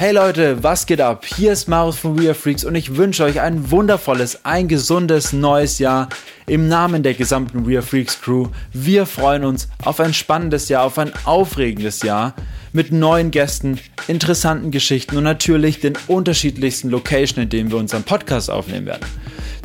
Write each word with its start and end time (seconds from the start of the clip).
Hey 0.00 0.12
Leute, 0.12 0.62
was 0.62 0.86
geht 0.86 1.00
ab? 1.00 1.26
Hier 1.26 1.50
ist 1.50 1.66
Marius 1.66 1.98
von 1.98 2.16
We 2.16 2.26
Are 2.26 2.34
Freaks 2.34 2.64
und 2.64 2.76
ich 2.76 2.94
wünsche 2.94 3.24
euch 3.24 3.40
ein 3.40 3.72
wundervolles, 3.72 4.44
ein 4.44 4.68
gesundes 4.68 5.32
neues 5.32 5.80
Jahr 5.80 6.08
im 6.46 6.68
Namen 6.68 7.02
der 7.02 7.14
gesamten 7.14 7.66
We 7.66 7.76
Are 7.76 7.82
Freaks 7.82 8.20
Crew. 8.20 8.46
Wir 8.72 9.06
freuen 9.06 9.44
uns 9.44 9.68
auf 9.84 9.98
ein 9.98 10.14
spannendes 10.14 10.68
Jahr, 10.68 10.84
auf 10.84 11.00
ein 11.00 11.10
aufregendes 11.24 12.02
Jahr 12.02 12.34
mit 12.72 12.92
neuen 12.92 13.32
Gästen, 13.32 13.80
interessanten 14.06 14.70
Geschichten 14.70 15.16
und 15.16 15.24
natürlich 15.24 15.80
den 15.80 15.94
unterschiedlichsten 16.06 16.90
Locations, 16.90 17.42
in 17.42 17.48
denen 17.48 17.72
wir 17.72 17.78
unseren 17.78 18.04
Podcast 18.04 18.52
aufnehmen 18.52 18.86
werden. 18.86 19.04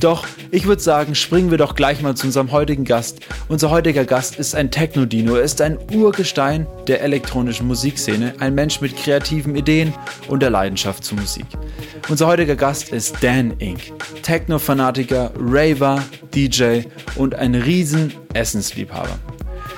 Doch 0.04 0.27
ich 0.51 0.65
würde 0.65 0.81
sagen, 0.81 1.15
springen 1.15 1.49
wir 1.49 1.57
doch 1.57 1.75
gleich 1.75 2.01
mal 2.01 2.13
zu 2.13 2.27
unserem 2.27 2.52
heutigen 2.52 2.83
Gast. 2.83 3.21
Unser 3.47 3.70
heutiger 3.70 4.03
Gast 4.03 4.35
ist 4.35 4.53
ein 4.53 4.70
Techno-Dino, 4.70 5.35
er 5.35 5.43
ist 5.43 5.61
ein 5.61 5.77
Urgestein 5.93 6.67
der 6.88 7.02
elektronischen 7.02 7.67
Musikszene, 7.67 8.34
ein 8.39 8.53
Mensch 8.53 8.81
mit 8.81 8.97
kreativen 8.97 9.55
Ideen 9.55 9.93
und 10.27 10.41
der 10.41 10.49
Leidenschaft 10.49 11.05
zur 11.05 11.20
Musik. 11.20 11.45
Unser 12.09 12.27
heutiger 12.27 12.57
Gast 12.57 12.91
ist 12.91 13.16
Dan 13.21 13.52
Inc., 13.59 13.93
Techno-Fanatiker, 14.23 15.31
Raver, 15.39 16.04
DJ 16.35 16.81
und 17.15 17.35
ein 17.35 17.55
riesen 17.55 18.12
Essensliebhaber. 18.34 19.17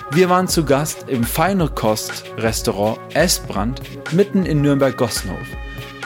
Wir 0.10 0.28
waren 0.28 0.48
zu 0.48 0.66
Gast 0.66 1.06
im 1.08 1.24
Feinerkost-Restaurant 1.24 2.98
Esbrand 3.14 3.80
mitten 4.12 4.48
in 4.48 4.62
Nürnberg-Gossenhof. 4.64 5.65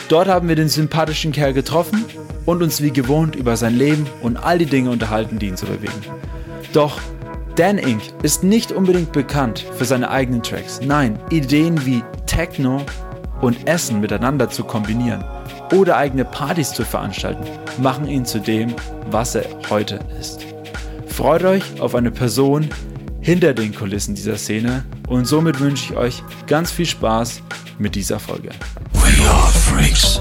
Dort 0.10 0.28
haben 0.28 0.50
wir 0.50 0.56
den 0.56 0.70
sympathischen 0.70 1.32
Kerl 1.32 1.54
getroffen 1.54 2.04
und 2.46 2.64
uns 2.64 2.82
wie 2.82 2.90
gewohnt 2.92 3.36
über 3.36 3.56
sein 3.56 3.78
Leben 3.78 4.08
und 4.24 4.38
all 4.38 4.58
die 4.58 4.66
Dinge 4.66 4.90
unterhalten, 4.90 5.38
die 5.38 5.48
ihn 5.48 5.58
so 5.58 5.68
bewegen. 5.68 6.02
Doch 6.74 7.00
Dan 7.56 7.78
Inc. 7.78 8.02
ist 8.24 8.44
nicht 8.44 8.72
unbedingt 8.72 9.12
bekannt 9.12 9.64
für 9.78 9.86
seine 9.86 10.10
eigenen 10.10 10.42
Tracks. 10.42 10.82
Nein, 10.84 11.20
Ideen 11.30 11.86
wie 11.86 12.04
Techno 12.26 12.82
und 13.42 13.68
Essen 13.68 14.00
miteinander 14.00 14.50
zu 14.50 14.64
kombinieren 14.64 15.24
oder 15.74 15.98
eigene 15.98 16.26
Partys 16.26 16.72
zu 16.72 16.86
veranstalten, 16.86 17.44
machen 17.80 18.08
ihn 18.08 18.26
zu 18.26 18.40
dem, 18.40 18.74
was 19.12 19.36
er 19.36 19.46
heute 19.70 20.00
ist. 20.20 20.40
Freut 21.06 21.44
euch 21.44 21.80
auf 21.80 21.94
eine 21.94 22.10
Person 22.10 22.70
hinter 23.22 23.54
den 23.54 23.76
Kulissen 23.76 24.16
dieser 24.16 24.38
Szene 24.38 24.86
und 25.08 25.26
somit 25.26 25.60
wünsche 25.60 25.94
ich 25.94 26.00
euch 26.00 26.24
ganz 26.48 26.72
viel 26.72 26.88
Spaß 26.88 27.42
mit 27.78 27.94
dieser 27.94 28.20
Folge. 28.20 28.50
Freaks. 29.70 30.20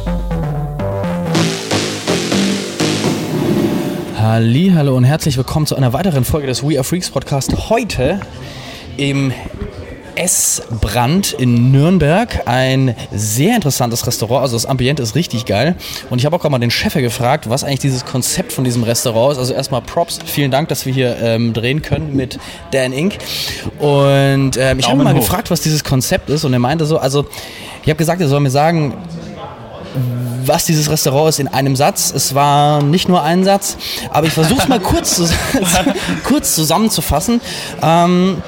Halli, 4.18 4.72
hallo 4.74 4.94
und 4.94 5.04
herzlich 5.04 5.38
willkommen 5.38 5.66
zu 5.66 5.74
einer 5.74 5.94
weiteren 5.94 6.24
Folge 6.24 6.46
des 6.46 6.62
We 6.62 6.76
Are 6.76 6.84
Freaks 6.84 7.08
Podcast. 7.08 7.70
Heute 7.70 8.20
im 8.98 9.32
Essbrand 10.16 11.32
in 11.32 11.72
Nürnberg. 11.72 12.42
Ein 12.46 12.94
sehr 13.10 13.56
interessantes 13.56 14.06
Restaurant. 14.06 14.42
Also 14.42 14.56
das 14.56 14.66
Ambiente 14.66 15.02
ist 15.02 15.14
richtig 15.14 15.46
geil. 15.46 15.76
Und 16.10 16.18
ich 16.18 16.26
habe 16.26 16.36
auch 16.36 16.40
gerade 16.40 16.52
mal 16.52 16.58
den 16.58 16.70
Chef 16.70 16.92
gefragt, 16.92 17.48
was 17.48 17.64
eigentlich 17.64 17.78
dieses 17.78 18.04
Konzept 18.04 18.52
von 18.52 18.64
diesem 18.64 18.82
Restaurant 18.82 19.32
ist. 19.32 19.38
Also 19.38 19.54
erstmal 19.54 19.80
Props. 19.80 20.18
Vielen 20.26 20.50
Dank, 20.50 20.68
dass 20.68 20.84
wir 20.84 20.92
hier 20.92 21.16
ähm, 21.22 21.54
drehen 21.54 21.80
können 21.80 22.14
mit 22.14 22.38
Dan 22.72 22.92
Inc. 22.92 23.16
Und 23.78 24.58
ähm, 24.58 24.78
ich 24.78 24.88
habe 24.88 25.02
mal 25.02 25.14
hoch. 25.14 25.20
gefragt, 25.20 25.50
was 25.50 25.62
dieses 25.62 25.84
Konzept 25.84 26.28
ist. 26.28 26.44
Und 26.44 26.52
er 26.52 26.58
meinte 26.58 26.84
so, 26.84 26.98
also 26.98 27.24
ich 27.82 27.88
habe 27.88 27.96
gesagt, 27.96 28.20
er 28.20 28.28
soll 28.28 28.40
mir 28.40 28.50
sagen, 28.50 28.92
was 30.48 30.64
dieses 30.64 30.90
Restaurant 30.90 31.28
ist 31.28 31.38
in 31.38 31.48
einem 31.48 31.76
Satz. 31.76 32.12
Es 32.14 32.34
war 32.34 32.82
nicht 32.82 33.08
nur 33.08 33.22
ein 33.22 33.44
Satz, 33.44 33.76
aber 34.10 34.26
ich 34.26 34.32
versuche 34.32 34.62
es 34.62 34.68
mal 34.68 34.80
kurz, 34.80 35.14
zu, 35.16 35.28
kurz 36.24 36.54
zusammenzufassen. 36.54 37.40
Ähm, 37.82 38.42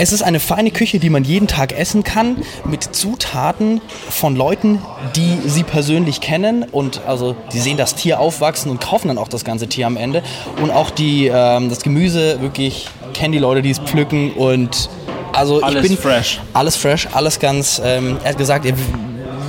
es 0.00 0.12
ist 0.12 0.22
eine 0.22 0.38
feine 0.38 0.70
Küche, 0.70 1.00
die 1.00 1.10
man 1.10 1.24
jeden 1.24 1.48
Tag 1.48 1.76
essen 1.76 2.04
kann, 2.04 2.36
mit 2.64 2.84
Zutaten 2.94 3.80
von 4.08 4.36
Leuten, 4.36 4.80
die 5.16 5.38
sie 5.44 5.64
persönlich 5.64 6.20
kennen 6.20 6.62
und 6.62 7.00
also 7.06 7.34
die 7.52 7.58
sehen 7.58 7.76
das 7.76 7.96
Tier 7.96 8.20
aufwachsen 8.20 8.70
und 8.70 8.80
kaufen 8.80 9.08
dann 9.08 9.18
auch 9.18 9.26
das 9.26 9.44
ganze 9.44 9.66
Tier 9.66 9.88
am 9.88 9.96
Ende. 9.96 10.22
Und 10.62 10.70
auch 10.70 10.90
die, 10.90 11.26
ähm, 11.26 11.68
das 11.68 11.82
Gemüse 11.82 12.40
wirklich 12.40 12.86
kennen 13.12 13.32
die 13.32 13.40
Leute, 13.40 13.60
die 13.60 13.70
es 13.70 13.80
pflücken 13.80 14.32
und 14.34 14.88
also 15.32 15.62
alles 15.62 15.84
ich 15.84 15.90
bin 15.90 15.98
fresh. 15.98 16.40
Alles 16.52 16.76
fresh, 16.76 17.08
alles 17.12 17.38
ganz. 17.40 17.82
Ähm, 17.84 18.18
er 18.22 18.30
hat 18.30 18.38
gesagt, 18.38 18.66
er 18.66 18.74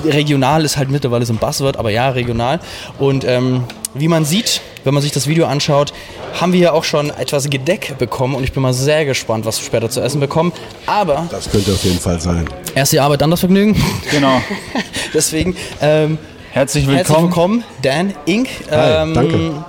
regional 0.06 0.66
ist 0.66 0.78
halt 0.78 0.90
mittlerweile 0.90 1.26
so 1.26 1.34
ein 1.34 1.38
Buzzword, 1.38 1.78
aber 1.78 1.90
ja, 1.90 2.10
regional. 2.10 2.60
Und 2.98 3.24
ähm, 3.26 3.64
wie 3.94 4.08
man 4.08 4.26
sieht, 4.26 4.62
wenn 4.84 4.94
man 4.94 5.02
sich 5.02 5.12
das 5.12 5.28
Video 5.28 5.46
anschaut, 5.46 5.94
haben 6.40 6.54
wir 6.54 6.60
ja 6.60 6.72
auch 6.74 6.84
schon 6.84 7.10
etwas 7.10 7.50
Gedeck 7.50 7.98
bekommen 7.98 8.36
und 8.36 8.44
ich 8.44 8.54
bin 8.54 8.62
mal 8.62 8.74
sehr 8.74 9.06
gespannt, 9.06 9.46
was 9.46 9.60
wir 9.60 9.66
später 9.66 9.90
zu 9.90 10.02
essen 10.02 10.20
bekommen. 10.20 10.54
Aber. 10.86 11.28
Das 11.32 11.50
könnte 11.50 11.72
auf 11.72 11.84
jeden 11.84 12.00
Fall 12.00 12.20
sein. 12.20 12.48
Erst 12.76 12.94
die 12.94 13.00
Arbeit, 13.00 13.22
dann 13.22 13.32
das 13.32 13.40
Vergnügen. 13.40 13.82
Genau. 14.12 14.42
Deswegen. 15.14 15.56
Ähm, 15.82 16.18
herzlich 16.52 16.88
willkommen. 16.88 16.98
Herzlich 16.98 17.24
willkommen, 17.24 17.64
Dan 17.82 18.14
Inc. 18.26 18.50
Hi, 18.72 19.04
ähm, 19.04 19.14
danke. 19.14 19.66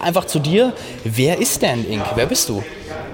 Einfach 0.00 0.26
zu 0.26 0.38
dir. 0.38 0.72
Wer 1.04 1.38
ist 1.38 1.62
Dan 1.62 1.86
Inc? 1.86 2.04
Wer 2.14 2.26
bist 2.26 2.48
du? 2.48 2.62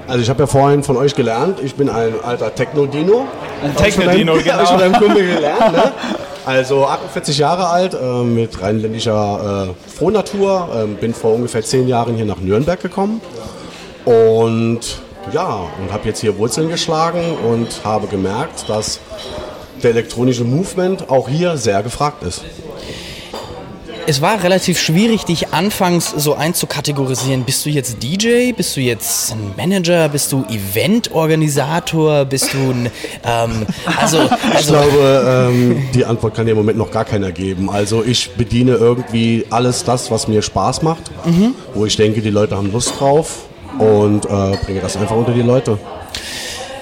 Also 0.09 0.23
ich 0.23 0.31
habe 0.31 0.41
ja 0.41 0.47
vorhin 0.47 0.83
von 0.83 0.97
euch 0.97 1.15
gelernt, 1.15 1.61
ich 1.63 1.75
bin 1.75 1.91
ein 1.91 2.15
alter 2.25 2.55
Techno-Dino. 2.55 3.27
Ein 3.63 3.77
Techno-Dino, 3.77 4.37
genau. 4.37 4.53
Habe 4.53 4.63
ich 4.63 4.69
von 4.71 4.81
einem 4.81 4.95
Kumpel 4.99 5.35
gelernt. 5.35 5.73
Ne? 5.73 5.93
Also 6.47 6.87
48 6.87 7.37
Jahre 7.37 7.67
alt, 7.67 7.93
äh, 7.93 8.23
mit 8.23 8.63
rheinländischer 8.63 9.69
äh, 9.69 9.91
Frohnatur. 9.91 10.71
Äh, 10.75 10.87
bin 10.99 11.13
vor 11.13 11.35
ungefähr 11.35 11.63
10 11.63 11.87
Jahren 11.89 12.15
hier 12.17 12.25
nach 12.25 12.39
Nürnberg 12.39 12.81
gekommen. 12.81 13.21
Und 14.07 14.81
ja, 15.31 15.67
und 15.79 15.93
habe 15.93 16.09
jetzt 16.09 16.21
hier 16.21 16.39
Wurzeln 16.39 16.71
geschlagen 16.71 17.21
und 17.47 17.85
habe 17.85 18.07
gemerkt, 18.07 18.67
dass 18.67 18.99
der 19.83 19.91
elektronische 19.91 20.45
Movement 20.45 21.11
auch 21.11 21.29
hier 21.29 21.59
sehr 21.59 21.83
gefragt 21.83 22.23
ist 22.23 22.43
es 24.09 24.23
war 24.23 24.43
relativ 24.43 24.81
schwierig, 24.81 25.27
dich 25.27 25.53
anfangs 25.53 26.11
so 26.17 26.35
einzukategorisieren. 26.35 27.45
Bist 27.45 27.67
du 27.67 27.69
jetzt 27.69 28.03
DJ? 28.03 28.53
Bist 28.53 28.75
du 28.75 28.81
jetzt 28.81 29.33
ein 29.33 29.53
Manager? 29.55 30.09
Bist 30.09 30.33
du 30.33 30.47
Eventorganisator? 30.49 32.25
Bist 32.25 32.55
du 32.55 32.71
ein. 32.71 32.91
Ähm, 33.23 33.67
also, 34.01 34.21
also, 34.21 34.31
Ich 34.61 34.67
glaube, 34.67 35.51
ähm, 35.53 35.83
die 35.93 36.07
Antwort 36.07 36.35
kann 36.35 36.47
dir 36.47 36.53
im 36.53 36.57
Moment 36.57 36.79
noch 36.79 36.91
gar 36.91 37.05
keiner 37.05 37.33
geben. 37.33 37.69
Also, 37.69 38.03
ich 38.03 38.31
bediene 38.31 38.77
irgendwie 38.77 39.45
alles 39.51 39.85
das, 39.85 40.11
was 40.11 40.27
mir 40.27 40.41
Spaß 40.41 40.81
macht, 40.81 41.11
mhm. 41.27 41.55
wo 41.75 41.85
ich 41.85 41.97
denke, 41.97 42.23
die 42.23 42.31
Leute 42.31 42.57
haben 42.57 42.73
Lust 42.73 42.99
drauf 42.99 43.41
und 43.79 44.25
äh, 44.25 44.57
bringe 44.65 44.81
das 44.81 44.97
einfach 44.97 45.17
unter 45.17 45.33
die 45.33 45.43
Leute. 45.43 45.79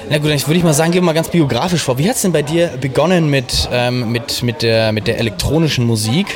Na 0.08 0.18
gut, 0.18 0.30
dann 0.30 0.40
würde 0.40 0.58
ich 0.58 0.62
mal 0.62 0.72
sagen, 0.72 0.92
gehen 0.92 1.02
wir 1.02 1.06
mal 1.06 1.14
ganz 1.14 1.28
biografisch 1.28 1.82
vor. 1.82 1.98
Wie 1.98 2.08
hat 2.08 2.14
es 2.14 2.22
denn 2.22 2.32
bei 2.32 2.42
dir 2.42 2.68
begonnen 2.80 3.28
mit, 3.28 3.68
ähm, 3.72 4.12
mit, 4.12 4.44
mit, 4.44 4.62
der, 4.62 4.92
mit 4.92 5.08
der 5.08 5.18
elektronischen 5.18 5.84
Musik? 5.84 6.28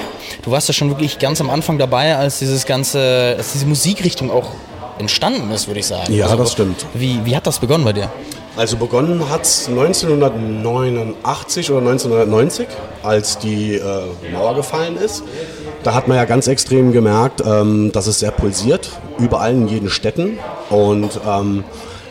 Du 0.42 0.50
warst 0.50 0.66
ja 0.66 0.74
schon 0.74 0.88
wirklich 0.88 1.20
ganz 1.20 1.40
am 1.40 1.50
Anfang 1.50 1.78
dabei, 1.78 2.16
als 2.16 2.40
dieses 2.40 2.66
ganze, 2.66 3.36
als 3.38 3.52
diese 3.52 3.66
Musikrichtung 3.66 4.28
auch 4.30 4.50
entstanden 4.98 5.52
ist, 5.52 5.68
würde 5.68 5.80
ich 5.80 5.86
sagen. 5.86 6.12
Ja, 6.12 6.26
also, 6.26 6.38
das 6.38 6.52
stimmt. 6.52 6.84
Wie, 6.94 7.20
wie 7.24 7.36
hat 7.36 7.46
das 7.46 7.60
begonnen 7.60 7.84
bei 7.84 7.92
dir? 7.92 8.10
Also 8.56 8.76
begonnen 8.76 9.30
hat 9.30 9.42
es 9.42 9.68
1989 9.68 11.70
oder 11.70 11.78
1990, 11.78 12.66
als 13.04 13.38
die 13.38 13.76
äh, 13.76 13.82
Mauer 14.32 14.56
gefallen 14.56 14.96
ist. 14.96 15.22
Da 15.84 15.94
hat 15.94 16.08
man 16.08 16.16
ja 16.16 16.24
ganz 16.24 16.48
extrem 16.48 16.90
gemerkt, 16.92 17.40
ähm, 17.46 17.92
dass 17.92 18.08
es 18.08 18.18
sehr 18.18 18.32
pulsiert, 18.32 18.90
überall 19.18 19.52
in 19.52 19.68
jeden 19.68 19.88
Städten. 19.88 20.40
Und 20.68 21.20
ähm, 21.26 21.62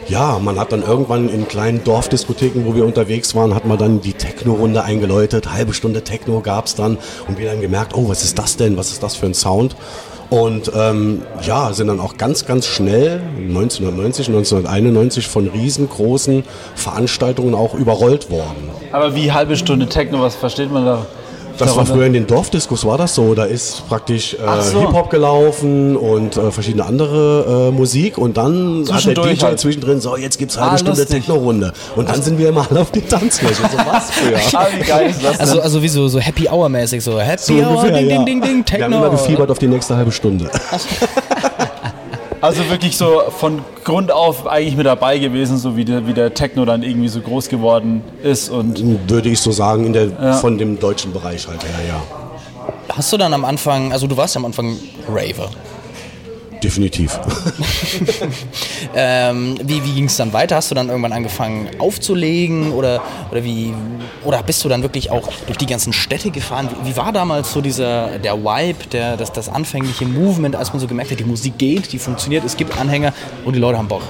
ja, 0.10 0.40
man 0.40 0.60
hat 0.60 0.72
dann 0.72 0.84
irgendwann 0.84 1.30
in 1.30 1.48
kleinen 1.48 1.84
Dorfdiskotheken, 1.84 2.66
wo 2.66 2.76
wir 2.76 2.86
unterwegs 2.86 3.36
waren, 3.36 3.54
hat 3.54 3.66
man 3.66 3.78
dann 3.78 4.02
die 4.02 4.14
Techno-Runde 4.14 4.84
eingeläutet. 4.84 5.52
Halbe 5.52 5.74
Stunde 5.74 6.04
Techno 6.04 6.42
gab 6.42 6.66
es 6.66 6.76
dann 6.76 6.98
und 7.28 7.38
wir 7.38 7.50
dann 7.50 7.62
gemerkt, 7.62 7.94
oh, 7.96 8.10
was 8.10 8.24
ist 8.24 8.40
das 8.40 8.58
denn? 8.58 8.76
Was 8.78 8.92
ist 8.92 9.04
das 9.04 9.16
für 9.16 9.28
ein 9.28 9.34
Sound? 9.34 9.76
Und 10.30 10.72
ähm, 10.76 11.24
ja, 11.42 11.74
sind 11.74 11.88
dann 11.88 12.00
auch 12.00 12.18
ganz, 12.18 12.46
ganz 12.46 12.68
schnell 12.68 13.22
1990, 13.38 14.28
1991 14.28 15.28
von 15.28 15.48
riesengroßen 15.48 16.44
Veranstaltungen 16.76 17.56
auch 17.56 17.74
überrollt 17.74 18.30
worden. 18.30 18.70
Aber 18.92 19.16
wie 19.16 19.32
halbe 19.32 19.56
Stunde 19.58 19.88
Techno, 19.88 20.22
was 20.22 20.36
versteht 20.36 20.72
man 20.72 20.86
da? 20.86 21.06
Das 21.60 21.76
war 21.76 21.86
früher 21.86 22.06
in 22.06 22.14
den 22.14 22.26
Dorfdiskos, 22.26 22.86
war 22.86 22.98
das 22.98 23.16
so. 23.16 23.36
Da 23.36 23.46
ist 23.46 23.88
praktisch 23.88 24.34
äh, 24.34 24.62
so. 24.62 24.82
Hip-Hop 24.82 25.10
gelaufen 25.10 25.96
und 25.98 26.38
äh, 26.38 26.52
verschiedene 26.52 26.86
andere 26.86 27.70
äh, 27.70 27.72
Musik. 27.72 28.18
Und 28.18 28.38
dann 28.38 28.86
hat 28.92 29.06
der 29.06 29.14
DJ 29.14 29.44
halt. 29.44 29.60
zwischendrin 29.60 30.00
so, 30.00 30.16
jetzt 30.16 30.38
gibt 30.38 30.52
es 30.52 30.60
halbe 30.60 30.76
ah, 30.76 30.78
Stunde 30.78 31.06
Techno-Runde. 31.06 31.74
Und 31.96 32.10
dann 32.10 32.22
sind 32.22 32.38
wir 32.38 32.50
immer 32.50 32.66
alle 32.70 32.82
auf 32.82 32.92
die 32.92 33.02
Tanzfläche. 33.02 33.56
So 33.56 33.78
was 33.78 34.12
früher. 34.12 34.38
ah, 34.54 34.68
wie 34.78 34.84
geil 34.84 35.10
ist 35.10 35.24
das 35.24 35.40
also, 35.40 35.62
also 35.62 35.82
wie 35.82 35.90
so, 35.90 36.08
so 36.08 36.20
Happy 36.20 36.48
Hour-mäßig. 36.48 37.04
So 37.04 37.20
Happy 37.20 37.42
so 37.42 37.54
Hour, 37.56 37.70
ungefähr, 37.70 38.00
ding, 38.00 38.10
ja. 38.10 38.16
ding, 38.18 38.26
ding, 38.26 38.42
ding, 38.42 38.66
Techno. 38.66 38.80
Wir 38.80 38.86
haben 38.86 38.94
immer 38.94 39.10
gefiebert 39.10 39.52
auf 39.52 39.60
die 39.60 39.68
nächste 39.68 39.96
halbe 39.96 40.12
Stunde. 40.12 40.50
Also 42.42 42.70
wirklich 42.70 42.96
so 42.96 43.24
von 43.38 43.62
Grund 43.84 44.12
auf 44.12 44.48
eigentlich 44.48 44.78
mit 44.78 44.86
dabei 44.86 45.18
gewesen, 45.18 45.58
so 45.58 45.76
wie 45.76 45.84
der, 45.84 46.08
wie 46.08 46.14
der 46.14 46.34
Techno 46.34 46.64
dann 46.64 46.84
irgendwie 46.84 47.10
so 47.10 47.20
groß 47.20 47.50
geworden 47.50 48.02
ist. 48.24 48.50
Und 48.50 49.10
Würde 49.10 49.30
ich 49.30 49.42
so 49.42 49.52
sagen, 49.52 49.86
in 49.86 49.94
der, 49.94 50.08
ja. 50.08 50.34
von 50.34 50.58
dem 50.58 50.80
deutschen 50.80 51.12
Bereich 51.12 51.48
halt 51.48 51.64
her, 51.64 51.72
ja. 51.88 52.02
Hast 52.96 53.12
du 53.12 53.18
dann 53.18 53.34
am 53.34 53.44
Anfang, 53.44 53.92
also 53.92 54.08
du 54.08 54.16
warst 54.16 54.36
ja 54.36 54.40
am 54.40 54.46
Anfang 54.46 54.78
Raver. 55.10 55.50
Definitiv. 56.64 57.18
ähm, 58.96 59.58
wie 59.64 59.84
wie 59.84 59.94
ging 59.94 60.06
es 60.06 60.18
dann 60.18 60.34
weiter? 60.34 60.58
Hast 60.58 60.72
du 60.72 60.76
dann 60.76 60.90
irgendwann 60.90 61.14
angefangen 61.14 61.70
aufzulegen 61.80 62.74
oder, 62.74 63.02
oder, 63.32 63.44
wie, 63.44 63.74
oder 64.26 64.44
bist 64.44 64.64
du 64.66 64.70
dann 64.70 64.82
wirklich 64.82 65.10
auch 65.10 65.30
durch 65.46 65.58
die 65.58 65.66
ganzen 65.66 65.94
Städte 65.94 66.32
gefahren? 66.32 66.70
Wie, 66.84 66.90
wie 66.90 66.98
war 66.98 67.14
damals 67.14 67.54
so 67.54 67.62
dieser, 67.62 68.20
der 68.20 68.44
Vibe, 68.44 68.88
der, 68.92 69.16
das, 69.16 69.32
das 69.32 69.48
anfängliche 69.48 70.06
Movement, 70.06 70.56
als 70.56 70.74
man 70.74 70.82
so 70.82 70.88
gemerkt 70.88 71.12
hat, 71.12 71.20
die 71.20 71.24
Musik 71.26 71.58
geht, 71.58 71.94
die 71.94 72.00
funktioniert, 72.00 72.44
es 72.44 72.58
gibt 72.58 72.78
Anhänger 72.78 73.14
und 73.46 73.54
die 73.54 73.60
Leute 73.60 73.78
haben 73.78 73.88
Bock? 73.88 74.04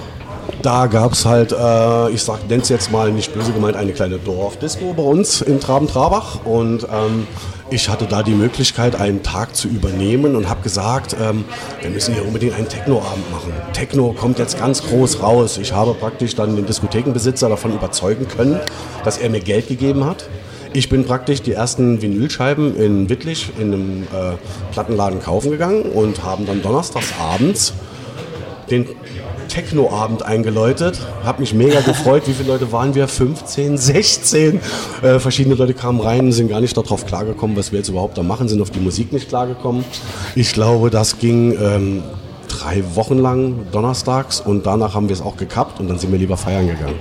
Da 0.62 0.88
gab 0.88 1.14
es 1.14 1.26
halt, 1.26 1.52
äh, 1.52 2.10
ich 2.10 2.28
nenne 2.28 2.62
es 2.62 2.70
jetzt 2.70 2.92
mal 2.92 3.12
nicht 3.12 3.34
böse 3.34 3.54
gemeint, 3.54 3.78
eine 3.78 3.94
kleine 3.94 4.18
Dorfdisco 4.18 4.94
bei 4.94 5.04
uns 5.04 5.42
in 5.42 5.60
Traben-Trabach. 5.60 6.44
Und 6.44 6.84
ähm, 6.84 7.28
ich 7.72 7.90
hatte 7.90 8.06
da 8.06 8.24
die 8.24 8.34
Möglichkeit, 8.34 8.96
einen 8.96 9.24
Tag 9.24 9.56
zu 9.56 9.68
übernehmen 9.68 10.36
und 10.36 10.50
habe 10.50 10.62
gesagt, 10.62 11.16
ähm, 11.20 11.46
wir 11.82 11.90
müssen 11.90 12.14
hier 12.14 12.26
unbedingt 12.26 12.54
einen 12.56 12.68
Techno-Abend 12.68 13.32
machen. 13.32 13.54
Techno 13.74 14.14
kommt 14.14 14.40
jetzt 14.40 14.60
ganz 14.60 14.84
groß 14.84 15.22
raus. 15.22 15.58
Ich 15.58 15.74
habe 15.74 15.94
praktisch 15.94 16.36
dann 16.36 16.56
den 16.56 16.66
Diskothekenbesitzer 16.66 17.50
davon 17.50 17.74
überzeugen 17.74 18.28
können, 18.28 18.60
dass 19.04 19.18
er 19.18 19.30
mir 19.30 19.42
Geld 19.42 19.68
gegeben 19.68 20.06
hat. 20.06 20.30
Ich 20.74 20.90
bin 20.90 21.04
praktisch 21.06 21.42
die 21.42 21.54
ersten 21.54 22.02
Vinylscheiben 22.02 22.76
in 22.76 23.10
Wittlich 23.10 23.52
in 23.60 23.74
einem 23.74 24.04
äh, 24.04 24.36
Plattenladen 24.72 25.20
kaufen 25.20 25.52
gegangen 25.52 25.84
und 25.84 26.24
haben 26.24 26.46
dann 26.46 26.62
donnerstags 26.62 27.14
abends 27.20 27.74
den 28.70 28.88
Techno-Abend 29.50 30.24
eingeläutet. 30.24 31.00
Hab 31.26 31.40
mich 31.40 31.54
mega 31.54 31.82
gefreut. 31.82 32.24
Wie 32.28 32.34
viele 32.34 32.48
Leute 32.48 32.72
waren 32.72 32.96
wir? 32.96 33.10
15, 33.10 33.78
16. 33.78 34.62
Äh, 35.02 35.20
verschiedene 35.20 35.56
Leute 35.56 35.74
kamen 35.74 36.00
rein, 36.00 36.32
sind 36.32 36.48
gar 36.48 36.62
nicht 36.62 36.78
darauf 36.78 37.06
klargekommen, 37.06 37.58
was 37.58 37.74
wir 37.74 37.80
jetzt 37.80 37.90
überhaupt 37.90 38.18
da 38.18 38.24
machen, 38.24 38.48
sind 38.48 38.62
auf 38.62 38.70
die 38.70 38.80
Musik 38.80 39.12
nicht 39.12 39.28
klargekommen. 39.28 39.84
Ich 40.36 40.54
glaube, 40.54 40.90
das 40.90 41.20
ging 41.20 41.58
ähm, 41.62 42.04
drei 42.60 42.84
Wochen 42.96 43.18
lang 43.18 43.68
donnerstags 43.72 44.42
und 44.42 44.66
danach 44.66 44.94
haben 44.94 45.08
wir 45.08 45.14
es 45.14 45.22
auch 45.22 45.38
gekappt 45.38 45.80
und 45.80 45.90
dann 45.90 45.98
sind 45.98 46.12
wir 46.12 46.20
lieber 46.20 46.38
feiern 46.38 46.68
gegangen. 46.68 46.96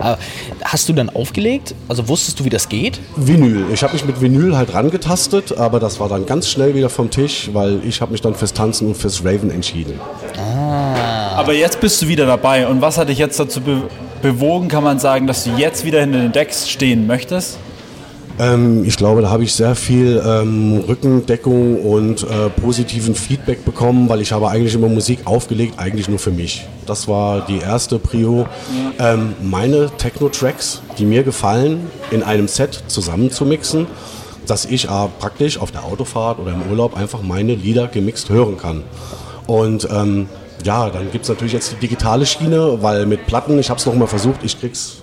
hast 0.64 0.88
du 0.88 0.92
dann 0.92 1.10
aufgelegt? 1.10 1.74
Also 1.88 2.08
wusstest 2.08 2.40
du, 2.40 2.44
wie 2.44 2.50
das 2.50 2.68
geht? 2.68 3.00
Vinyl. 3.16 3.66
Ich 3.72 3.82
habe 3.82 3.92
mich 3.92 4.04
mit 4.04 4.20
Vinyl 4.20 4.56
halt 4.56 4.72
rangetastet, 4.72 5.56
aber 5.56 5.80
das 5.80 6.00
war 6.00 6.08
dann 6.08 6.26
ganz 6.26 6.48
schnell 6.48 6.74
wieder 6.74 6.88
vom 6.88 7.10
Tisch, 7.10 7.50
weil 7.52 7.80
ich 7.84 8.00
habe 8.00 8.12
mich 8.12 8.20
dann 8.20 8.34
fürs 8.34 8.52
Tanzen 8.52 8.88
und 8.88 8.96
fürs 8.96 9.24
Raven 9.24 9.50
entschieden. 9.50 10.00
Ah. 10.38 11.36
Aber 11.36 11.52
jetzt 11.52 11.80
bist 11.80 12.00
du 12.02 12.08
wieder 12.08 12.26
dabei 12.26 12.66
und 12.66 12.80
was 12.80 12.98
hat 12.98 13.08
dich 13.08 13.18
jetzt 13.18 13.38
dazu 13.38 13.60
be 13.60 13.82
bewogen, 14.22 14.68
kann 14.68 14.84
man 14.84 14.98
sagen, 14.98 15.26
dass 15.26 15.44
du 15.44 15.50
jetzt 15.56 15.86
wieder 15.86 16.00
hinter 16.00 16.18
den 16.18 16.32
Decks 16.32 16.68
stehen 16.68 17.06
möchtest? 17.06 17.56
Ähm, 18.40 18.84
ich 18.86 18.96
glaube, 18.96 19.20
da 19.20 19.28
habe 19.28 19.44
ich 19.44 19.52
sehr 19.52 19.74
viel 19.74 20.22
ähm, 20.24 20.82
Rückendeckung 20.88 21.82
und 21.82 22.22
äh, 22.22 22.48
positiven 22.48 23.14
Feedback 23.14 23.66
bekommen, 23.66 24.08
weil 24.08 24.22
ich 24.22 24.32
habe 24.32 24.48
eigentlich 24.48 24.74
immer 24.74 24.88
Musik 24.88 25.20
aufgelegt, 25.26 25.74
eigentlich 25.76 26.08
nur 26.08 26.18
für 26.18 26.30
mich. 26.30 26.66
Das 26.86 27.06
war 27.06 27.44
die 27.46 27.58
erste 27.58 27.98
Prio. 27.98 28.46
Ähm, 28.98 29.34
meine 29.42 29.90
Techno-Tracks, 29.98 30.80
die 30.96 31.04
mir 31.04 31.22
gefallen, 31.22 31.90
in 32.10 32.22
einem 32.22 32.48
Set 32.48 32.82
zusammenzumixen, 32.86 33.86
dass 34.46 34.64
ich 34.64 34.86
äh, 34.86 35.08
praktisch 35.18 35.58
auf 35.58 35.70
der 35.70 35.84
Autofahrt 35.84 36.38
oder 36.38 36.52
im 36.52 36.62
Urlaub 36.70 36.96
einfach 36.96 37.20
meine 37.20 37.54
Lieder 37.54 37.88
gemixt 37.88 38.30
hören 38.30 38.56
kann. 38.56 38.84
Und 39.46 39.86
ähm, 39.92 40.30
ja, 40.64 40.88
dann 40.88 41.10
gibt 41.12 41.24
es 41.24 41.28
natürlich 41.28 41.52
jetzt 41.52 41.72
die 41.72 41.76
digitale 41.76 42.24
Schiene, 42.24 42.78
weil 42.80 43.04
mit 43.04 43.26
Platten, 43.26 43.58
ich 43.58 43.68
habe 43.68 43.78
es 43.78 43.84
nochmal 43.84 44.08
versucht, 44.08 44.40
ich 44.44 44.58
krieg's 44.58 44.99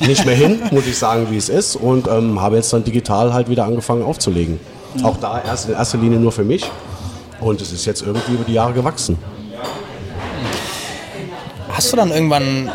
nicht 0.00 0.24
mehr 0.26 0.34
hin, 0.34 0.60
muss 0.70 0.86
ich 0.86 0.98
sagen, 0.98 1.28
wie 1.30 1.36
es 1.36 1.48
ist. 1.48 1.76
Und 1.76 2.08
ähm, 2.08 2.40
habe 2.40 2.56
jetzt 2.56 2.72
dann 2.72 2.84
digital 2.84 3.32
halt 3.32 3.48
wieder 3.48 3.64
angefangen 3.64 4.02
aufzulegen. 4.02 4.58
Mhm. 4.94 5.04
Auch 5.04 5.16
da 5.16 5.42
erst 5.42 5.68
in 5.68 5.74
erster 5.74 5.98
Linie 5.98 6.18
nur 6.18 6.32
für 6.32 6.44
mich. 6.44 6.70
Und 7.40 7.60
es 7.60 7.72
ist 7.72 7.84
jetzt 7.84 8.02
irgendwie 8.02 8.32
über 8.32 8.44
die 8.44 8.54
Jahre 8.54 8.72
gewachsen. 8.72 9.18
Hast 11.68 11.92
du 11.92 11.96
dann 11.96 12.10
irgendwann, 12.10 12.70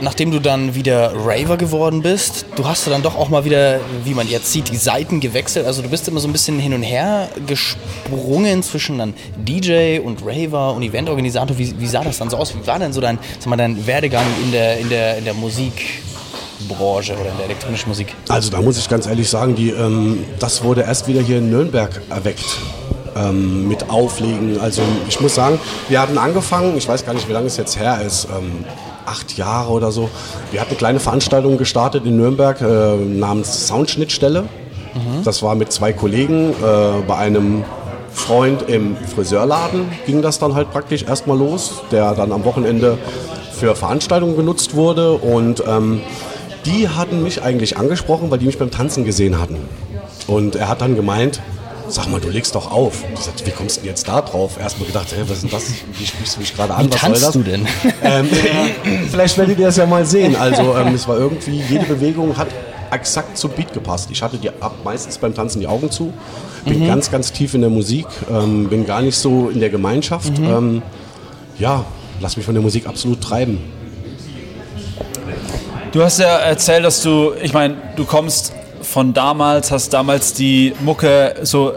nachdem 0.00 0.30
du 0.30 0.38
dann 0.38 0.74
wieder 0.74 1.12
Raver 1.14 1.58
geworden 1.58 2.00
bist, 2.00 2.46
du 2.56 2.66
hast 2.66 2.86
du 2.86 2.90
dann 2.90 3.02
doch 3.02 3.14
auch 3.14 3.28
mal 3.28 3.44
wieder, 3.44 3.80
wie 4.04 4.14
man 4.14 4.26
jetzt 4.26 4.50
sieht, 4.50 4.70
die 4.70 4.78
Seiten 4.78 5.20
gewechselt. 5.20 5.66
Also 5.66 5.82
du 5.82 5.90
bist 5.90 6.08
immer 6.08 6.20
so 6.20 6.28
ein 6.28 6.32
bisschen 6.32 6.58
hin 6.58 6.72
und 6.72 6.82
her 6.82 7.28
gesprungen 7.46 8.62
zwischen 8.62 8.96
dann 8.96 9.12
DJ 9.36 9.98
und 9.98 10.22
Raver 10.24 10.72
und 10.72 10.82
Eventorganisator. 10.82 11.58
Wie, 11.58 11.78
wie 11.78 11.86
sah 11.86 12.02
das 12.02 12.16
dann 12.16 12.30
so 12.30 12.38
aus? 12.38 12.54
Wie 12.54 12.66
war 12.66 12.78
denn 12.78 12.94
so 12.94 13.02
dein, 13.02 13.18
sag 13.38 13.48
mal, 13.48 13.56
dein 13.56 13.86
Werdegang 13.86 14.24
in 14.42 14.52
der, 14.52 14.78
in 14.78 14.88
der, 14.88 15.18
in 15.18 15.24
der 15.26 15.34
Musik? 15.34 16.02
Branche 16.68 17.14
oder 17.14 17.30
in 17.30 17.36
der 17.36 17.46
elektronischen 17.46 17.88
Musik? 17.88 18.14
Also 18.28 18.50
da 18.50 18.60
muss 18.60 18.78
ich 18.78 18.88
ganz 18.88 19.06
ehrlich 19.06 19.28
sagen, 19.28 19.54
die, 19.54 19.70
ähm, 19.70 20.24
das 20.38 20.62
wurde 20.62 20.82
erst 20.82 21.08
wieder 21.08 21.20
hier 21.20 21.38
in 21.38 21.50
Nürnberg 21.50 22.00
erweckt. 22.10 22.58
Ähm, 23.16 23.66
mit 23.66 23.88
Auflegen. 23.88 24.60
Also 24.60 24.82
ich 25.08 25.18
muss 25.22 25.34
sagen, 25.34 25.58
wir 25.88 26.02
hatten 26.02 26.18
angefangen, 26.18 26.76
ich 26.76 26.86
weiß 26.86 27.06
gar 27.06 27.14
nicht, 27.14 27.26
wie 27.28 27.32
lange 27.32 27.46
es 27.46 27.56
jetzt 27.56 27.78
her 27.78 28.02
ist, 28.04 28.26
ähm, 28.26 28.66
acht 29.06 29.38
Jahre 29.38 29.72
oder 29.72 29.90
so. 29.90 30.10
Wir 30.50 30.60
hatten 30.60 30.70
eine 30.70 30.78
kleine 30.78 31.00
Veranstaltung 31.00 31.56
gestartet 31.56 32.04
in 32.04 32.18
Nürnberg 32.18 32.60
äh, 32.60 32.96
namens 32.96 33.68
Soundschnittstelle. 33.68 34.42
Mhm. 34.42 35.24
Das 35.24 35.42
war 35.42 35.54
mit 35.54 35.72
zwei 35.72 35.94
Kollegen 35.94 36.50
äh, 36.50 37.02
bei 37.06 37.16
einem 37.16 37.64
Freund 38.12 38.68
im 38.68 38.96
Friseurladen 38.96 39.88
ging 40.06 40.22
das 40.22 40.38
dann 40.38 40.54
halt 40.54 40.70
praktisch 40.70 41.04
erstmal 41.04 41.38
los, 41.38 41.82
der 41.90 42.14
dann 42.14 42.32
am 42.32 42.44
Wochenende 42.44 42.98
für 43.52 43.76
Veranstaltungen 43.76 44.36
genutzt 44.36 44.74
wurde 44.74 45.12
und 45.12 45.62
ähm, 45.66 46.00
die 46.66 46.88
hatten 46.88 47.22
mich 47.22 47.42
eigentlich 47.42 47.76
angesprochen, 47.76 48.30
weil 48.30 48.38
die 48.38 48.46
mich 48.46 48.58
beim 48.58 48.70
Tanzen 48.70 49.04
gesehen 49.04 49.40
hatten. 49.40 49.56
Und 50.26 50.56
er 50.56 50.68
hat 50.68 50.80
dann 50.80 50.96
gemeint, 50.96 51.40
sag 51.88 52.10
mal, 52.10 52.20
du 52.20 52.28
legst 52.28 52.54
doch 52.54 52.70
auf. 52.70 53.04
Ich 53.14 53.20
sagte, 53.20 53.46
wie 53.46 53.50
kommst 53.50 53.76
du 53.76 53.80
denn 53.80 53.90
jetzt 53.90 54.08
da 54.08 54.20
drauf? 54.20 54.58
Erstmal 54.58 54.86
gedacht, 54.88 55.08
hey, 55.14 55.22
was 55.26 55.36
ist 55.36 55.42
denn 55.44 55.50
das? 55.50 55.72
Wie 55.96 56.06
sprichst 56.06 56.36
du 56.36 56.40
mich 56.40 56.54
gerade 56.54 56.74
an? 56.74 56.86
Wie 56.86 56.92
was 56.92 57.00
tanzt 57.00 57.20
soll 57.20 57.44
das? 57.44 57.44
du 57.44 57.50
denn? 57.50 57.66
Ähm, 58.02 58.28
vielleicht 59.10 59.38
werdet 59.38 59.58
ihr 59.58 59.66
das 59.66 59.76
ja 59.76 59.86
mal 59.86 60.04
sehen. 60.04 60.36
Also 60.36 60.76
ähm, 60.76 60.94
es 60.94 61.06
war 61.06 61.16
irgendwie, 61.16 61.62
jede 61.68 61.84
Bewegung 61.84 62.36
hat 62.36 62.48
exakt 62.90 63.36
zum 63.36 63.50
Beat 63.52 63.72
gepasst. 63.72 64.08
Ich 64.10 64.22
hatte 64.22 64.38
die, 64.38 64.50
ab 64.50 64.76
meistens 64.84 65.18
beim 65.18 65.34
Tanzen 65.34 65.60
die 65.60 65.66
Augen 65.66 65.90
zu, 65.90 66.12
bin 66.64 66.80
mhm. 66.80 66.86
ganz, 66.88 67.10
ganz 67.10 67.32
tief 67.32 67.54
in 67.54 67.60
der 67.60 67.70
Musik, 67.70 68.06
ähm, 68.30 68.68
bin 68.68 68.86
gar 68.86 69.02
nicht 69.02 69.16
so 69.16 69.48
in 69.48 69.60
der 69.60 69.70
Gemeinschaft. 69.70 70.38
Mhm. 70.38 70.44
Ähm, 70.44 70.82
ja, 71.58 71.84
lass 72.20 72.36
mich 72.36 72.46
von 72.46 72.54
der 72.54 72.62
Musik 72.62 72.86
absolut 72.86 73.20
treiben. 73.20 73.58
Du 75.96 76.04
hast 76.04 76.18
ja 76.18 76.36
erzählt, 76.36 76.84
dass 76.84 77.00
du, 77.00 77.32
ich 77.42 77.54
meine, 77.54 77.74
du 77.96 78.04
kommst 78.04 78.52
von 78.82 79.14
damals, 79.14 79.70
hast 79.70 79.94
damals 79.94 80.34
die 80.34 80.74
Mucke 80.80 81.36
so, 81.40 81.72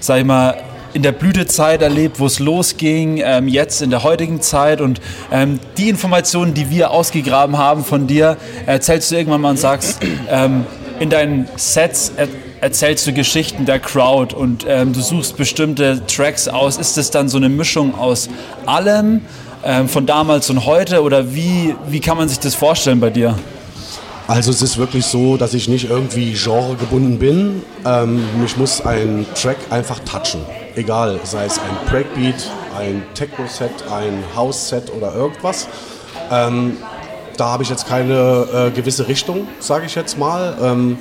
sag 0.00 0.18
ich 0.18 0.24
mal, 0.24 0.56
in 0.92 1.02
der 1.02 1.12
Blütezeit 1.12 1.80
erlebt, 1.80 2.18
wo 2.18 2.26
es 2.26 2.40
losging, 2.40 3.22
ähm, 3.24 3.46
jetzt 3.46 3.80
in 3.80 3.90
der 3.90 4.02
heutigen 4.02 4.40
Zeit 4.40 4.80
und 4.80 5.00
ähm, 5.30 5.60
die 5.78 5.88
Informationen, 5.88 6.52
die 6.52 6.68
wir 6.68 6.90
ausgegraben 6.90 7.58
haben 7.58 7.84
von 7.84 8.08
dir, 8.08 8.38
erzählst 8.66 9.12
du 9.12 9.14
irgendwann 9.14 9.40
mal 9.40 9.50
und 9.50 9.60
sagst, 9.60 10.00
ähm, 10.28 10.66
in 10.98 11.08
deinen 11.08 11.48
Sets 11.54 12.10
er 12.16 12.26
erzählst 12.60 13.06
du 13.06 13.12
Geschichten 13.12 13.66
der 13.66 13.78
Crowd 13.78 14.34
und 14.34 14.66
ähm, 14.68 14.92
du 14.92 15.00
suchst 15.00 15.36
bestimmte 15.36 16.04
Tracks 16.08 16.48
aus. 16.48 16.76
Ist 16.76 16.98
es 16.98 17.12
dann 17.12 17.28
so 17.28 17.36
eine 17.36 17.48
Mischung 17.48 17.94
aus 17.96 18.28
allem, 18.66 19.20
ähm, 19.62 19.88
von 19.88 20.06
damals 20.06 20.50
und 20.50 20.66
heute 20.66 21.02
oder 21.02 21.34
wie, 21.34 21.76
wie 21.88 22.00
kann 22.00 22.16
man 22.16 22.28
sich 22.28 22.40
das 22.40 22.54
vorstellen 22.56 22.98
bei 22.98 23.10
dir? 23.10 23.36
Also 24.30 24.52
es 24.52 24.62
ist 24.62 24.78
wirklich 24.78 25.06
so, 25.06 25.36
dass 25.36 25.54
ich 25.54 25.66
nicht 25.66 25.90
irgendwie 25.90 26.34
genregebunden 26.34 27.18
bin. 27.18 27.64
Ähm, 27.84 28.22
mich 28.40 28.56
muss 28.56 28.80
ein 28.80 29.26
Track 29.34 29.56
einfach 29.70 29.98
touchen. 30.04 30.42
Egal, 30.76 31.18
sei 31.24 31.46
es 31.46 31.58
ein 31.58 31.88
Breakbeat, 31.90 32.48
ein 32.78 33.02
Techno-Set, 33.14 33.72
ein 33.90 34.22
House-Set 34.36 34.92
oder 34.96 35.12
irgendwas. 35.16 35.66
Ähm, 36.30 36.76
da 37.36 37.46
habe 37.46 37.64
ich 37.64 37.70
jetzt 37.70 37.88
keine 37.88 38.46
äh, 38.54 38.70
gewisse 38.70 39.08
Richtung, 39.08 39.48
sage 39.58 39.86
ich 39.86 39.96
jetzt 39.96 40.16
mal. 40.16 40.56
Ähm, 40.62 40.98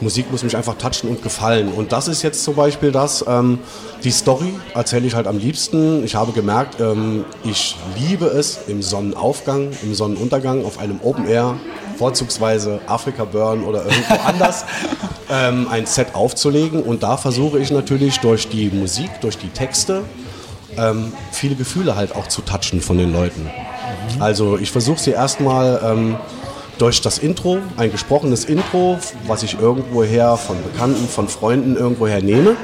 Musik 0.00 0.28
muss 0.32 0.42
mich 0.42 0.56
einfach 0.56 0.74
touchen 0.78 1.10
und 1.10 1.22
gefallen. 1.22 1.68
Und 1.72 1.92
das 1.92 2.08
ist 2.08 2.22
jetzt 2.22 2.42
zum 2.42 2.56
Beispiel 2.56 2.90
das, 2.90 3.24
ähm, 3.28 3.60
die 4.02 4.10
Story 4.10 4.52
erzähle 4.74 5.06
ich 5.06 5.14
halt 5.14 5.28
am 5.28 5.38
liebsten. 5.38 6.04
Ich 6.04 6.16
habe 6.16 6.32
gemerkt, 6.32 6.80
ähm, 6.80 7.24
ich 7.44 7.76
liebe 7.96 8.26
es 8.26 8.58
im 8.66 8.82
Sonnenaufgang, 8.82 9.70
im 9.84 9.94
Sonnenuntergang 9.94 10.64
auf 10.64 10.80
einem 10.80 10.98
Open 11.04 11.28
Air 11.28 11.54
vorzugsweise 11.98 12.80
Afrika 12.86 13.24
Burn 13.24 13.64
oder 13.64 13.84
irgendwo 13.84 14.14
anders, 14.26 14.64
ähm, 15.30 15.66
ein 15.68 15.86
Set 15.86 16.14
aufzulegen. 16.14 16.82
Und 16.82 17.02
da 17.02 17.16
versuche 17.16 17.58
ich 17.58 17.70
natürlich 17.70 18.20
durch 18.20 18.48
die 18.48 18.70
Musik, 18.70 19.10
durch 19.20 19.36
die 19.36 19.48
Texte, 19.48 20.04
ähm, 20.76 21.12
viele 21.32 21.56
Gefühle 21.56 21.96
halt 21.96 22.14
auch 22.14 22.28
zu 22.28 22.42
touchen 22.42 22.80
von 22.80 22.98
den 22.98 23.12
Leuten. 23.12 23.42
Mhm. 23.42 24.22
Also 24.22 24.58
ich 24.58 24.70
versuche 24.70 25.00
sie 25.00 25.10
erstmal 25.10 25.80
ähm, 25.84 26.16
durch 26.78 27.00
das 27.00 27.18
Intro, 27.18 27.58
ein 27.76 27.90
gesprochenes 27.90 28.44
Intro, 28.44 28.98
was 29.26 29.42
ich 29.42 29.58
irgendwoher 29.60 30.36
von 30.36 30.56
Bekannten, 30.62 31.08
von 31.08 31.28
Freunden 31.28 31.76
irgendwoher 31.76 32.22
nehme. 32.22 32.56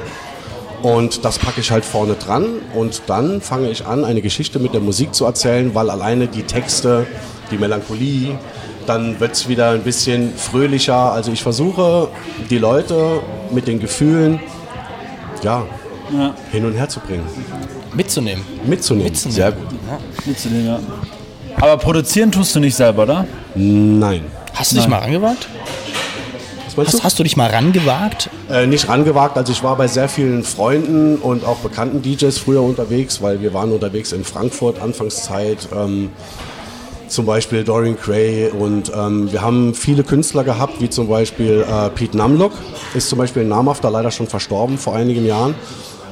Und 0.81 1.25
das 1.25 1.39
packe 1.39 1.61
ich 1.61 1.71
halt 1.71 1.83
vorne 1.83 2.13
dran 2.13 2.61
und 2.75 3.03
dann 3.07 3.41
fange 3.41 3.69
ich 3.69 3.85
an, 3.87 4.05
eine 4.05 4.21
Geschichte 4.21 4.59
mit 4.59 4.73
der 4.73 4.81
Musik 4.81 5.15
zu 5.15 5.25
erzählen, 5.25 5.73
weil 5.73 5.89
alleine 5.89 6.27
die 6.27 6.43
Texte, 6.43 7.07
die 7.49 7.57
Melancholie, 7.57 8.37
dann 8.87 9.19
wird 9.19 9.33
es 9.33 9.47
wieder 9.47 9.71
ein 9.71 9.83
bisschen 9.83 10.35
fröhlicher. 10.35 11.11
Also 11.11 11.31
ich 11.31 11.41
versuche 11.41 12.09
die 12.49 12.57
Leute 12.57 13.21
mit 13.51 13.67
den 13.67 13.79
Gefühlen 13.79 14.39
ja, 15.43 15.63
ja. 16.11 16.33
hin 16.51 16.65
und 16.65 16.73
her 16.73 16.89
zu 16.89 16.99
bringen. 16.99 17.25
Mitzunehmen. 17.93 18.43
Mitzunehmen. 18.65 19.09
Mitzunehmen. 19.09 19.35
Sehr 19.35 19.51
gut. 19.51 19.67
Ja. 19.71 19.99
Mitzunehmen, 20.25 20.67
ja. 20.67 20.79
Aber 21.57 21.77
produzieren 21.77 22.31
tust 22.31 22.55
du 22.55 22.59
nicht 22.59 22.75
selber, 22.75 23.03
oder? 23.03 23.27
Nein. 23.55 24.25
Hast 24.53 24.71
du 24.71 24.77
dich 24.77 24.87
mal 24.87 24.99
rangewagt? 24.99 25.47
Was 26.75 26.87
Hast, 26.87 27.03
hast, 27.05 27.19
du 27.19 27.23
dich 27.23 27.37
mal 27.37 27.49
rangewagt? 27.49 28.29
Äh, 28.51 28.67
nicht 28.67 28.89
rangewagt, 28.89 29.37
also 29.37 29.53
ich 29.53 29.63
war 29.63 29.77
bei 29.77 29.87
sehr 29.87 30.09
vielen 30.09 30.43
Freunden 30.43 31.15
und 31.15 31.45
auch 31.45 31.59
bekannten 31.59 32.01
DJs 32.01 32.37
früher 32.37 32.61
unterwegs, 32.61 33.21
weil 33.21 33.41
wir 33.41 33.53
waren 33.53 33.71
unterwegs 33.71 34.11
in 34.11 34.25
Frankfurt, 34.25 34.81
Anfangszeit. 34.81 35.69
Ähm, 35.73 36.09
zum 37.15 37.25
Beispiel 37.25 37.63
Dorian 37.63 37.95
Gray 37.95 38.49
und 38.49 38.91
ähm, 38.95 39.31
wir 39.31 39.41
haben 39.41 39.73
viele 39.73 40.03
Künstler 40.03 40.43
gehabt, 40.43 40.81
wie 40.81 40.89
zum 40.89 41.07
Beispiel 41.07 41.65
äh, 41.67 41.89
Pete 41.89 42.15
Numlock, 42.17 42.51
ist 42.93 43.09
zum 43.09 43.17
Beispiel 43.17 43.43
ein 43.43 43.47
namhafter, 43.49 43.89
leider 43.89 44.11
schon 44.11 44.27
verstorben 44.27 44.77
vor 44.77 44.95
einigen 44.95 45.25
Jahren. 45.25 45.55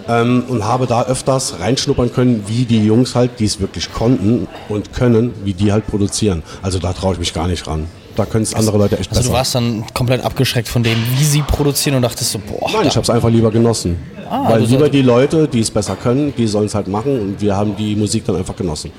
Ähm, 0.05 0.43
und 0.49 0.65
habe 0.65 0.85
da 0.85 1.03
öfters 1.03 1.59
reinschnuppern 1.61 2.11
können, 2.11 2.43
wie 2.47 2.65
die 2.65 2.85
Jungs 2.85 3.15
halt, 3.15 3.39
die 3.39 3.45
es 3.45 3.61
wirklich 3.61 3.93
konnten 3.93 4.49
und 4.67 4.91
können, 4.91 5.33
wie 5.45 5.53
die 5.53 5.71
halt 5.71 5.87
produzieren. 5.87 6.43
Also 6.61 6.77
da 6.79 6.91
traue 6.91 7.13
ich 7.13 7.19
mich 7.19 7.33
gar 7.33 7.47
nicht 7.47 7.65
ran. 7.67 7.85
Da 8.17 8.25
können 8.25 8.43
es 8.43 8.53
andere 8.53 8.77
Leute 8.77 8.97
echt 8.99 9.09
Also 9.11 9.21
besser. 9.21 9.29
du 9.31 9.37
warst 9.37 9.55
dann 9.55 9.85
komplett 9.93 10.23
abgeschreckt 10.25 10.67
von 10.67 10.83
dem, 10.83 10.97
wie 11.17 11.23
sie 11.23 11.41
produzieren 11.41 11.95
und 11.95 12.01
dachtest 12.01 12.31
so, 12.33 12.39
boah. 12.39 12.69
Nein, 12.73 12.87
ich 12.87 12.95
habe 12.97 13.03
es 13.03 13.09
einfach 13.09 13.29
lieber 13.29 13.49
genossen. 13.49 13.97
Ah, 14.29 14.49
Weil 14.49 14.61
du 14.61 14.67
lieber 14.67 14.89
die 14.89 15.01
Leute, 15.01 15.47
die 15.47 15.61
es 15.61 15.71
besser 15.71 15.95
können, 15.95 16.33
die 16.37 16.47
sollen 16.47 16.65
es 16.65 16.75
halt 16.75 16.87
machen 16.89 17.19
und 17.19 17.41
wir 17.41 17.55
haben 17.55 17.75
die 17.77 17.95
Musik 17.95 18.25
dann 18.25 18.35
einfach 18.35 18.55
genossen. 18.57 18.91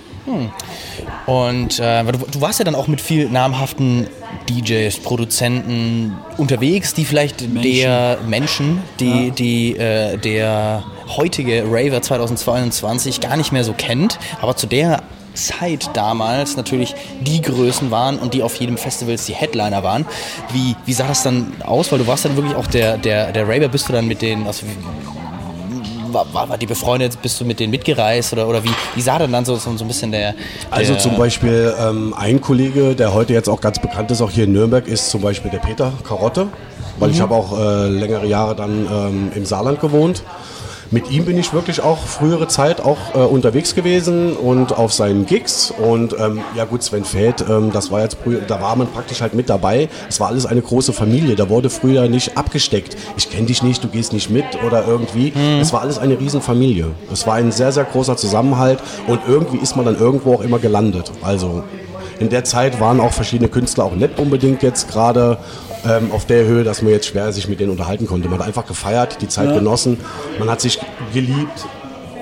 Und 1.26 1.78
äh, 1.78 2.04
du, 2.04 2.19
du 2.19 2.40
warst 2.40 2.59
ja 2.59 2.64
dann 2.64 2.75
auch 2.75 2.87
mit 2.87 3.00
viel 3.00 3.28
namhaften 3.28 4.07
DJs, 4.49 4.99
Produzenten 5.00 6.16
unterwegs, 6.37 6.95
die 6.95 7.04
vielleicht 7.04 7.43
der 7.64 8.19
Menschen, 8.26 8.83
die, 9.00 9.31
die 9.31 9.76
äh, 9.76 10.16
der 10.19 10.85
heutige 11.16 11.64
Raver 11.66 12.02
2022 12.02 13.21
gar 13.21 13.37
nicht 13.37 13.52
mehr 13.52 13.64
so 13.64 13.73
kennt, 13.73 14.19
aber 14.40 14.57
zu 14.57 14.66
der 14.66 15.02
Zeit 15.35 15.90
damals 15.95 16.57
natürlich 16.57 16.95
die 17.21 17.43
Größen 17.43 17.90
waren 17.90 18.19
und 18.19 18.35
die 18.35 18.43
auf 18.43 18.54
jedem 18.57 18.76
Festivals 18.76 19.26
die 19.26 19.35
Headliner 19.35 19.83
waren. 19.83 20.07
Wie, 20.52 20.76
wie 20.87 20.93
sah 20.93 21.09
das 21.09 21.23
dann 21.23 21.52
aus? 21.64 21.90
Weil 21.90 21.99
du 21.99 22.07
warst 22.07 22.25
dann 22.25 22.37
wirklich 22.37 22.54
auch 22.54 22.66
der, 22.66 22.99
der, 22.99 23.33
der 23.33 23.49
Raver, 23.49 23.69
bist 23.69 23.88
du 23.88 23.93
dann 23.93 24.07
mit 24.07 24.23
denen, 24.23 24.47
also 24.47 24.64
war, 26.14 26.49
war, 26.49 26.56
die 26.56 26.66
befreundet, 26.66 27.21
bist 27.21 27.40
du 27.40 27.44
mit 27.44 27.61
denen 27.61 27.71
mitgereist 27.71 28.33
oder, 28.33 28.49
oder 28.49 28.62
wie, 28.64 28.71
wie 28.94 29.00
sah 29.02 29.18
dann 29.18 29.33
dann 29.33 29.44
so, 29.44 29.56
so, 29.56 29.76
so 29.76 29.85
ein 29.85 29.88
bisschen 29.88 30.12
der, 30.12 30.33
der 30.33 30.38
Also 30.71 30.94
zum 30.94 31.16
Beispiel 31.16 31.75
ähm, 31.78 32.14
ein 32.16 32.40
Kollege, 32.40 32.94
der 32.94 33.12
heute 33.12 33.33
jetzt 33.33 33.49
auch 33.49 33.61
ganz 33.61 33.78
bekannt 33.80 34.11
ist, 34.11 34.23
auch 34.23 34.30
hier 34.30 34.44
in 34.44 34.52
Nürnberg, 34.52 34.87
ist 34.87 35.11
zum 35.11 35.21
Beispiel 35.21 35.50
der 35.50 35.59
Peter 35.59 35.92
Karotte, 36.06 36.49
weil 36.99 37.09
Mhm. 37.09 37.14
ich 37.14 37.21
habe 37.21 37.35
auch 37.35 37.59
äh, 37.59 37.88
längere 37.88 38.26
Jahre 38.26 38.54
dann 38.54 38.87
ähm, 38.90 39.33
im 39.35 39.44
Saarland 39.44 39.80
gewohnt. 39.80 40.23
Mit 40.91 41.11
ihm 41.11 41.25
bin 41.25 41.38
ich 41.38 41.53
wirklich 41.53 41.81
auch 41.81 41.99
frühere 41.99 42.49
Zeit 42.49 42.81
auch 42.81 43.14
äh, 43.14 43.19
unterwegs 43.19 43.75
gewesen 43.75 44.35
und 44.37 44.76
auf 44.76 44.93
seinen 44.93 45.26
Gigs. 45.26 45.73
Und 45.73 46.14
ähm, 46.19 46.41
ja 46.55 46.64
gut, 46.64 46.83
Sven 46.83 47.05
Feld, 47.05 47.45
ähm, 47.49 47.71
das 47.73 47.91
war 47.91 48.03
jetzt 48.03 48.19
früher, 48.23 48.41
da 48.41 48.61
war 48.61 48.76
man 48.76 48.87
praktisch 48.88 49.21
halt 49.21 49.35
mit 49.35 49.49
dabei. 49.49 49.88
Es 50.09 50.21
war 50.21 50.29
alles 50.29 50.47
eine 50.47 50.62
große 50.62 50.93
Familie. 50.93 51.37
Da 51.37 51.49
wurde 51.49 51.71
früher 51.71 52.09
nicht 52.09 52.37
abgesteckt. 52.37 52.97
Ich 53.17 53.31
kenne 53.31 53.47
dich 53.47 53.62
nicht, 53.62 53.83
du 53.83 53.88
gehst 53.88 54.12
nicht 54.12 54.31
mit 54.31 54.45
oder 54.67 54.87
irgendwie. 54.87 55.33
Es 55.61 55.73
war 55.73 55.81
alles 55.81 55.99
eine 55.99 56.19
Riesenfamilie. 56.19 56.91
Es 57.12 57.26
war 57.26 57.35
ein 57.35 57.53
sehr, 57.53 57.73
sehr 57.73 57.85
großer 57.85 58.17
Zusammenhalt 58.17 58.81
und 59.07 59.21
irgendwie 59.26 59.59
ist 59.59 59.76
man 59.76 59.85
dann 59.85 59.99
irgendwo 59.99 60.35
auch 60.35 60.41
immer 60.41 60.59
gelandet. 60.59 61.11
Also 61.23 61.64
in 62.19 62.29
der 62.29 62.45
Zeit 62.45 62.81
waren 62.81 63.00
auch 63.00 63.12
verschiedene 63.12 63.49
Künstler 63.49 63.85
auch 63.85 63.95
nicht 63.95 64.19
unbedingt 64.19 64.62
jetzt 64.62 64.88
gerade 64.88 65.38
ähm, 65.87 66.12
auf 66.12 66.26
der 66.26 66.45
Höhe, 66.45 66.64
dass 66.64 66.83
man 66.83 66.93
jetzt 66.93 67.07
schwer 67.07 67.33
sich 67.33 67.49
mit 67.49 67.61
denen 67.61 67.71
unterhalten 67.71 68.07
konnte. 68.07 68.29
Man 68.29 68.38
hat 68.38 68.47
einfach 68.47 68.67
gefeiert, 68.67 69.19
die 69.21 69.29
Zeit 69.29 69.55
genossen, 69.55 69.99
man 70.38 70.50
hat 70.50 70.61
sich 70.61 70.79
geliebt. 71.12 71.67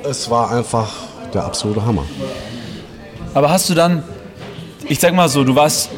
Es 0.08 0.30
war 0.30 0.50
einfach 0.50 0.92
der 1.32 1.44
absolute 1.44 1.84
Hammer. 1.84 2.04
Aber 3.34 3.50
hast 3.50 3.70
du 3.70 3.74
dann, 3.74 4.02
ich 4.88 4.98
sag 4.98 5.14
mal 5.14 5.28
so, 5.28 5.44
du 5.44 5.54
warst 5.54 5.90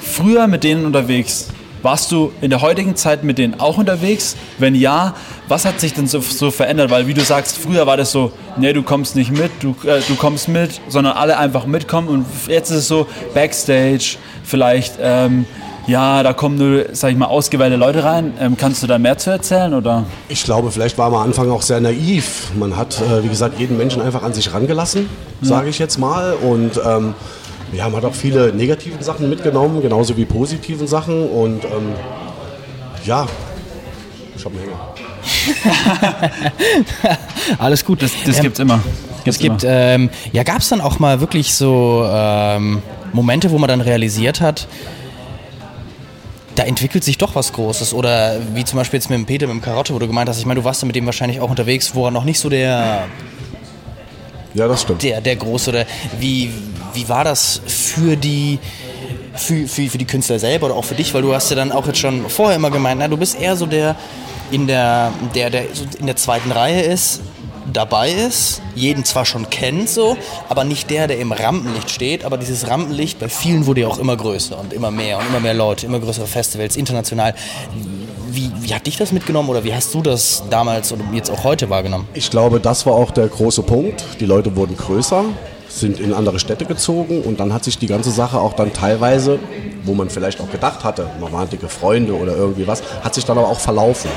früher 0.00 0.46
mit 0.46 0.64
denen 0.64 0.86
unterwegs. 0.86 1.48
Warst 1.82 2.12
du 2.12 2.30
in 2.42 2.50
der 2.50 2.60
heutigen 2.60 2.94
Zeit 2.94 3.24
mit 3.24 3.38
denen 3.38 3.58
auch 3.58 3.78
unterwegs? 3.78 4.36
Wenn 4.58 4.74
ja, 4.74 5.14
was 5.48 5.64
hat 5.64 5.80
sich 5.80 5.94
denn 5.94 6.06
so, 6.06 6.20
so 6.20 6.50
verändert? 6.50 6.90
Weil 6.90 7.06
wie 7.06 7.14
du 7.14 7.22
sagst, 7.22 7.56
früher 7.56 7.86
war 7.86 7.96
das 7.96 8.12
so, 8.12 8.32
nee, 8.58 8.74
du 8.74 8.82
kommst 8.82 9.16
nicht 9.16 9.30
mit, 9.30 9.50
du, 9.60 9.74
äh, 9.86 10.00
du 10.06 10.14
kommst 10.16 10.48
mit, 10.48 10.78
sondern 10.88 11.14
alle 11.14 11.38
einfach 11.38 11.64
mitkommen. 11.64 12.08
Und 12.08 12.26
jetzt 12.48 12.70
ist 12.70 12.76
es 12.76 12.88
so, 12.88 13.06
Backstage, 13.32 14.16
vielleicht, 14.44 14.94
ähm, 15.00 15.46
ja, 15.86 16.22
da 16.22 16.32
kommen 16.32 16.56
nur, 16.56 16.86
sag 16.92 17.10
ich 17.10 17.16
mal, 17.16 17.26
ausgewählte 17.26 17.76
Leute 17.76 18.04
rein. 18.04 18.32
Ähm, 18.40 18.56
kannst 18.56 18.82
du 18.82 18.86
da 18.86 18.98
mehr 18.98 19.18
zu 19.18 19.30
erzählen? 19.30 19.74
Oder? 19.74 20.04
Ich 20.28 20.44
glaube, 20.44 20.70
vielleicht 20.70 20.98
war 20.98 21.10
man 21.10 21.20
am 21.20 21.26
Anfang 21.28 21.50
auch 21.50 21.62
sehr 21.62 21.80
naiv. 21.80 22.50
Man 22.58 22.76
hat, 22.76 23.00
äh, 23.00 23.24
wie 23.24 23.28
gesagt, 23.28 23.58
jeden 23.58 23.76
Menschen 23.76 24.02
einfach 24.02 24.22
an 24.22 24.32
sich 24.32 24.52
rangelassen, 24.52 25.08
sage 25.42 25.68
ich 25.68 25.78
jetzt 25.78 25.98
mal. 25.98 26.34
Und 26.34 26.80
ähm, 26.84 27.14
ja, 27.72 27.84
man 27.88 27.96
hat 27.96 28.04
auch 28.04 28.14
viele 28.14 28.52
negative 28.52 29.02
Sachen 29.02 29.28
mitgenommen, 29.28 29.82
genauso 29.82 30.16
wie 30.16 30.24
positiven 30.24 30.86
Sachen. 30.86 31.28
Und 31.28 31.64
ähm, 31.64 31.92
ja, 33.04 33.26
ich 34.36 34.44
habe 34.44 34.54
einen 34.56 34.64
Hänger. 34.64 34.80
Alles 37.58 37.84
gut. 37.84 38.02
Das, 38.02 38.12
das 38.26 38.36
Ähm, 38.36 38.42
gibt's 38.42 38.58
immer. 38.58 38.80
Es 39.24 39.38
gibt, 39.38 39.64
ähm, 39.66 40.08
ja, 40.32 40.42
gab 40.44 40.58
es 40.58 40.68
dann 40.70 40.80
auch 40.80 40.98
mal 40.98 41.20
wirklich 41.20 41.54
so 41.54 42.06
ähm, 42.10 42.82
Momente, 43.12 43.50
wo 43.50 43.58
man 43.58 43.68
dann 43.68 43.82
realisiert 43.82 44.40
hat, 44.40 44.66
da 46.56 46.64
entwickelt 46.64 47.04
sich 47.04 47.16
doch 47.18 47.34
was 47.34 47.52
Großes. 47.52 47.94
Oder 47.94 48.38
wie 48.54 48.64
zum 48.64 48.78
Beispiel 48.78 48.98
jetzt 48.98 49.08
mit 49.10 49.18
dem 49.18 49.26
Peter, 49.26 49.46
mit 49.46 49.56
dem 49.56 49.62
Karotte, 49.62 49.94
wo 49.94 49.98
du 49.98 50.06
gemeint 50.06 50.28
hast, 50.28 50.38
ich 50.38 50.46
meine, 50.46 50.60
du 50.60 50.64
warst 50.64 50.82
ja 50.82 50.86
mit 50.86 50.96
dem 50.96 51.06
wahrscheinlich 51.06 51.40
auch 51.40 51.50
unterwegs, 51.50 51.94
wo 51.94 52.04
er 52.06 52.10
noch 52.10 52.24
nicht 52.24 52.38
so 52.40 52.48
der, 52.48 53.06
Ja, 54.54 54.66
das 54.68 54.82
stimmt. 54.82 55.02
der, 55.02 55.20
der 55.20 55.36
Große 55.36 55.70
oder 55.70 55.86
wie, 56.18 56.50
wie 56.92 57.08
war 57.08 57.24
das 57.24 57.60
für 57.66 58.16
die, 58.16 58.58
für, 59.34 59.66
für, 59.68 59.88
für 59.88 59.98
die 59.98 60.06
Künstler 60.06 60.38
selber 60.38 60.66
oder 60.66 60.74
auch 60.76 60.84
für 60.84 60.94
dich? 60.96 61.14
Weil 61.14 61.22
du 61.22 61.32
hast 61.34 61.50
ja 61.50 61.56
dann 61.56 61.72
auch 61.72 61.86
jetzt 61.86 61.98
schon 61.98 62.28
vorher 62.28 62.56
immer 62.56 62.70
gemeint, 62.70 62.98
na, 63.00 63.08
du 63.08 63.16
bist 63.16 63.40
eher 63.40 63.56
so 63.56 63.66
der, 63.66 63.94
in 64.50 64.66
der, 64.66 65.12
der, 65.34 65.50
der 65.50 65.64
in 66.00 66.06
der 66.06 66.16
zweiten 66.16 66.50
Reihe 66.50 66.80
ist, 66.82 67.20
dabei 67.70 68.10
ist, 68.10 68.62
jeden 68.74 69.04
zwar 69.04 69.24
schon 69.24 69.50
kennt 69.50 69.88
so, 69.88 70.16
aber 70.48 70.64
nicht 70.64 70.90
der, 70.90 71.06
der 71.06 71.18
im 71.18 71.32
Rampenlicht 71.32 71.90
steht, 71.90 72.24
aber 72.24 72.36
dieses 72.36 72.68
Rampenlicht 72.68 73.18
bei 73.18 73.28
vielen 73.28 73.66
wurde 73.66 73.82
ja 73.82 73.88
auch 73.88 73.98
immer 73.98 74.16
größer 74.16 74.58
und 74.58 74.72
immer 74.72 74.90
mehr 74.90 75.18
und 75.18 75.26
immer 75.28 75.40
mehr 75.40 75.54
Leute, 75.54 75.86
immer 75.86 76.00
größere 76.00 76.26
Festivals, 76.26 76.76
international. 76.76 77.34
Wie, 78.30 78.50
wie 78.60 78.74
hat 78.74 78.86
dich 78.86 78.96
das 78.96 79.12
mitgenommen 79.12 79.48
oder 79.48 79.64
wie 79.64 79.74
hast 79.74 79.92
du 79.94 80.02
das 80.02 80.44
damals 80.50 80.92
oder 80.92 81.02
jetzt 81.12 81.30
auch 81.30 81.44
heute 81.44 81.68
wahrgenommen? 81.68 82.06
Ich 82.14 82.30
glaube, 82.30 82.60
das 82.60 82.86
war 82.86 82.94
auch 82.94 83.10
der 83.10 83.26
große 83.26 83.62
Punkt. 83.62 84.04
Die 84.20 84.26
Leute 84.26 84.54
wurden 84.54 84.76
größer, 84.76 85.24
sind 85.68 85.98
in 86.00 86.14
andere 86.14 86.38
Städte 86.38 86.64
gezogen 86.64 87.22
und 87.22 87.40
dann 87.40 87.52
hat 87.52 87.64
sich 87.64 87.78
die 87.78 87.86
ganze 87.86 88.10
Sache 88.10 88.38
auch 88.38 88.54
dann 88.54 88.72
teilweise, 88.72 89.38
wo 89.84 89.94
man 89.94 90.10
vielleicht 90.10 90.40
auch 90.40 90.50
gedacht 90.50 90.84
hatte, 90.84 91.08
man 91.20 91.32
waren 91.32 91.48
dicke 91.48 91.68
Freunde 91.68 92.14
oder 92.14 92.36
irgendwie 92.36 92.66
was, 92.66 92.82
hat 93.02 93.14
sich 93.14 93.24
dann 93.24 93.38
aber 93.38 93.48
auch 93.48 93.60
verlaufen. 93.60 94.10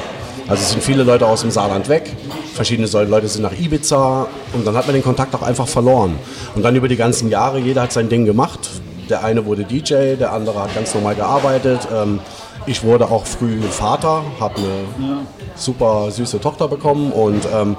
Also 0.47 0.61
es 0.61 0.71
sind 0.71 0.83
viele 0.83 1.03
Leute 1.03 1.25
aus 1.25 1.41
dem 1.41 1.51
Saarland 1.51 1.87
weg, 1.89 2.15
verschiedene 2.53 2.87
Leute 3.05 3.27
sind 3.27 3.41
nach 3.43 3.57
Ibiza 3.57 4.27
und 4.53 4.67
dann 4.67 4.75
hat 4.75 4.85
man 4.85 4.93
den 4.93 5.03
Kontakt 5.03 5.33
auch 5.35 5.41
einfach 5.41 5.67
verloren. 5.67 6.15
Und 6.55 6.63
dann 6.63 6.75
über 6.75 6.87
die 6.87 6.97
ganzen 6.97 7.29
Jahre, 7.29 7.59
jeder 7.59 7.83
hat 7.83 7.93
sein 7.93 8.09
Ding 8.09 8.25
gemacht. 8.25 8.69
Der 9.09 9.23
eine 9.23 9.45
wurde 9.45 9.63
DJ, 9.63 10.15
der 10.15 10.33
andere 10.33 10.63
hat 10.63 10.75
ganz 10.75 10.93
normal 10.93 11.15
gearbeitet. 11.15 11.87
Ähm, 11.93 12.19
ich 12.65 12.83
wurde 12.83 13.05
auch 13.09 13.25
früh 13.25 13.61
Vater, 13.61 14.23
habe 14.39 14.55
eine 14.57 15.25
super 15.55 16.11
süße 16.11 16.39
Tochter 16.39 16.67
bekommen 16.67 17.11
und 17.11 17.45
ähm, 17.53 17.75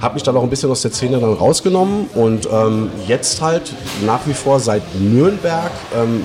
habe 0.00 0.14
mich 0.14 0.22
dann 0.22 0.36
auch 0.36 0.42
ein 0.42 0.50
bisschen 0.50 0.70
aus 0.70 0.82
der 0.82 0.90
Szene 0.90 1.18
dann 1.18 1.32
rausgenommen 1.32 2.06
und 2.14 2.48
ähm, 2.52 2.90
jetzt 3.06 3.40
halt 3.40 3.72
nach 4.04 4.26
wie 4.26 4.34
vor 4.34 4.60
seit 4.60 4.82
Nürnberg, 5.00 5.70
ähm, 5.96 6.24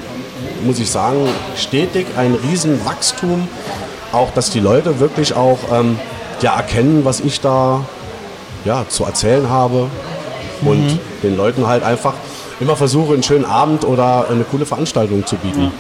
muss 0.66 0.80
ich 0.80 0.90
sagen, 0.90 1.28
stetig 1.56 2.08
ein 2.18 2.36
Riesenwachstum, 2.36 3.48
auch 4.12 4.32
dass 4.32 4.50
die 4.50 4.60
Leute 4.60 5.00
wirklich 5.00 5.36
auch 5.36 5.60
ähm, 5.72 6.00
ja, 6.42 6.56
erkennen, 6.56 7.06
was 7.06 7.20
ich 7.20 7.42
da 7.42 7.86
ja, 8.66 8.86
zu 8.88 9.06
erzählen 9.06 9.50
habe 9.50 9.88
und 10.62 11.00
den 11.24 11.38
Leuten 11.38 11.68
halt 11.68 11.84
einfach 11.84 12.14
immer 12.60 12.76
versuche, 12.76 13.14
einen 13.14 13.24
schönen 13.24 13.46
Abend 13.46 13.86
oder 13.86 14.26
eine 14.30 14.44
coole 14.44 14.66
Veranstaltung 14.66 15.26
zu 15.26 15.36
bieten. 15.38 15.72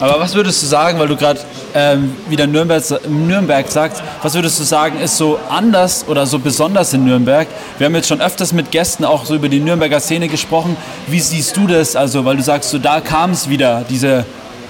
Aber 0.00 0.18
was 0.18 0.34
würdest 0.34 0.60
du 0.60 0.66
sagen, 0.66 0.98
weil 0.98 1.06
du 1.06 1.16
gerade 1.16 1.38
ähm, 1.72 2.16
wieder 2.28 2.48
Nürnberg, 2.48 2.82
Nürnberg 3.08 3.70
sagst, 3.70 4.02
was 4.22 4.34
würdest 4.34 4.58
du 4.58 4.64
sagen, 4.64 4.98
ist 4.98 5.16
so 5.16 5.38
anders 5.48 6.06
oder 6.08 6.26
so 6.26 6.40
besonders 6.40 6.92
in 6.92 7.04
Nürnberg? 7.04 7.46
Wir 7.78 7.86
haben 7.86 7.94
jetzt 7.94 8.08
schon 8.08 8.20
öfters 8.20 8.52
mit 8.52 8.72
Gästen 8.72 9.04
auch 9.04 9.24
so 9.24 9.36
über 9.36 9.48
die 9.48 9.60
Nürnberger 9.60 10.00
Szene 10.00 10.28
gesprochen. 10.28 10.76
Wie 11.06 11.20
siehst 11.20 11.56
du 11.56 11.68
das? 11.68 11.94
Also, 11.94 12.24
weil 12.24 12.36
du 12.36 12.42
sagst, 12.42 12.70
so 12.70 12.78
da 12.78 13.00
kam 13.00 13.30
es 13.30 13.48
wieder, 13.48 13.84
diese, 13.88 14.24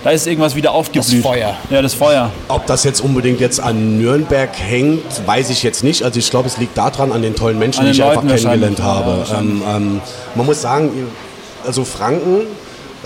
da 0.04 0.10
ist 0.10 0.26
irgendwas 0.26 0.54
wieder 0.54 0.72
aufgeblüht. 0.72 1.22
Feuer. 1.22 1.56
Ja, 1.70 1.82
das 1.82 1.94
Feuer. 1.94 2.30
Ob 2.48 2.66
das 2.66 2.84
jetzt 2.84 3.00
unbedingt 3.00 3.40
jetzt 3.40 3.58
an 3.58 3.98
Nürnberg 3.98 4.50
hängt, 4.56 5.26
weiß 5.26 5.48
ich 5.50 5.62
jetzt 5.62 5.82
nicht. 5.82 6.02
Also 6.02 6.18
ich 6.18 6.30
glaube, 6.30 6.46
es 6.46 6.58
liegt 6.58 6.76
daran, 6.76 7.10
an 7.10 7.22
den 7.22 7.34
tollen 7.34 7.58
Menschen, 7.58 7.80
An 7.80 7.86
die 7.86 7.92
den 7.92 8.02
ich 8.02 8.04
einfach 8.04 8.22
Leuten 8.22 8.36
kennengelernt 8.36 8.78
wahrscheinlich. 8.78 8.78
Ja, 8.78 8.84
habe. 8.84 9.18
wahrscheinlich. 9.18 9.62
ähm, 9.62 9.92
ähm, 9.94 10.00
man 10.34 10.46
muss 10.46 10.60
sagen, 10.60 10.90
also 11.66 11.84
Franken 11.84 12.42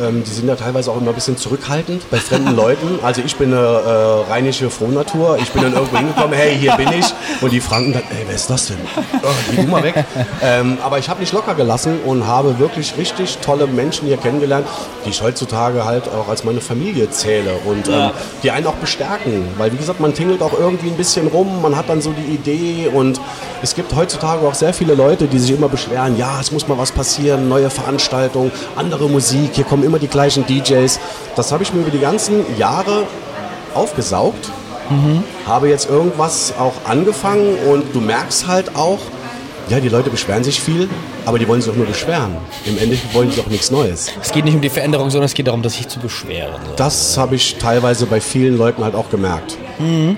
ähm, 0.01 0.23
die 0.25 0.31
sind 0.31 0.49
ja 0.49 0.57
teilweise 0.57 0.91
auch 0.91 0.97
immer 0.97 1.11
ein 1.11 1.15
bisschen 1.15 1.37
zurückhaltend 1.37 2.11
bei 2.11 2.19
fremden 2.19 2.55
Leuten. 2.57 2.99
Also 3.03 3.23
ich 3.25 3.37
bin 3.37 3.53
eine 3.53 3.61
äh, 3.61 4.31
rheinische 4.31 4.71
Frohnatur. 4.71 5.39
Ich 5.41 5.51
bin 5.51 5.63
dann 5.63 5.75
irgendwo 5.75 5.97
hingekommen, 5.97 6.33
hey, 6.33 6.57
hier 6.57 6.73
bin 6.73 6.89
ich. 6.93 7.07
Und 7.41 7.53
die 7.53 7.61
Franken 7.61 7.93
dann, 7.93 8.03
ey, 8.11 8.25
wer 8.27 8.35
ist 8.35 8.49
das 8.49 8.67
denn? 8.69 8.79
Oh, 9.23 9.29
geh 9.51 9.63
du 9.63 9.69
mal 9.69 9.83
weg. 9.83 10.05
Ähm, 10.43 10.79
aber 10.83 10.99
ich 10.99 11.09
habe 11.09 11.21
nicht 11.21 11.33
locker 11.33 11.55
gelassen 11.55 12.01
und 12.05 12.27
habe 12.27 12.59
wirklich 12.59 12.97
richtig 12.97 13.39
tolle 13.39 13.67
Menschen 13.67 14.07
hier 14.09 14.17
kennengelernt, 14.17 14.67
die 15.05 15.11
ich 15.11 15.23
heutzutage 15.23 15.85
halt 15.85 16.05
auch 16.09 16.29
als 16.29 16.45
meine 16.45 16.61
Familie 16.61 17.11
zähle 17.11 17.53
und 17.65 17.89
ähm, 17.89 18.11
die 18.43 18.51
einen 18.51 18.67
auch 18.67 18.75
bestärken. 18.75 19.49
Weil 19.57 19.73
wie 19.73 19.77
gesagt, 19.77 20.01
man 20.01 20.15
tingelt 20.15 20.43
auch 20.43 20.59
irgendwie 20.59 20.89
ein 20.89 20.97
bisschen 20.97 21.27
rum, 21.29 21.63
man 21.63 21.77
hat 21.77 21.89
dann 21.89 22.01
so 22.01 22.13
die 22.13 22.35
Idee 22.35 22.89
und 22.93 23.21
es 23.63 23.75
gibt 23.75 23.95
heutzutage 23.95 24.47
auch 24.47 24.55
sehr 24.55 24.73
viele 24.73 24.95
Leute, 24.95 25.27
die 25.27 25.39
sich 25.39 25.51
immer 25.51 25.69
beschweren, 25.69 26.17
ja, 26.17 26.41
es 26.41 26.53
muss 26.53 26.69
mal 26.69 26.79
was 26.79 26.93
passieren, 26.93 27.49
neue 27.49 27.71
Veranstaltungen, 27.71 28.53
andere 28.77 29.09
Musik, 29.09 29.51
hier 29.55 29.65
kommen 29.65 29.85
immer 29.89 29.99
die 29.99 30.09
gleichen 30.09 30.47
DJs. 30.47 31.01
Das 31.35 31.53
habe 31.53 31.63
ich 31.63 31.73
mir 31.73 31.81
über 31.81 31.91
die 31.91 31.99
ganzen 31.99 32.45
Jahre 32.59 33.07
aufgesaugt, 33.75 34.51
mhm. 34.91 35.25
habe 35.47 35.69
jetzt 35.69 35.91
irgendwas 35.91 36.55
auch 36.59 36.75
angefangen 36.85 37.57
und 37.71 37.95
du 37.95 38.01
merkst 38.01 38.47
halt 38.47 38.77
auch, 38.77 39.01
ja, 39.69 39.81
die 39.81 39.89
Leute 39.89 40.09
beschweren 40.09 40.45
sich 40.45 40.61
viel, 40.61 40.89
aber 41.27 41.39
die 41.39 41.47
wollen 41.47 41.61
sich 41.61 41.71
auch 41.71 41.77
nur 41.77 41.87
beschweren. 41.87 42.37
Im 42.65 42.79
Endeffekt 42.79 43.13
wollen 43.13 43.31
sie 43.31 43.41
auch 43.41 43.49
nichts 43.49 43.71
Neues. 43.71 44.11
Es 44.23 44.33
geht 44.33 44.45
nicht 44.45 44.55
um 44.55 44.63
die 44.63 44.71
Veränderung, 44.71 45.11
sondern 45.11 45.27
es 45.27 45.35
geht 45.35 45.47
darum, 45.47 45.63
sich 45.65 45.89
zu 45.89 45.99
beschweren. 45.99 46.55
Das 46.77 47.19
habe 47.19 47.35
ich 47.35 47.57
teilweise 47.57 48.07
bei 48.07 48.21
vielen 48.21 48.57
Leuten 48.57 48.83
halt 48.83 48.95
auch 48.95 49.11
gemerkt. 49.11 49.59
Mhm. 49.79 50.17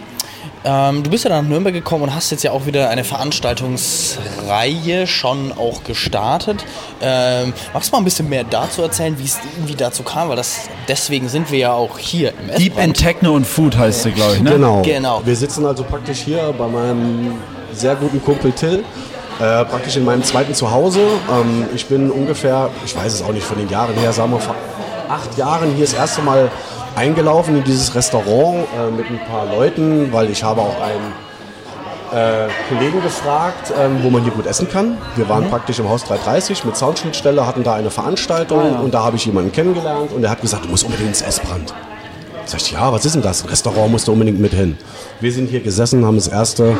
Ähm, 0.62 1.02
du 1.02 1.10
bist 1.10 1.24
ja 1.24 1.30
dann 1.30 1.44
nach 1.44 1.50
Nürnberg 1.50 1.74
gekommen 1.74 2.04
und 2.04 2.14
hast 2.14 2.30
jetzt 2.30 2.42
ja 2.42 2.52
auch 2.52 2.66
wieder 2.66 2.90
eine 2.90 3.04
Veranstaltungsreihe 3.04 5.06
schon 5.06 5.52
auch 5.52 5.84
gestartet. 5.84 6.64
Ähm, 7.00 7.54
magst 7.72 7.88
du 7.88 7.96
mal 7.96 8.02
ein 8.02 8.04
bisschen 8.04 8.28
mehr 8.28 8.44
dazu 8.44 8.82
erzählen, 8.82 9.18
wie 9.18 9.24
es 9.24 9.38
irgendwie 9.56 9.74
dazu 9.74 10.02
kam? 10.02 10.28
Weil 10.28 10.36
das, 10.36 10.68
deswegen 10.86 11.28
sind 11.28 11.50
wir 11.50 11.58
ja 11.58 11.72
auch 11.72 11.98
hier 11.98 12.30
im 12.30 12.58
Deep 12.58 12.78
in 12.78 12.92
Techno 12.92 13.34
und 13.34 13.46
Food 13.46 13.78
heißt 13.78 14.02
sie, 14.02 14.12
glaube 14.12 14.34
ich, 14.34 14.42
ne? 14.42 14.50
Genau. 14.50 14.82
genau. 14.82 15.22
Wir 15.24 15.36
sitzen 15.36 15.64
also 15.64 15.82
praktisch 15.82 16.18
hier 16.18 16.54
bei 16.56 16.66
meinem 16.66 17.38
sehr 17.72 17.96
guten 17.96 18.22
Kumpel 18.22 18.52
Till. 18.52 18.84
Äh, 19.40 19.64
praktisch 19.64 19.96
in 19.96 20.04
meinem 20.04 20.22
zweiten 20.22 20.54
Zuhause. 20.54 21.00
Ähm, 21.30 21.64
ich 21.74 21.86
bin 21.86 22.10
ungefähr, 22.10 22.68
ich 22.84 22.94
weiß 22.94 23.14
es 23.14 23.22
auch 23.22 23.32
nicht 23.32 23.46
von 23.46 23.56
den 23.56 23.70
Jahren 23.70 23.94
her, 23.94 24.12
sagen 24.12 24.32
wir 24.32 24.38
vor 24.38 24.54
acht 25.08 25.38
Jahren 25.38 25.74
hier 25.74 25.86
das 25.86 25.94
erste 25.94 26.20
Mal 26.20 26.50
eingelaufen 26.96 27.56
in 27.56 27.64
dieses 27.64 27.94
Restaurant 27.94 28.66
äh, 28.76 28.90
mit 28.90 29.06
ein 29.10 29.20
paar 29.26 29.46
Leuten, 29.46 30.12
weil 30.12 30.30
ich 30.30 30.42
habe 30.42 30.60
auch 30.60 30.76
einen 30.80 31.12
äh, 32.12 32.48
Kollegen 32.68 33.02
gefragt, 33.02 33.72
ähm, 33.78 33.98
wo 34.02 34.10
man 34.10 34.22
hier 34.22 34.32
gut 34.32 34.46
essen 34.46 34.68
kann. 34.68 34.98
Wir 35.16 35.28
waren 35.28 35.44
mhm. 35.44 35.50
praktisch 35.50 35.78
im 35.78 35.88
Haus 35.88 36.04
330 36.04 36.64
mit 36.64 36.76
Soundschnittstelle, 36.76 37.46
hatten 37.46 37.62
da 37.62 37.74
eine 37.74 37.90
Veranstaltung 37.90 38.60
ah, 38.60 38.70
ja. 38.72 38.78
und 38.80 38.94
da 38.94 39.04
habe 39.04 39.16
ich 39.16 39.26
jemanden 39.26 39.52
kennengelernt 39.52 40.12
und 40.12 40.22
der 40.22 40.30
hat 40.30 40.40
gesagt, 40.40 40.64
du 40.64 40.68
musst 40.68 40.84
unbedingt 40.84 41.10
ins 41.10 41.22
Essbrand. 41.22 41.74
Sag 42.46 42.60
ich, 42.62 42.72
ja, 42.72 42.92
was 42.92 43.04
ist 43.04 43.14
denn 43.14 43.22
das? 43.22 43.44
Ein 43.44 43.50
Restaurant 43.50 43.92
musst 43.92 44.08
du 44.08 44.12
unbedingt 44.12 44.40
mit 44.40 44.52
hin. 44.52 44.76
Wir 45.20 45.32
sind 45.32 45.50
hier 45.50 45.60
gesessen, 45.60 46.04
haben 46.04 46.16
das 46.16 46.26
erste 46.26 46.76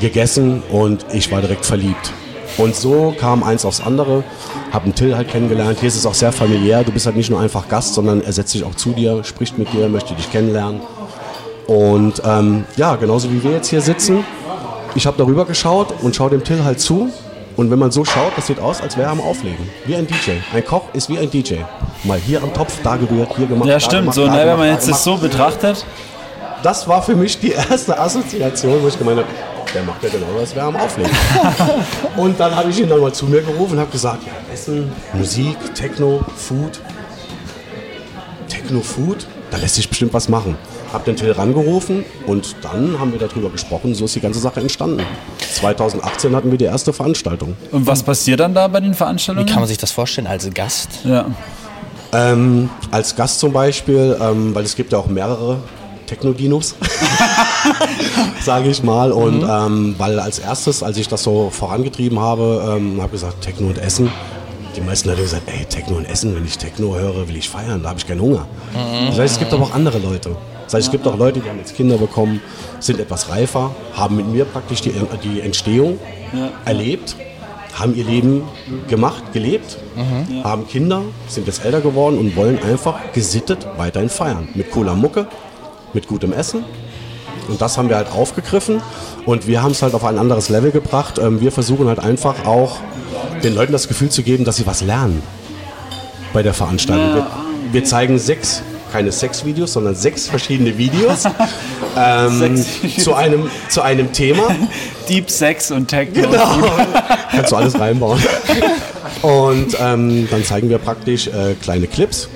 gegessen 0.00 0.62
und 0.70 1.06
ich 1.12 1.30
war 1.30 1.40
direkt 1.40 1.64
verliebt. 1.64 2.12
Und 2.58 2.76
so 2.76 3.14
kam 3.18 3.42
eins 3.42 3.64
aufs 3.64 3.80
andere. 3.80 4.24
Hab 4.72 4.84
einen 4.84 4.94
Till 4.94 5.16
halt 5.16 5.28
kennengelernt. 5.28 5.80
Hier 5.80 5.88
ist 5.88 5.96
es 5.96 6.06
auch 6.06 6.14
sehr 6.14 6.32
familiär. 6.32 6.84
Du 6.84 6.92
bist 6.92 7.06
halt 7.06 7.16
nicht 7.16 7.30
nur 7.30 7.40
einfach 7.40 7.68
Gast, 7.68 7.94
sondern 7.94 8.22
er 8.22 8.32
setzt 8.32 8.52
sich 8.52 8.64
auch 8.64 8.74
zu 8.74 8.90
dir, 8.90 9.24
spricht 9.24 9.58
mit 9.58 9.72
dir, 9.72 9.88
möchte 9.88 10.14
dich 10.14 10.30
kennenlernen. 10.30 10.80
Und 11.66 12.22
ähm, 12.24 12.64
ja, 12.76 12.96
genauso 12.96 13.30
wie 13.32 13.42
wir 13.42 13.52
jetzt 13.52 13.68
hier 13.68 13.80
sitzen. 13.80 14.24
Ich 14.94 15.06
habe 15.06 15.16
darüber 15.16 15.46
geschaut 15.46 15.94
und 16.02 16.14
schaue 16.14 16.30
dem 16.30 16.44
Till 16.44 16.64
halt 16.64 16.80
zu. 16.80 17.10
Und 17.56 17.70
wenn 17.70 17.78
man 17.78 17.90
so 17.90 18.04
schaut, 18.04 18.32
das 18.36 18.46
sieht 18.46 18.60
aus, 18.60 18.80
als 18.80 18.96
wäre 18.96 19.08
er 19.08 19.12
am 19.12 19.20
Auflegen. 19.20 19.68
Wie 19.84 19.94
ein 19.94 20.06
DJ. 20.06 20.32
Ein 20.54 20.64
Koch 20.64 20.84
ist 20.94 21.08
wie 21.08 21.18
ein 21.18 21.30
DJ. 21.30 21.56
Mal 22.04 22.18
hier 22.18 22.42
am 22.42 22.52
Topf, 22.54 22.78
da 22.82 22.96
gerührt, 22.96 23.36
hier 23.36 23.46
gemacht. 23.46 23.68
Ja, 23.68 23.78
stimmt. 23.78 24.02
Gemacht, 24.02 24.14
so, 24.14 24.26
ne, 24.26 24.46
wenn 24.46 24.58
man 24.58 24.68
jetzt 24.68 24.88
das 24.88 25.04
so 25.04 25.16
betrachtet. 25.16 25.84
Das 26.62 26.86
war 26.86 27.02
für 27.02 27.16
mich 27.16 27.38
die 27.40 27.52
erste 27.52 27.98
Assoziation, 27.98 28.82
wo 28.82 28.88
ich 28.88 28.98
gemeint 28.98 29.18
habe, 29.18 29.28
der 29.74 29.82
macht 29.82 30.02
ja 30.02 30.10
genau 30.10 30.26
das, 30.38 30.54
wäre 30.54 30.66
am 30.66 30.76
Auflegen. 30.76 31.10
und 32.16 32.38
dann 32.38 32.54
habe 32.54 32.70
ich 32.70 32.80
ihn 32.80 32.88
dann 32.88 33.00
mal 33.00 33.12
zu 33.12 33.26
mir 33.26 33.42
gerufen 33.42 33.74
und 33.74 33.80
habe 33.80 33.90
gesagt, 33.90 34.22
ja, 34.24 34.32
Essen, 34.52 34.92
Musik, 35.14 35.56
Techno, 35.74 36.24
Food. 36.36 36.80
Techno, 38.48 38.80
Food, 38.80 39.26
da 39.50 39.56
lässt 39.56 39.76
sich 39.76 39.88
bestimmt 39.88 40.12
was 40.12 40.28
machen. 40.28 40.56
Hab 40.92 41.06
den 41.06 41.16
Till 41.16 41.32
rangerufen 41.32 42.04
und 42.26 42.54
dann 42.60 43.00
haben 43.00 43.12
wir 43.12 43.18
darüber 43.18 43.48
gesprochen, 43.48 43.94
so 43.94 44.04
ist 44.04 44.14
die 44.14 44.20
ganze 44.20 44.40
Sache 44.40 44.60
entstanden. 44.60 45.02
2018 45.54 46.36
hatten 46.36 46.50
wir 46.50 46.58
die 46.58 46.66
erste 46.66 46.92
Veranstaltung. 46.92 47.56
Und 47.70 47.86
was 47.86 48.02
passiert 48.02 48.40
dann 48.40 48.54
da 48.54 48.68
bei 48.68 48.80
den 48.80 48.94
Veranstaltungen? 48.94 49.48
Wie 49.48 49.50
kann 49.50 49.62
man 49.62 49.68
sich 49.68 49.78
das 49.78 49.90
vorstellen 49.90 50.26
als 50.26 50.48
Gast? 50.52 51.00
Ja. 51.04 51.24
Ähm, 52.12 52.68
als 52.90 53.16
Gast 53.16 53.40
zum 53.40 53.52
Beispiel, 53.54 54.18
ähm, 54.20 54.54
weil 54.54 54.64
es 54.64 54.76
gibt 54.76 54.92
ja 54.92 54.98
auch 54.98 55.06
mehrere 55.06 55.60
Techno-Dinos, 56.12 56.74
sage 58.42 58.68
ich 58.68 58.82
mal. 58.82 59.12
Und 59.12 59.42
mhm. 59.42 59.48
ähm, 59.50 59.94
weil 59.96 60.20
als 60.20 60.38
erstes, 60.38 60.82
als 60.82 60.98
ich 60.98 61.08
das 61.08 61.22
so 61.22 61.48
vorangetrieben 61.50 62.20
habe, 62.20 62.76
ähm, 62.76 63.00
habe 63.00 63.16
ich 63.16 63.22
gesagt, 63.22 63.40
Techno 63.40 63.68
und 63.68 63.78
Essen. 63.78 64.10
Die 64.76 64.80
meisten 64.82 65.08
Leute 65.08 65.20
haben 65.20 65.24
gesagt, 65.24 65.48
ey, 65.48 65.64
Techno 65.64 65.96
und 65.96 66.04
Essen, 66.04 66.34
wenn 66.34 66.44
ich 66.44 66.58
Techno 66.58 66.94
höre, 66.94 67.28
will 67.28 67.36
ich 67.36 67.48
feiern, 67.48 67.82
da 67.82 67.90
habe 67.90 67.98
ich 67.98 68.06
keinen 68.06 68.20
Hunger. 68.20 68.46
Mhm. 68.72 69.08
Das 69.08 69.18
heißt, 69.18 69.34
es 69.34 69.38
gibt 69.38 69.52
aber 69.54 69.64
auch 69.64 69.74
andere 69.74 69.98
Leute. 69.98 70.36
Das 70.64 70.74
heißt, 70.74 70.86
es 70.86 70.90
gibt 70.90 71.06
auch 71.06 71.16
Leute, 71.16 71.40
die 71.40 71.48
haben 71.48 71.58
jetzt 71.58 71.74
Kinder 71.74 71.96
bekommen, 71.96 72.40
sind 72.78 73.00
etwas 73.00 73.30
reifer, 73.30 73.74
haben 73.94 74.16
mit 74.16 74.28
mir 74.28 74.44
praktisch 74.44 74.82
die, 74.82 74.92
die 75.22 75.40
Entstehung 75.40 75.98
ja. 76.32 76.50
erlebt, 76.64 77.16
haben 77.74 77.94
ihr 77.94 78.04
Leben 78.04 78.42
gemacht, 78.88 79.32
gelebt, 79.32 79.78
mhm. 79.96 80.44
haben 80.44 80.68
Kinder, 80.68 81.02
sind 81.28 81.46
jetzt 81.46 81.64
älter 81.64 81.80
geworden 81.80 82.18
und 82.18 82.36
wollen 82.36 82.62
einfach 82.62 82.98
gesittet 83.12 83.66
weiterhin 83.76 84.08
feiern. 84.08 84.48
Mit 84.54 84.70
cooler 84.70 84.94
Mucke, 84.94 85.26
mit 85.94 86.08
gutem 86.08 86.32
Essen. 86.32 86.64
Und 87.48 87.60
das 87.60 87.76
haben 87.76 87.88
wir 87.88 87.96
halt 87.96 88.10
aufgegriffen 88.12 88.80
und 89.26 89.46
wir 89.46 89.62
haben 89.62 89.72
es 89.72 89.82
halt 89.82 89.94
auf 89.94 90.04
ein 90.04 90.18
anderes 90.18 90.48
Level 90.48 90.70
gebracht. 90.70 91.18
Ähm, 91.18 91.40
wir 91.40 91.52
versuchen 91.52 91.88
halt 91.88 91.98
einfach 91.98 92.46
auch 92.46 92.78
den 93.42 93.54
Leuten 93.54 93.72
das 93.72 93.88
Gefühl 93.88 94.10
zu 94.10 94.22
geben, 94.22 94.44
dass 94.44 94.56
sie 94.56 94.66
was 94.66 94.82
lernen 94.82 95.22
bei 96.32 96.42
der 96.42 96.54
Veranstaltung. 96.54 97.14
Wir, 97.14 97.26
wir 97.72 97.84
zeigen 97.84 98.18
sechs, 98.18 98.62
keine 98.92 99.10
Sexvideos, 99.10 99.72
sondern 99.72 99.94
sechs 99.94 100.28
verschiedene 100.28 100.78
Videos 100.78 101.24
ähm, 101.96 102.64
zu, 102.96 103.14
einem, 103.14 103.50
zu 103.68 103.82
einem 103.82 104.12
Thema. 104.12 104.44
Deep 105.08 105.30
Sex 105.30 105.70
und 105.72 105.88
Techno. 105.88 106.22
Genau. 106.22 106.58
Kannst 107.30 107.52
du 107.52 107.56
alles 107.56 107.78
reinbauen. 107.78 108.22
Und 109.22 109.76
ähm, 109.80 110.28
dann 110.30 110.44
zeigen 110.44 110.70
wir 110.70 110.78
praktisch 110.78 111.26
äh, 111.26 111.54
kleine 111.60 111.86
Clips 111.86 112.28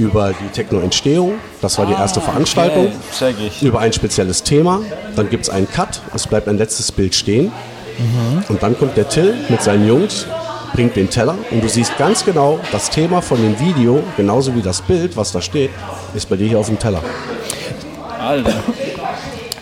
über 0.00 0.32
die 0.32 0.48
Techno-Entstehung. 0.48 1.34
Das 1.60 1.78
war 1.78 1.86
die 1.86 1.92
erste 1.92 2.20
ah, 2.20 2.24
Veranstaltung. 2.24 2.90
Okay. 3.14 3.50
Über 3.60 3.80
ein 3.80 3.92
spezielles 3.92 4.42
Thema. 4.42 4.80
Dann 5.14 5.28
gibt 5.28 5.44
es 5.44 5.50
einen 5.50 5.70
Cut. 5.70 6.00
Es 6.14 6.26
bleibt 6.26 6.48
ein 6.48 6.56
letztes 6.56 6.90
Bild 6.90 7.14
stehen. 7.14 7.52
Mhm. 7.98 8.44
Und 8.48 8.62
dann 8.62 8.78
kommt 8.78 8.96
der 8.96 9.08
Till 9.08 9.34
mit 9.50 9.62
seinen 9.62 9.86
Jungs, 9.86 10.26
bringt 10.72 10.96
den 10.96 11.10
Teller 11.10 11.36
und 11.50 11.62
du 11.62 11.68
siehst 11.68 11.98
ganz 11.98 12.24
genau, 12.24 12.58
das 12.72 12.88
Thema 12.88 13.20
von 13.20 13.42
dem 13.42 13.60
Video, 13.60 14.02
genauso 14.16 14.54
wie 14.54 14.62
das 14.62 14.80
Bild, 14.80 15.16
was 15.16 15.32
da 15.32 15.42
steht, 15.42 15.70
ist 16.14 16.28
bei 16.28 16.36
dir 16.36 16.48
hier 16.48 16.58
auf 16.58 16.66
dem 16.66 16.78
Teller. 16.78 17.02
Alter. 18.18 18.54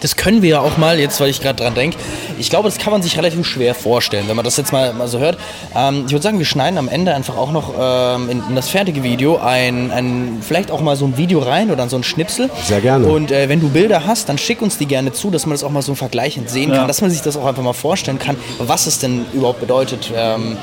Das 0.00 0.16
können 0.16 0.42
wir 0.42 0.50
ja 0.50 0.60
auch 0.60 0.76
mal, 0.76 0.98
jetzt 0.98 1.20
weil 1.20 1.30
ich 1.30 1.40
gerade 1.40 1.62
dran 1.62 1.74
denke, 1.74 1.96
ich 2.38 2.50
glaube, 2.50 2.68
das 2.68 2.78
kann 2.78 2.92
man 2.92 3.02
sich 3.02 3.16
relativ 3.16 3.46
schwer 3.46 3.74
vorstellen, 3.74 4.28
wenn 4.28 4.36
man 4.36 4.44
das 4.44 4.56
jetzt 4.56 4.72
mal, 4.72 4.92
mal 4.92 5.08
so 5.08 5.18
hört. 5.18 5.38
Ähm, 5.74 6.04
ich 6.06 6.12
würde 6.12 6.22
sagen, 6.22 6.38
wir 6.38 6.46
schneiden 6.46 6.78
am 6.78 6.88
Ende 6.88 7.14
einfach 7.14 7.36
auch 7.36 7.52
noch 7.52 7.74
ähm, 7.78 8.30
in, 8.30 8.42
in, 8.48 8.54
das 8.54 8.68
fertige 8.68 9.02
Video 9.02 9.38
ein, 9.38 9.90
ein, 9.90 10.38
vielleicht 10.40 10.70
auch 10.70 10.80
mal 10.80 10.96
so 10.96 11.04
ein 11.04 11.16
Video 11.16 11.40
rein 11.40 11.70
oder 11.70 11.88
so 11.88 11.96
ein 11.96 12.04
Schnipsel. 12.04 12.50
Sehr 12.64 12.80
gerne. 12.80 13.06
Und 13.06 13.32
äh, 13.32 13.48
wenn 13.48 13.60
du 13.60 13.68
Bilder 13.68 14.06
hast, 14.06 14.28
dann 14.28 14.38
schick 14.38 14.62
uns 14.62 14.78
die 14.78 14.86
gerne 14.86 15.12
zu, 15.12 15.30
dass 15.30 15.46
man 15.46 15.54
das 15.54 15.64
auch 15.64 15.70
mal 15.70 15.82
so 15.82 15.94
vergleichend 15.94 16.50
sehen 16.50 16.70
ja. 16.70 16.78
kann, 16.78 16.88
dass 16.88 17.00
man 17.00 17.10
sich 17.10 17.22
das 17.22 17.36
auch 17.36 17.46
einfach 17.46 17.62
mal 17.62 17.72
vorstellen 17.72 18.18
kann, 18.18 18.36
was 18.58 18.86
es 18.86 18.98
denn 18.98 19.26
überhaupt 19.32 19.60
bedeutet. 19.60 20.12
Ähm, 20.14 20.56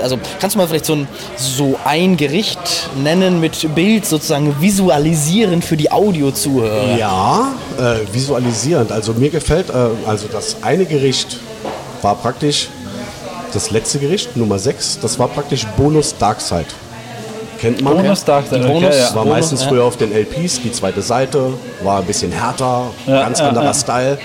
also 0.00 0.18
kannst 0.40 0.54
du 0.54 0.58
mal 0.58 0.68
vielleicht 0.68 0.86
so 0.86 0.94
ein, 0.94 1.08
so 1.36 1.78
ein 1.84 2.16
Gericht 2.16 2.58
nennen 3.02 3.40
mit 3.40 3.74
Bild 3.74 4.06
sozusagen 4.06 4.60
visualisieren 4.60 5.62
für 5.62 5.76
die 5.76 5.90
Audiozuhörer? 5.90 6.96
Ja, 6.96 7.52
äh, 7.78 8.14
visualisierend. 8.14 8.92
Also 8.92 9.12
mir 9.14 9.30
gefällt, 9.30 9.70
äh, 9.70 9.74
also 10.06 10.28
das 10.30 10.56
eine 10.62 10.84
Gericht 10.84 11.38
war 12.02 12.14
praktisch 12.16 12.68
das 13.52 13.70
letzte 13.70 13.98
Gericht, 13.98 14.36
Nummer 14.36 14.58
6, 14.58 14.98
das 15.00 15.18
war 15.18 15.28
praktisch 15.28 15.66
Bonus 15.76 16.16
Darkside. 16.18 16.66
Kennt 17.58 17.80
man? 17.80 17.96
Bonus 17.96 18.24
Darkside, 18.24 18.60
die 18.60 18.66
Bonus 18.66 18.84
okay, 18.84 18.98
ja. 18.98 19.14
war 19.14 19.22
Bonus, 19.24 19.38
meistens 19.38 19.62
ja. 19.62 19.68
früher 19.68 19.84
auf 19.84 19.96
den 19.96 20.12
LPs, 20.12 20.60
die 20.62 20.72
zweite 20.72 21.00
Seite, 21.00 21.54
war 21.82 22.00
ein 22.00 22.04
bisschen 22.04 22.32
härter, 22.32 22.90
ja, 23.06 23.22
ganz 23.22 23.40
anderer 23.40 23.72
Style. 23.72 24.18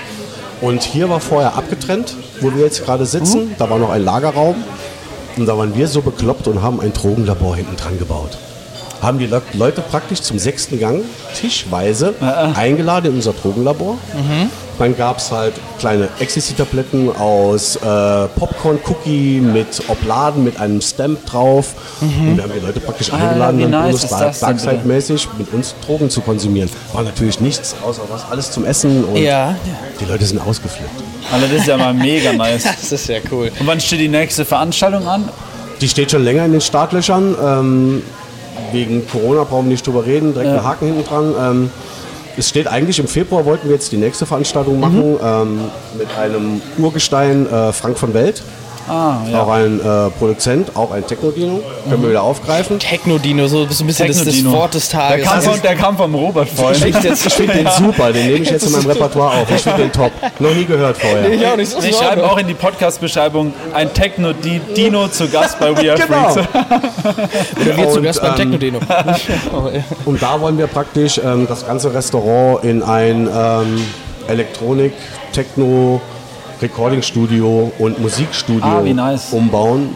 Und 0.59 0.83
hier 0.83 1.09
war 1.09 1.19
vorher 1.19 1.55
abgetrennt, 1.55 2.13
wo 2.39 2.53
wir 2.53 2.63
jetzt 2.63 2.83
gerade 2.85 3.05
sitzen. 3.05 3.45
Mhm. 3.45 3.55
Da 3.57 3.69
war 3.69 3.79
noch 3.79 3.89
ein 3.89 4.03
Lagerraum. 4.03 4.55
Und 5.41 5.47
da 5.47 5.57
waren 5.57 5.75
wir 5.75 5.87
so 5.87 6.03
bekloppt 6.03 6.47
und 6.47 6.61
haben 6.61 6.79
ein 6.79 6.93
Drogenlabor 6.93 7.55
hinten 7.55 7.75
dran 7.75 7.97
gebaut. 7.97 8.37
haben 9.01 9.17
die 9.17 9.25
Le 9.25 9.41
Leute 9.53 9.81
praktisch 9.81 10.21
zum 10.21 10.37
sechsten 10.37 10.79
Gang 10.79 11.01
tischweise 11.33 12.13
eingeladen 12.55 13.07
in 13.07 13.15
unser 13.15 13.33
Drogenlabor. 13.33 13.97
Dann 14.77 14.95
gab 14.95 15.17
es 15.17 15.31
halt 15.31 15.55
kleine 15.79 16.09
Ecstasy-Tabletten 16.19 17.15
aus 17.15 17.75
äh, 17.77 17.79
Popcorn-Cookie 18.35 19.39
mit 19.41 19.81
Obladen, 19.87 20.43
mit 20.43 20.59
einem 20.59 20.79
Stamp 20.79 21.25
drauf. 21.25 21.73
Und 22.01 22.37
wir 22.37 22.43
haben 22.43 22.51
die 22.55 22.63
Leute 22.63 22.79
praktisch 22.79 23.11
eingeladen, 23.11 23.57
wie 23.57 23.63
dann 23.63 23.71
nice 23.71 24.01
bitte? 24.01 24.13
Darkside-mäßig 24.39 25.27
mit 25.39 25.51
uns 25.53 25.73
Drogen 25.83 26.11
zu 26.11 26.21
konsumieren. 26.21 26.69
War 26.93 27.01
natürlich 27.01 27.39
nichts, 27.39 27.73
außer 27.83 28.03
was, 28.11 28.29
alles 28.29 28.51
zum 28.51 28.63
Essen 28.63 29.03
und 29.05 29.17
Ja, 29.17 29.55
die 29.99 30.05
Leute 30.05 30.23
sind 30.23 30.39
ausgeflippt. 30.39 31.01
Alter, 31.31 31.47
das 31.47 31.61
ist 31.61 31.67
ja 31.67 31.77
mal 31.77 31.93
mega 31.93 32.33
nice. 32.37 32.63
das 32.63 32.91
ist 32.91 33.07
ja 33.07 33.19
cool. 33.31 33.51
Und 33.59 33.67
wann 33.67 33.79
steht 33.79 33.99
die 33.99 34.07
nächste 34.07 34.45
Veranstaltung 34.45 35.07
an? 35.07 35.29
Die 35.81 35.89
steht 35.89 36.11
schon 36.11 36.23
länger 36.23 36.45
in 36.45 36.51
den 36.51 36.61
Startlöchern. 36.61 37.35
Ähm, 37.43 38.03
wegen 38.71 39.07
Corona 39.07 39.43
brauchen 39.43 39.65
wir 39.65 39.71
nicht 39.71 39.85
drüber 39.85 40.05
reden, 40.05 40.33
direkt 40.33 40.51
einen 40.51 40.63
Haken 40.63 40.85
hinten 40.87 41.03
dran. 41.05 41.33
Ähm, 41.39 41.71
es 42.37 42.49
steht 42.49 42.67
eigentlich 42.67 42.99
im 42.99 43.07
Februar, 43.07 43.45
wollten 43.45 43.67
wir 43.67 43.75
jetzt 43.75 43.91
die 43.91 43.97
nächste 43.97 44.25
Veranstaltung 44.25 44.79
machen 44.79 45.17
ähm, 45.21 45.59
mit 45.97 46.07
einem 46.17 46.61
Urgestein 46.77 47.45
äh, 47.51 47.73
Frank 47.73 47.97
von 47.97 48.13
Welt. 48.13 48.41
Ah, 48.87 49.17
ja. 49.31 49.43
Auch 49.43 49.49
ein 49.49 49.79
äh, 49.79 50.09
Produzent, 50.17 50.75
auch 50.75 50.91
ein 50.91 51.05
Techno-Dino. 51.05 51.61
Können 51.89 52.01
wir 52.03 52.09
wieder 52.09 52.23
aufgreifen. 52.23 52.79
Techno-Dino, 52.79 53.47
so 53.47 53.61
ein 53.61 53.67
bisschen 53.67 54.07
das, 54.07 54.23
das. 54.23 54.45
Wort 54.45 54.73
des 54.73 54.89
Der 54.89 54.99
Tages. 54.99 55.25
kam, 55.27 55.35
Also, 55.37 55.51
von, 55.51 55.61
der 55.61 55.75
kam 55.75 55.97
vom 55.97 56.15
Robert 56.15 56.49
vorhin. 56.49 56.87
Ich 56.87 56.95
finde 56.95 57.15
find 57.15 57.53
den 57.53 57.67
super, 57.77 58.11
den 58.11 58.25
nehme 58.27 58.39
ich 58.43 58.49
jetzt 58.49 58.65
in 58.65 58.71
meinem 58.71 58.87
Repertoire 58.87 59.37
auf. 59.41 59.47
Ich 59.53 59.61
finde 59.61 59.83
den 59.83 59.91
top. 59.91 60.11
Noch 60.39 60.53
nie 60.53 60.65
gehört 60.65 60.97
vorher. 60.97 61.31
ich 61.31 61.45
auch 61.45 61.55
nicht 61.55 61.71
so 61.71 61.79
Ich 61.79 61.95
schreibe 61.95 62.23
auch 62.29 62.37
in 62.37 62.47
die 62.47 62.53
Podcast-Beschreibung 62.53 63.53
ein 63.73 63.93
Techno-Dino 63.93 65.07
zu 65.09 65.27
Gast 65.29 65.59
bei 65.59 65.69
We 65.75 65.91
Are 65.91 65.99
Genau. 65.99 66.29
Freaks. 66.29 66.47
Oder 67.61 67.77
wir 67.77 67.89
zu 67.89 67.97
Und, 67.97 68.03
Gast 68.03 68.21
beim 68.21 68.35
Techno-Dino. 68.35 68.79
Und 70.05 70.21
da 70.21 70.39
wollen 70.41 70.57
wir 70.57 70.67
praktisch 70.67 71.19
ähm, 71.23 71.45
das 71.47 71.65
ganze 71.65 71.93
Restaurant 71.93 72.63
in 72.63 72.83
ein 72.83 73.29
ähm, 73.33 73.85
Elektronik, 74.27 74.93
Techno, 75.33 76.01
Recording-Studio 76.61 77.71
und 77.79 77.99
Musikstudio 77.99 78.63
Ah, 78.65 78.81
nice. 78.81 79.31
umbauen. 79.31 79.89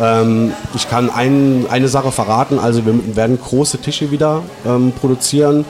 Ähm, 0.00 0.52
ich 0.74 0.88
kann 0.88 1.10
ein, 1.10 1.66
eine 1.70 1.88
Sache 1.88 2.10
verraten, 2.12 2.58
also 2.58 2.84
wir 2.86 3.16
werden 3.16 3.38
große 3.40 3.78
Tische 3.78 4.10
wieder 4.10 4.42
ähm, 4.66 4.92
produzieren. 5.00 5.64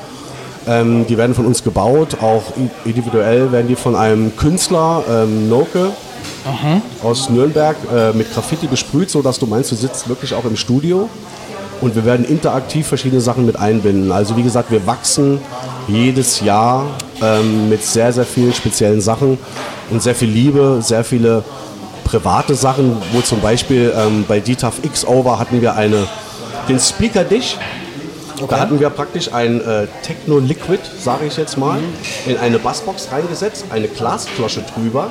Ähm, 0.66 1.07
die 1.09 1.18
werden 1.18 1.35
von 1.35 1.45
uns 1.47 1.64
gebaut, 1.64 2.18
auch 2.23 2.45
individuell 2.85 3.51
werden 3.51 3.66
die 3.66 3.75
von 3.75 3.97
einem 3.97 4.37
Künstler, 4.37 5.03
ähm, 5.11 5.49
Noke, 5.49 5.90
aus 7.03 7.31
Nürnberg, 7.31 7.77
äh, 7.92 8.12
mit 8.12 8.33
Graffiti 8.33 8.68
besprüht, 8.68 9.11
sodass 9.11 9.38
du 9.40 9.47
meinst, 9.47 9.73
du 9.73 9.75
sitzt 9.77 10.09
wirklich 10.09 10.35
auch 10.35 10.45
im 10.45 10.57
Studio. 10.57 11.09
Und 11.83 11.97
wir 11.97 12.05
werden 12.05 12.25
interaktiv 12.25 12.87
verschiedene 12.87 13.21
Sachen 13.21 13.45
mit 13.45 13.59
einbinden. 13.59 14.12
Also 14.12 14.37
wie 14.37 14.45
gesagt, 14.45 14.71
wir 14.71 14.87
wachsen 14.87 15.40
jedes 15.88 16.40
Jahr 16.40 16.87
ähm, 17.21 17.68
mit 17.68 17.83
sehr, 17.83 18.12
sehr 18.12 18.25
vielen 18.25 18.55
speziellen 18.55 19.01
Sachen 19.01 19.37
und 19.90 20.01
sehr 20.01 20.14
viel 20.14 20.29
Liebe, 20.29 20.79
sehr 20.81 21.03
viele 21.03 21.42
private 22.05 22.55
Sachen, 22.55 22.97
wo 23.12 23.21
zum 23.21 23.40
Beispiel 23.40 23.92
ähm, 23.97 24.25
bei 24.29 24.38
DTAF 24.38 24.75
X-Over 24.85 25.40
hatten 25.40 25.61
wir 25.61 25.75
eine, 25.75 26.07
den 26.68 26.79
Speaker-Dish. 26.79 27.59
Da 28.49 28.61
hatten 28.61 28.79
wir 28.79 28.88
praktisch 28.90 29.33
ein 29.33 29.61
äh, 29.61 29.88
Techno-Liquid, 30.03 30.81
sage 31.01 31.27
ich 31.27 31.37
jetzt 31.37 31.59
mal, 31.59 31.81
in 32.27 32.37
eine 32.38 32.61
Bassbox 32.61 33.09
reingesetzt, 33.11 33.66
eine 33.71 33.88
Glasflasche 33.88 34.62
drüber 34.75 35.11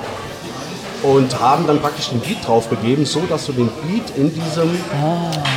und 1.04 1.40
haben 1.40 1.66
dann 1.68 1.80
praktisch 1.80 2.10
den 2.10 2.20
Beat 2.20 2.46
drauf 2.46 2.70
gegeben, 2.70 3.06
so 3.06 3.22
dass 3.30 3.46
du 3.48 3.54
den 3.54 3.70
Beat 3.88 4.04
in 4.18 4.34
diesem 4.34 4.70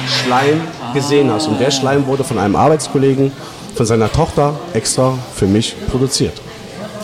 Schleim 0.06 0.60
gesehen 0.92 1.30
hast. 1.30 1.46
Und 1.48 1.60
der 1.60 1.70
Schleim 1.70 2.06
wurde 2.06 2.24
von 2.24 2.38
einem 2.38 2.56
Arbeitskollegen, 2.56 3.32
von 3.74 3.86
seiner 3.86 4.10
Tochter 4.10 4.54
extra 4.72 5.18
für 5.34 5.46
mich 5.46 5.74
produziert. 5.90 6.32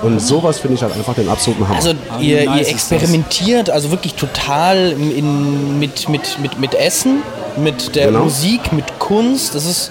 Und 0.03 0.19
sowas 0.21 0.59
finde 0.59 0.77
ich 0.77 0.83
halt 0.83 0.95
einfach 0.95 1.15
den 1.15 1.29
absoluten 1.29 1.69
Hammer. 1.69 1.77
Also 1.77 1.93
wie 2.19 2.31
ihr, 2.31 2.47
nice 2.47 2.69
ihr 2.69 2.69
experimentiert 2.73 3.69
also 3.69 3.91
wirklich 3.91 4.15
total 4.15 4.93
in, 4.93 5.79
mit, 5.79 6.09
mit, 6.09 6.39
mit, 6.41 6.59
mit 6.59 6.75
Essen, 6.75 7.23
mit 7.57 7.95
der 7.97 8.07
Genau. 8.07 8.25
Musik, 8.25 8.73
mit 8.73 8.99
Kunst. 8.99 9.55
Das 9.55 9.67
ist 9.67 9.91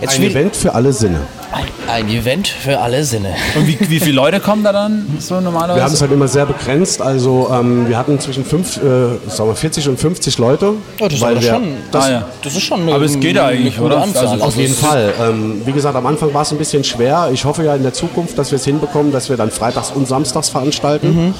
jetzt 0.00 0.16
ein 0.16 0.24
Event 0.24 0.56
für 0.56 0.74
alle 0.74 0.92
Sinne. 0.92 1.20
Ein, 1.52 1.64
ein 1.88 2.08
Event 2.08 2.48
für 2.48 2.78
alle 2.80 3.04
Sinne. 3.04 3.34
Und 3.54 3.66
wie, 3.66 3.78
wie 3.90 4.00
viele 4.00 4.16
Leute 4.16 4.40
kommen 4.40 4.64
da 4.64 4.72
dann 4.72 5.06
so 5.18 5.34
Wir 5.34 5.36
haben 5.36 5.46
es 5.46 5.52
normalerweise? 5.52 6.00
halt 6.00 6.12
immer 6.12 6.26
sehr 6.28 6.46
begrenzt. 6.46 7.02
Also 7.02 7.50
ähm, 7.52 7.88
wir 7.88 7.98
hatten 7.98 8.18
zwischen 8.20 8.44
fünf, 8.44 8.78
äh, 8.78 8.80
sagen 9.28 9.50
wir 9.50 9.54
40 9.54 9.88
und 9.88 10.00
50 10.00 10.38
Leute. 10.38 10.70
Oh, 10.70 11.04
das, 11.04 11.12
ist 11.14 11.20
weil 11.20 11.32
aber 11.32 11.42
wir, 11.42 11.50
schon, 11.50 11.62
das, 11.90 12.04
Ah, 12.06 12.10
ja. 12.10 12.28
das 12.42 12.54
ist 12.54 12.62
schon 12.62 12.80
eine, 12.82 12.94
Aber 12.94 13.04
es 13.04 13.20
geht 13.20 13.36
eine 13.36 13.48
eigentlich, 13.48 13.78
oder? 13.78 14.02
Anzahl. 14.02 14.28
Also 14.28 14.44
Auf 14.44 14.56
jeden 14.56 14.74
Fall. 14.74 15.12
Ähm, 15.20 15.60
wie 15.66 15.72
gesagt, 15.72 15.94
am 15.94 16.06
Anfang 16.06 16.32
war 16.32 16.42
es 16.42 16.52
ein 16.52 16.58
bisschen 16.58 16.84
schwer. 16.84 17.28
Ich 17.32 17.44
hoffe 17.44 17.64
ja 17.64 17.74
in 17.74 17.82
der 17.82 17.92
Zukunft, 17.92 18.38
dass 18.38 18.50
wir 18.50 18.56
es 18.56 18.64
hinbekommen, 18.64 19.12
dass 19.12 19.28
wir 19.28 19.36
dann 19.36 19.50
freitags 19.50 19.90
und 19.94 20.08
samstags 20.08 20.48
veranstalten, 20.48 21.34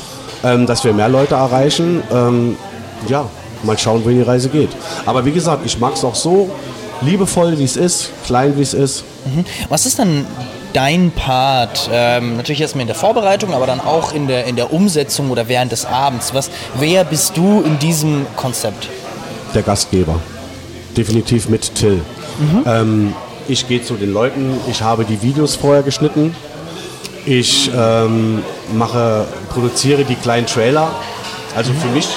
ähm, 0.45 0.67
dass 0.67 0.85
wir 0.85 0.93
mehr 0.93 1.09
Leute 1.09 1.37
erreichen. 1.37 2.03
Ähm, 2.13 2.57
ja, 3.09 3.25
mal 3.63 3.79
schauen, 3.79 4.05
wohin 4.05 4.19
die 4.19 4.25
Reise 4.25 4.51
geht. 4.51 4.71
Aber 5.07 5.25
wie 5.25 5.33
gesagt, 5.33 5.63
ich 5.65 5.79
mag 5.79 5.95
es 5.95 6.05
auch 6.05 6.15
so 6.15 6.51
liebevoll, 7.01 7.59
wie 7.59 7.65
es 7.65 7.77
ist, 7.77 8.11
klein, 8.27 8.59
wie 8.59 8.63
es 8.63 8.75
ist. 8.75 9.05
Was 9.69 9.87
ist 9.87 9.99
dann 9.99 10.27
dein 10.73 11.11
Part? 11.13 11.89
Ähm, 11.93 12.37
natürlich 12.37 12.61
erstmal 12.61 12.83
in 12.83 12.89
der 12.89 12.97
Vorbereitung, 12.97 13.55
aber 13.55 13.67
dann 13.67 13.81
auch 13.81 14.13
in 14.13 14.27
der, 14.27 14.45
in 14.47 14.57
der 14.57 14.73
Umsetzung 14.73 15.31
oder 15.31 15.49
während 15.49 15.73
des 15.73 15.85
Abends. 15.85 16.35
Was, 16.35 16.51
wer 16.75 17.05
bist 17.05 17.37
du 17.37 17.63
in 17.63 17.79
diesem 17.79 18.27
Konzept? 18.37 18.89
der 19.55 19.63
Gastgeber. 19.63 20.19
Definitiv 20.97 21.49
mit 21.49 21.75
Till. 21.75 22.01
Ähm, 22.67 23.15
ich 23.49 23.69
gehe 23.69 23.83
zu 23.83 23.95
den 23.95 24.13
Leuten, 24.13 24.59
ich 24.69 24.83
habe 24.83 25.05
die 25.05 25.21
Videos 25.23 25.57
vorher 25.57 25.83
geschnitten. 25.83 26.35
Ich 27.25 27.71
ähm, 27.77 28.43
mache, 28.75 29.27
produziere 29.51 30.05
die 30.05 30.15
kleinen 30.17 30.47
Trailer. 30.47 30.91
Also 31.55 31.73
für 31.75 31.89
mich 31.89 32.09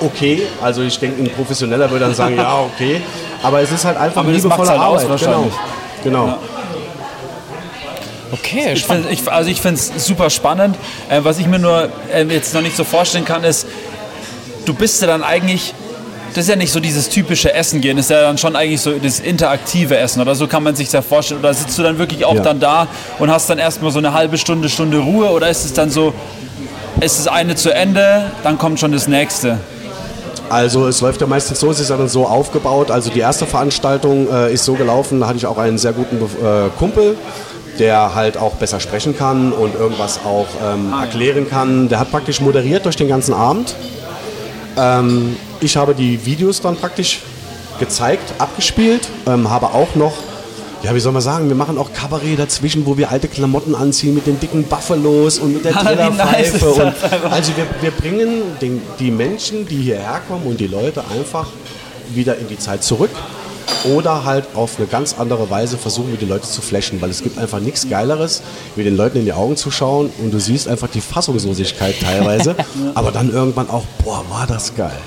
okay. 0.00 0.42
Also 0.62 0.82
ich 0.82 0.98
denke, 0.98 1.22
ein 1.22 1.30
Professioneller 1.30 1.90
würde 1.90 2.06
dann 2.06 2.14
sagen, 2.14 2.36
ja, 2.38 2.58
okay. 2.60 3.00
Aber 3.42 3.60
es 3.60 3.70
ist 3.70 3.84
halt 3.84 3.96
einfach 3.96 4.22
Aber 4.22 4.32
das 4.32 4.42
liebevolle 4.42 4.58
macht's 4.58 4.70
halt 4.70 4.80
aus 4.80 5.02
Arbeit. 5.02 5.10
wahrscheinlich. 5.10 5.52
Genau. 5.52 5.64
Genau. 6.02 6.38
Okay, 8.32 8.72
Ich 8.72 8.86
find, 8.86 9.10
ich, 9.10 9.30
also 9.30 9.50
ich 9.50 9.60
finde 9.60 9.78
es 9.78 10.06
super 10.06 10.30
spannend. 10.30 10.76
Äh, 11.10 11.20
was 11.22 11.38
ich 11.38 11.46
mir 11.46 11.58
nur 11.58 11.90
äh, 12.12 12.24
jetzt 12.24 12.54
noch 12.54 12.62
nicht 12.62 12.76
so 12.76 12.84
vorstellen 12.84 13.26
kann, 13.26 13.44
ist, 13.44 13.66
du 14.64 14.72
bist 14.72 15.02
ja 15.02 15.06
dann 15.06 15.22
eigentlich, 15.22 15.74
das 16.30 16.44
ist 16.44 16.48
ja 16.48 16.56
nicht 16.56 16.72
so 16.72 16.80
dieses 16.80 17.10
typische 17.10 17.52
Essen 17.52 17.82
gehen, 17.82 17.98
das 17.98 18.06
ist 18.06 18.10
ja 18.10 18.22
dann 18.22 18.38
schon 18.38 18.56
eigentlich 18.56 18.80
so 18.80 18.92
das 18.98 19.20
interaktive 19.20 19.98
Essen 19.98 20.22
oder 20.22 20.34
so 20.34 20.46
kann 20.46 20.62
man 20.62 20.74
sich 20.74 20.90
ja 20.90 21.02
vorstellen. 21.02 21.40
Oder 21.40 21.52
sitzt 21.52 21.78
du 21.78 21.82
dann 21.82 21.98
wirklich 21.98 22.24
auch 22.24 22.34
Ja. 22.36 22.40
dann 22.40 22.58
da 22.58 22.86
und 23.18 23.30
hast 23.30 23.50
dann 23.50 23.58
erstmal 23.58 23.90
so 23.90 23.98
eine 23.98 24.14
halbe 24.14 24.38
Stunde, 24.38 24.70
Stunde 24.70 24.98
Ruhe 24.98 25.28
oder 25.30 25.50
ist 25.50 25.66
es 25.66 25.74
dann 25.74 25.90
so, 25.90 26.14
ist 27.00 27.18
das 27.18 27.28
eine 27.28 27.54
zu 27.54 27.74
Ende, 27.74 28.30
dann 28.44 28.56
kommt 28.56 28.80
schon 28.80 28.92
das 28.92 29.08
nächste? 29.08 29.58
Also 30.52 30.86
es 30.86 31.00
läuft 31.00 31.18
ja 31.22 31.26
meistens 31.26 31.60
so, 31.60 31.70
es 31.70 31.80
ist 31.80 31.88
ja 31.88 31.96
dann 31.96 32.10
so 32.10 32.26
aufgebaut. 32.26 32.90
Also 32.90 33.08
die 33.08 33.20
erste 33.20 33.46
Veranstaltung 33.46 34.30
äh, 34.30 34.52
ist 34.52 34.66
so 34.66 34.74
gelaufen, 34.74 35.20
da 35.20 35.28
hatte 35.28 35.38
ich 35.38 35.46
auch 35.46 35.56
einen 35.56 35.78
sehr 35.78 35.94
guten 35.94 36.16
äh, 36.16 36.68
Kumpel, 36.78 37.16
der 37.78 38.14
halt 38.14 38.36
auch 38.36 38.56
besser 38.56 38.78
sprechen 38.78 39.16
kann 39.16 39.52
und 39.52 39.74
irgendwas 39.74 40.20
auch 40.26 40.44
ähm, 40.62 40.92
erklären 40.92 41.48
kann. 41.48 41.88
Der 41.88 42.00
hat 42.00 42.10
praktisch 42.10 42.42
moderiert 42.42 42.84
durch 42.84 42.96
den 42.96 43.08
ganzen 43.08 43.32
Abend. 43.32 43.74
Ähm, 44.76 45.36
ich 45.60 45.78
habe 45.78 45.94
die 45.94 46.26
Videos 46.26 46.60
dann 46.60 46.76
praktisch 46.76 47.22
gezeigt, 47.80 48.34
abgespielt, 48.36 49.08
ähm, 49.26 49.48
habe 49.48 49.68
auch 49.68 49.94
noch, 49.94 50.12
ja 50.82 50.94
wie 50.94 51.00
soll 51.00 51.12
man 51.12 51.22
sagen, 51.22 51.48
wir 51.48 51.56
machen 51.56 51.78
auch 51.78 51.92
Kabarett 51.92 52.38
dazwischen, 52.38 52.86
wo 52.86 52.96
wir 52.96 53.10
alte 53.10 53.28
Klamotten 53.28 53.74
anziehen 53.74 54.14
mit 54.14 54.26
den 54.26 54.38
dicken 54.40 54.64
Buffalos 54.64 55.38
und 55.38 55.54
mit 55.54 55.64
der 55.64 55.76
Ah, 55.76 55.84
Trillerpfeife. 55.84 56.56
ist 56.56 56.62
und, 56.62 56.94
also 57.30 57.52
wir, 57.56 57.66
wir 57.80 57.90
bringen 57.90 58.42
den, 58.60 58.82
die 58.98 59.10
Menschen, 59.10 59.66
die 59.66 59.76
hierher 59.76 60.20
kommen 60.28 60.44
und 60.46 60.58
die 60.60 60.66
Leute 60.66 61.02
einfach 61.16 61.46
wieder 62.14 62.36
in 62.38 62.48
die 62.48 62.58
Zeit 62.58 62.82
zurück 62.82 63.10
oder 63.94 64.24
halt 64.24 64.44
auf 64.54 64.78
eine 64.78 64.86
ganz 64.86 65.14
andere 65.18 65.48
Weise 65.50 65.78
versuchen 65.78 66.10
wir 66.10 66.18
die 66.18 66.26
Leute 66.26 66.46
zu 66.48 66.60
flashen, 66.62 67.00
weil 67.00 67.10
es 67.10 67.22
gibt 67.22 67.38
einfach 67.38 67.60
nichts 67.60 67.88
Geileres, 67.88 68.42
wie 68.76 68.84
den 68.84 68.96
Leuten 68.96 69.18
in 69.18 69.24
die 69.24 69.32
Augen 69.32 69.56
zu 69.56 69.70
schauen 69.70 70.10
und 70.18 70.32
du 70.32 70.38
siehst 70.40 70.68
einfach 70.68 70.88
die 70.88 71.00
Fassungslosigkeit 71.00 71.94
teilweise, 72.00 72.54
aber 72.94 73.12
dann 73.12 73.32
irgendwann 73.32 73.70
auch, 73.70 73.84
boah, 74.04 74.24
war 74.28 74.46
das 74.46 74.74
geil. 74.74 74.98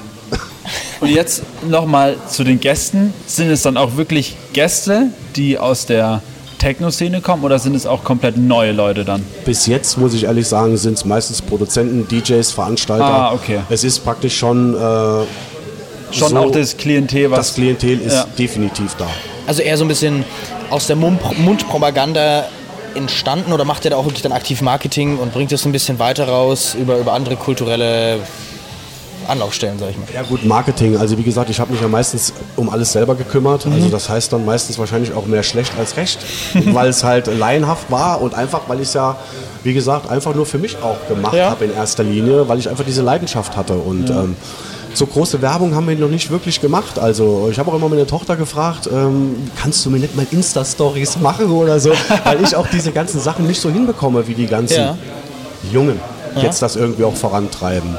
Und 1.02 1.10
jetzt 1.10 1.44
nochmal 1.68 2.16
zu 2.30 2.44
den 2.44 2.60
Gästen. 2.60 3.14
Sind 3.28 3.50
es 3.50 3.62
dann 3.64 3.78
auch 3.78 3.96
wirklich 3.98 4.36
Gäste, 4.54 5.08
die 5.36 5.58
aus 5.58 5.86
der 5.86 6.22
Techno-Szene 6.60 7.22
kommen 7.22 7.44
oder 7.44 7.60
sind 7.60 7.76
es 7.76 7.86
auch 7.86 8.04
komplett 8.04 8.38
neue 8.38 8.72
Leute 8.72 9.04
dann? 9.06 9.24
Bis 9.46 9.68
jetzt, 9.68 9.98
muss 9.98 10.14
ich 10.14 10.24
ehrlich 10.24 10.48
sagen, 10.48 10.78
sind 10.78 10.94
es 10.94 11.06
meistens 11.06 11.42
Produzenten, 11.42 12.08
DJs, 12.08 12.52
Veranstalter. 12.54 13.06
Ah, 13.06 13.34
okay. 13.34 13.60
Es 13.70 13.84
ist 13.84 14.00
praktisch 14.04 14.38
schon, 14.38 14.74
äh, 14.74 15.26
Schon 16.12 16.30
So, 16.30 16.38
auch 16.38 16.52
das 16.52 16.78
Klientel, 16.78 17.30
was. 17.32 17.40
das 17.40 17.54
Klientel 17.56 18.00
ist 18.00 18.14
Ja. 18.14 18.26
definitiv 18.40 18.96
da. 18.98 19.08
Also 19.48 19.62
eher 19.64 19.76
so 19.76 19.84
ein 19.84 19.88
bisschen 19.90 20.24
aus 20.70 20.88
der 20.88 20.96
Mund 20.96 21.20
Mundpropaganda 21.40 22.46
entstanden 22.96 23.52
oder 23.52 23.66
macht 23.66 23.84
ihr 23.86 23.92
da 23.92 23.98
auch 23.98 24.06
wirklich 24.06 24.22
dann 24.22 24.32
aktiv 24.32 24.62
Marketing 24.62 25.18
und 25.18 25.34
bringt 25.34 25.52
es 25.52 25.66
ein 25.66 25.72
bisschen 25.74 26.00
weiter 26.00 26.28
raus 26.30 26.76
über, 26.80 26.98
über 27.00 27.12
andere 27.14 27.36
kulturelle 27.36 28.20
Anlaufstellen, 29.28 29.78
sag 29.80 29.90
ich 29.92 29.98
mal. 29.98 30.08
Ja 30.14 30.22
gut, 30.24 30.46
Marketing. 30.46 30.98
Also 30.98 31.18
wie 31.18 31.24
gesagt, 31.24 31.50
ich 31.50 31.60
habe 31.60 31.72
mich 31.72 31.82
ja 31.82 31.88
meistens 31.88 32.34
um 32.56 32.70
alles 32.70 32.92
selber 32.92 33.16
gekümmert. 33.16 33.66
Mhm. 33.66 33.74
Also 33.74 33.90
das 33.90 34.10
heißt 34.10 34.32
dann 34.34 34.46
meistens 34.46 34.78
wahrscheinlich 34.80 35.14
auch 35.14 35.26
mehr 35.26 35.44
schlecht 35.44 35.74
als 35.78 35.98
recht, 35.98 36.20
weil 36.74 36.90
es 36.90 37.04
halt 37.04 37.28
laienhaft 37.28 37.90
war 37.92 38.22
und 38.22 38.34
einfach, 38.36 38.62
weil 38.68 38.78
ich 38.82 38.88
es 38.90 38.94
ja, 38.94 39.16
wie 39.64 39.74
gesagt, 39.74 40.10
einfach 40.10 40.34
nur 40.36 40.46
für 40.46 40.58
mich 40.58 40.78
auch 40.82 40.98
gemacht 41.08 41.34
Ja. 41.34 41.50
habe 41.52 41.66
in 41.66 41.74
erster 41.74 42.04
Linie, 42.04 42.48
weil 42.48 42.60
ich 42.60 42.70
einfach 42.70 42.86
diese 42.86 43.02
Leidenschaft 43.02 43.56
hatte. 43.58 43.74
Und 43.74 44.10
ähm, 44.10 44.36
so 44.94 45.06
große 45.08 45.42
Werbung 45.42 45.76
haben 45.76 45.88
wir 45.90 45.96
noch 45.98 46.08
nicht 46.08 46.30
wirklich 46.32 46.62
gemacht. 46.62 46.98
Also 47.00 47.50
ich 47.52 47.60
habe 47.60 47.70
auch 47.72 47.76
immer 47.76 47.90
meine 47.90 48.08
Tochter 48.08 48.36
gefragt, 48.38 48.88
ähm, 48.92 49.36
kannst 49.62 49.86
du 49.86 49.90
mir 49.90 50.00
nicht 50.00 50.16
mal 50.16 50.26
Insta-Stories 50.32 51.18
machen 51.20 51.52
oder 51.52 51.80
so, 51.80 51.92
weil 52.24 52.42
ich 52.44 52.56
auch 52.56 52.68
diese 52.68 52.92
ganzen 52.92 53.20
Sachen 53.20 53.46
nicht 53.48 53.60
so 53.60 53.70
hinbekomme 53.70 54.26
wie 54.28 54.34
die 54.36 54.48
ganzen 54.48 54.78
Ja. 54.80 54.98
Jungen 55.72 56.00
jetzt 56.42 56.62
das 56.62 56.76
irgendwie 56.76 57.04
auch 57.06 57.16
vorantreiben. 57.16 57.98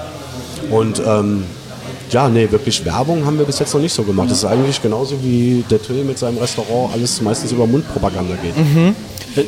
Und 0.70 1.00
ähm, 1.04 1.44
ja, 2.10 2.28
nee, 2.28 2.50
wirklich 2.50 2.84
Werbung 2.84 3.24
haben 3.26 3.38
wir 3.38 3.44
bis 3.44 3.58
jetzt 3.58 3.74
noch 3.74 3.80
nicht 3.80 3.92
so 3.92 4.02
gemacht. 4.02 4.30
Das 4.30 4.38
ist 4.38 4.44
eigentlich 4.44 4.80
genauso 4.80 5.22
wie 5.22 5.64
der 5.70 5.82
Till 5.82 6.04
mit 6.04 6.18
seinem 6.18 6.38
Restaurant 6.38 6.92
alles 6.94 7.20
meistens 7.20 7.52
über 7.52 7.66
Mundpropaganda 7.66 8.34
geht. 8.36 9.46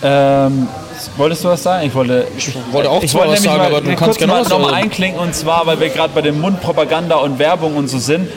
Ähm, 0.00 0.68
wolltest 1.16 1.44
du 1.44 1.48
was 1.48 1.62
sagen? 1.62 1.86
Ich 1.86 1.94
wollte, 1.94 2.26
ich 2.36 2.50
wollte 2.70 2.90
auch 2.90 3.02
ich 3.02 3.10
zwar 3.10 3.22
wollte 3.22 3.32
was 3.34 3.42
sagen, 3.42 3.58
mal 3.58 3.66
aber 3.66 3.80
du 3.80 3.96
kannst 3.96 4.20
kurz 4.20 4.48
gerne 4.48 4.62
mal 4.62 4.74
einklinken 4.74 5.20
und 5.20 5.34
zwar, 5.34 5.66
weil 5.66 5.80
wir 5.80 5.88
gerade 5.88 6.12
bei 6.14 6.22
dem 6.22 6.40
Mundpropaganda 6.40 7.16
und 7.16 7.38
Werbung 7.38 7.76
und 7.76 7.88
so 7.88 7.98
sind. 7.98 8.28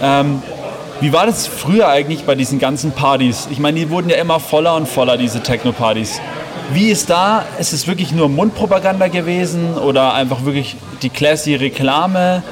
Ähm, 0.00 0.40
wie 1.00 1.12
war 1.12 1.26
das 1.26 1.46
früher 1.46 1.88
eigentlich 1.88 2.24
bei 2.24 2.34
diesen 2.34 2.58
ganzen 2.58 2.92
Partys? 2.92 3.48
Ich 3.50 3.58
meine, 3.58 3.80
die 3.80 3.90
wurden 3.90 4.10
ja 4.10 4.16
immer 4.16 4.38
voller 4.38 4.76
und 4.76 4.86
voller, 4.86 5.16
diese 5.16 5.42
Techno-Partys. 5.42 6.20
Wie 6.72 6.90
ist 6.90 7.10
da? 7.10 7.44
Ist 7.58 7.72
es 7.72 7.86
wirklich 7.86 8.12
nur 8.12 8.28
Mundpropaganda 8.28 9.08
gewesen 9.08 9.74
oder 9.74 10.14
einfach 10.14 10.44
wirklich 10.44 10.76
die 11.02 11.10
classy 11.10 11.54
Reklame? 11.54 12.42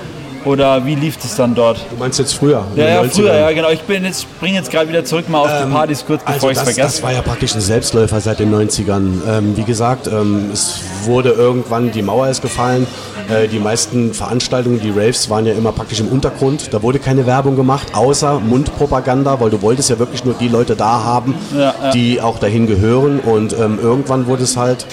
Oder 0.48 0.86
wie 0.86 0.94
lief 0.94 1.18
es 1.22 1.36
dann 1.36 1.54
dort? 1.54 1.76
Du 1.90 1.96
meinst 1.98 2.18
jetzt 2.18 2.32
früher? 2.34 2.64
Ja, 2.74 2.88
ja, 2.88 3.00
90ern? 3.02 3.10
früher, 3.10 3.34
ja, 3.34 3.50
genau. 3.52 3.68
Ich 3.68 3.82
bin 3.82 4.02
jetzt, 4.04 4.22
spring 4.22 4.54
jetzt 4.54 4.70
gerade 4.70 4.88
wieder 4.88 5.04
zurück 5.04 5.28
mal 5.28 5.40
auf 5.40 5.50
die 5.62 5.70
Partys 5.70 6.04
kurz, 6.06 6.22
bevor 6.22 6.34
Also 6.34 6.48
ich 6.50 6.56
es 6.56 6.64
das, 6.64 6.74
vergesse. 6.74 6.94
das 6.96 7.02
war 7.02 7.12
ja 7.12 7.20
praktisch 7.20 7.54
ein 7.54 7.60
Selbstläufer 7.60 8.18
seit 8.20 8.38
den 8.38 8.54
90ern. 8.54 9.20
Ähm, 9.28 9.56
wie 9.58 9.62
gesagt, 9.64 10.06
ähm, 10.06 10.48
es 10.50 10.80
wurde 11.04 11.30
irgendwann, 11.32 11.92
die 11.92 12.00
Mauer 12.00 12.28
ist 12.28 12.40
gefallen. 12.40 12.86
Äh, 13.28 13.48
die 13.48 13.58
meisten 13.58 14.14
Veranstaltungen, 14.14 14.80
die 14.80 14.88
Raves, 14.88 15.28
waren 15.28 15.44
ja 15.44 15.52
immer 15.52 15.72
praktisch 15.72 16.00
im 16.00 16.08
Untergrund. 16.08 16.72
Da 16.72 16.82
wurde 16.82 16.98
keine 16.98 17.26
Werbung 17.26 17.54
gemacht, 17.54 17.88
außer 17.94 18.40
Mundpropaganda, 18.40 19.38
weil 19.40 19.50
du 19.50 19.60
wolltest 19.60 19.90
ja 19.90 19.98
wirklich 19.98 20.24
nur 20.24 20.32
die 20.34 20.48
Leute 20.48 20.76
da 20.76 21.04
haben, 21.04 21.34
Ja, 21.54 21.74
ja. 21.82 21.90
die 21.90 22.22
auch 22.22 22.38
dahin 22.38 22.66
gehören. 22.66 23.20
Und 23.20 23.52
ähm, 23.52 23.78
irgendwann 23.82 24.26
wurde 24.26 24.44
es 24.44 24.56
halt 24.56 24.86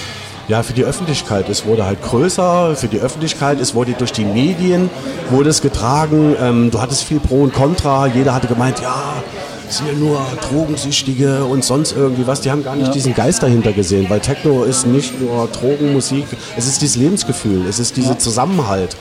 ja, 0.47 0.63
für 0.63 0.73
die 0.73 0.84
Öffentlichkeit. 0.84 1.49
Es 1.49 1.65
wurde 1.65 1.86
halt 1.86 2.01
größer 2.01 2.75
für 2.75 2.88
die 2.88 2.99
Öffentlichkeit. 2.99 3.60
Es 3.60 3.73
wurde 3.73 3.93
durch 3.93 4.12
die 4.12 4.25
Medien 4.25 4.89
wurde 5.29 5.49
es 5.49 5.62
getragen. 5.62 6.36
Ähm, 6.39 6.71
du 6.71 6.81
hattest 6.81 7.03
viel 7.03 7.19
Pro 7.19 7.43
und 7.43 7.53
Contra. 7.53 8.08
Jeder 8.08 8.34
hatte 8.34 8.47
gemeint, 8.47 8.79
ja, 8.81 9.23
es 9.67 9.77
sind 9.77 9.88
ja 9.88 9.93
nur 9.93 10.19
Drogensüchtige 10.49 11.45
und 11.45 11.63
sonst 11.63 11.93
irgendwie 11.93 12.27
was. 12.27 12.41
Die 12.41 12.51
haben 12.51 12.63
gar 12.63 12.75
nicht 12.75 12.93
diesen 12.93 13.13
Geist 13.15 13.41
dahinter 13.41 13.73
gesehen, 13.73 14.05
weil 14.10 14.19
Techno 14.19 14.63
ist 14.63 14.86
nicht 14.86 15.19
nur 15.19 15.47
Drogenmusik. 15.47 16.25
Es 16.55 16.67
ist 16.67 16.81
dieses 16.81 16.95
Lebensgefühl. 16.95 17.65
Es 17.67 17.79
ist 17.79 17.97
dieser 17.97 18.19
Zusammenhalt. 18.19 18.95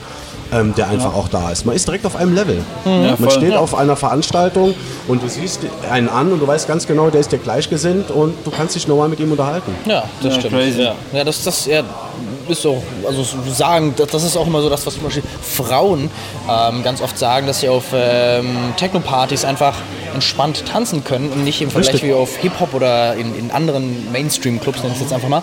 Ähm, 0.53 0.75
der 0.75 0.87
einfach 0.89 1.15
auch 1.15 1.27
da 1.27 1.49
ist. 1.51 1.65
Man 1.65 1.75
ist 1.75 1.87
direkt 1.87 2.05
auf 2.05 2.15
einem 2.15 2.35
Level. 2.35 2.61
Man 2.85 3.17
voll. 3.17 3.31
steht 3.31 3.55
auf 3.55 3.73
einer 3.73 3.95
Veranstaltung 3.95 4.75
und 5.07 5.23
du 5.23 5.27
siehst 5.27 5.61
einen 5.91 6.07
an 6.07 6.31
und 6.31 6.39
du 6.39 6.45
weißt 6.47 6.67
ganz 6.67 6.85
genau, 6.85 7.09
der 7.09 7.21
ist 7.21 7.31
dir 7.31 7.39
gleichgesinnt 7.39 8.11
und 8.11 8.35
du 8.45 8.51
kannst 8.51 8.75
dich 8.75 8.87
normal 8.87 9.09
mit 9.09 9.19
ihm 9.19 9.31
unterhalten. 9.31 9.73
Ja, 9.85 10.03
das 10.21 10.35
Ja, 10.35 10.39
stimmt. 10.41 10.53
crazy. 10.53 10.81
Ja, 10.83 10.95
ja 11.13 11.23
das, 11.23 11.43
das 11.43 11.65
ja, 11.65 11.81
ist 12.47 12.61
so, 12.61 12.81
also 13.07 13.23
so 13.23 13.37
sagen, 13.51 13.93
das, 13.97 14.07
das 14.09 14.23
ist 14.23 14.37
auch 14.37 14.45
immer 14.47 14.61
so 14.61 14.69
das, 14.69 14.85
was 14.85 14.93
zum 14.95 15.03
Beispiel 15.03 15.23
Frauen 15.41 16.09
ähm, 16.49 16.83
ganz 16.83 17.01
oft 17.01 17.17
sagen, 17.17 17.47
dass 17.47 17.61
sie 17.61 17.69
auf 17.69 17.85
ähm, 17.93 18.55
Techno-Partys 18.77 19.45
einfach 19.45 19.75
entspannt 20.13 20.63
tanzen 20.65 21.03
können 21.03 21.29
und 21.31 21.43
nicht 21.43 21.61
im 21.61 21.69
Vergleich 21.71 21.95
Richtig. 21.95 22.09
wie 22.09 22.13
auf 22.13 22.37
Hip-Hop 22.37 22.73
oder 22.73 23.15
in, 23.15 23.35
in 23.37 23.51
anderen 23.51 24.11
Mainstream-Clubs, 24.11 24.77
nenne 24.79 24.89
ich 24.91 24.95
es 24.95 25.01
jetzt 25.01 25.13
einfach 25.13 25.27
mal, 25.27 25.41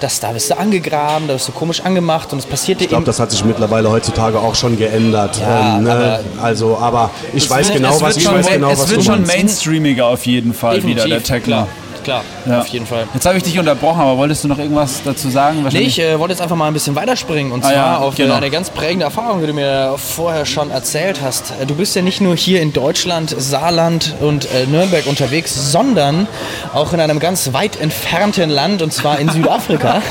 dass 0.00 0.18
da 0.20 0.34
wirst 0.34 0.50
du 0.50 0.58
angegraben, 0.58 1.28
da 1.28 1.34
wirst 1.34 1.48
du 1.48 1.52
komisch 1.52 1.80
angemacht 1.82 2.32
und 2.32 2.38
es 2.40 2.46
passiert 2.46 2.80
Ich 2.80 2.88
glaube, 2.88 3.04
das 3.04 3.20
hat 3.20 3.30
sich 3.30 3.44
mittlerweile 3.44 3.90
heutzutage 3.90 4.38
auch 4.40 4.54
schon 4.54 4.76
geändert. 4.78 5.38
Ja, 5.40 5.76
ähm, 5.76 5.84
ne? 5.84 5.92
aber- 5.92 6.20
also, 6.42 6.78
aber 6.78 7.10
ich 7.34 7.48
weiß 7.48 7.68
wird- 7.68 7.76
genau, 7.78 7.94
es 7.94 8.00
was 8.02 8.16
wird 8.16 8.24
ich 8.26 8.32
weiß 8.32 8.48
genau, 8.54 8.70
es 8.70 8.78
was 8.80 8.88
wird 8.90 9.00
du 9.00 9.04
schon 9.04 9.14
meinst. 9.20 9.36
mainstreamiger 9.36 10.06
auf 10.06 10.26
jeden 10.26 10.52
Fall 10.54 10.76
wieder, 10.82 11.04
der 11.06 11.18
definitiv, 11.20 11.28
Techno. 11.28 11.46
klar, 11.46 11.68
klar, 12.08 12.24
Ja. 12.46 12.60
auf 12.60 12.66
jeden 12.68 12.86
Fall. 12.86 13.06
Jetzt 13.14 13.26
habe 13.26 13.36
ich 13.36 13.42
dich 13.42 13.58
unterbrochen, 13.58 14.00
aber 14.00 14.16
wolltest 14.18 14.44
du 14.44 14.48
noch 14.48 14.58
irgendwas 14.58 15.02
dazu 15.04 15.28
sagen? 15.30 15.64
Nee, 15.70 15.78
ich 15.80 15.98
äh, 16.00 16.18
wollte 16.18 16.32
jetzt 16.32 16.40
einfach 16.40 16.56
mal 16.56 16.66
ein 16.66 16.72
bisschen 16.72 16.94
weiterspringen 16.96 17.52
und 17.52 17.64
Ah 17.64 17.68
zwar 17.68 17.74
ja, 17.76 17.96
auf 17.98 18.14
genau. 18.16 18.34
eine 18.34 18.50
ganz 18.50 18.70
prägende 18.70 19.04
Erfahrung, 19.04 19.40
die 19.40 19.46
du 19.46 19.52
mir 19.52 19.94
vorher 19.96 20.44
schon 20.46 20.70
erzählt 20.70 21.20
hast. 21.22 21.52
Äh, 21.60 21.66
Du 21.66 21.74
bist 21.74 21.94
ja 21.94 22.02
nicht 22.02 22.20
nur 22.20 22.34
hier 22.36 22.60
in 22.62 22.72
Deutschland, 22.72 23.34
Saarland 23.38 24.14
und 24.20 24.46
äh, 24.46 24.66
Nürnberg 24.66 25.06
unterwegs, 25.06 25.70
sondern 25.72 26.26
auch 26.74 26.92
in 26.92 27.00
einem 27.00 27.18
ganz 27.20 27.52
weit 27.52 27.78
entfernten 27.80 28.50
Land 28.50 28.82
und 28.82 28.92
zwar 28.92 29.18
in 29.18 29.28
Südafrika. 29.38 30.02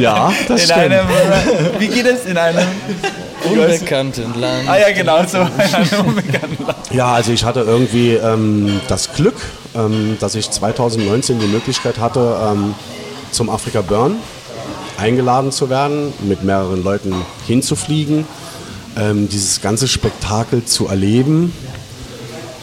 Ja, 0.00 0.32
das 0.48 0.60
in 0.62 0.66
stimmt. 0.66 0.80
einem, 0.80 1.06
äh, 1.08 1.80
wie 1.80 1.88
geht 1.88 2.06
es? 2.06 2.24
In 2.26 2.36
einem, 2.38 2.66
Unbekannten 3.50 4.40
Land. 4.40 4.68
ah 4.68 4.78
ja 4.78 4.92
genau, 4.92 5.24
so 5.26 5.38
in 5.38 5.44
einem 5.44 6.06
unbekannten 6.06 6.66
Land. 6.66 6.78
Ja, 6.92 7.12
also 7.12 7.32
ich 7.32 7.44
hatte 7.44 7.60
irgendwie 7.60 8.14
ähm, 8.14 8.80
das 8.88 9.12
Glück, 9.12 9.36
ähm, 9.74 10.16
dass 10.20 10.34
ich 10.34 10.50
2019 10.50 11.38
die 11.40 11.46
Möglichkeit 11.46 11.98
hatte, 11.98 12.36
ähm, 12.42 12.74
zum 13.30 13.50
Afrika 13.50 13.80
Burn 13.82 14.16
eingeladen 14.96 15.50
zu 15.52 15.70
werden, 15.70 16.12
mit 16.22 16.44
mehreren 16.44 16.82
Leuten 16.84 17.14
hinzufliegen, 17.46 18.26
ähm, 18.96 19.28
dieses 19.28 19.60
ganze 19.60 19.88
Spektakel 19.88 20.64
zu 20.64 20.86
erleben. 20.86 21.52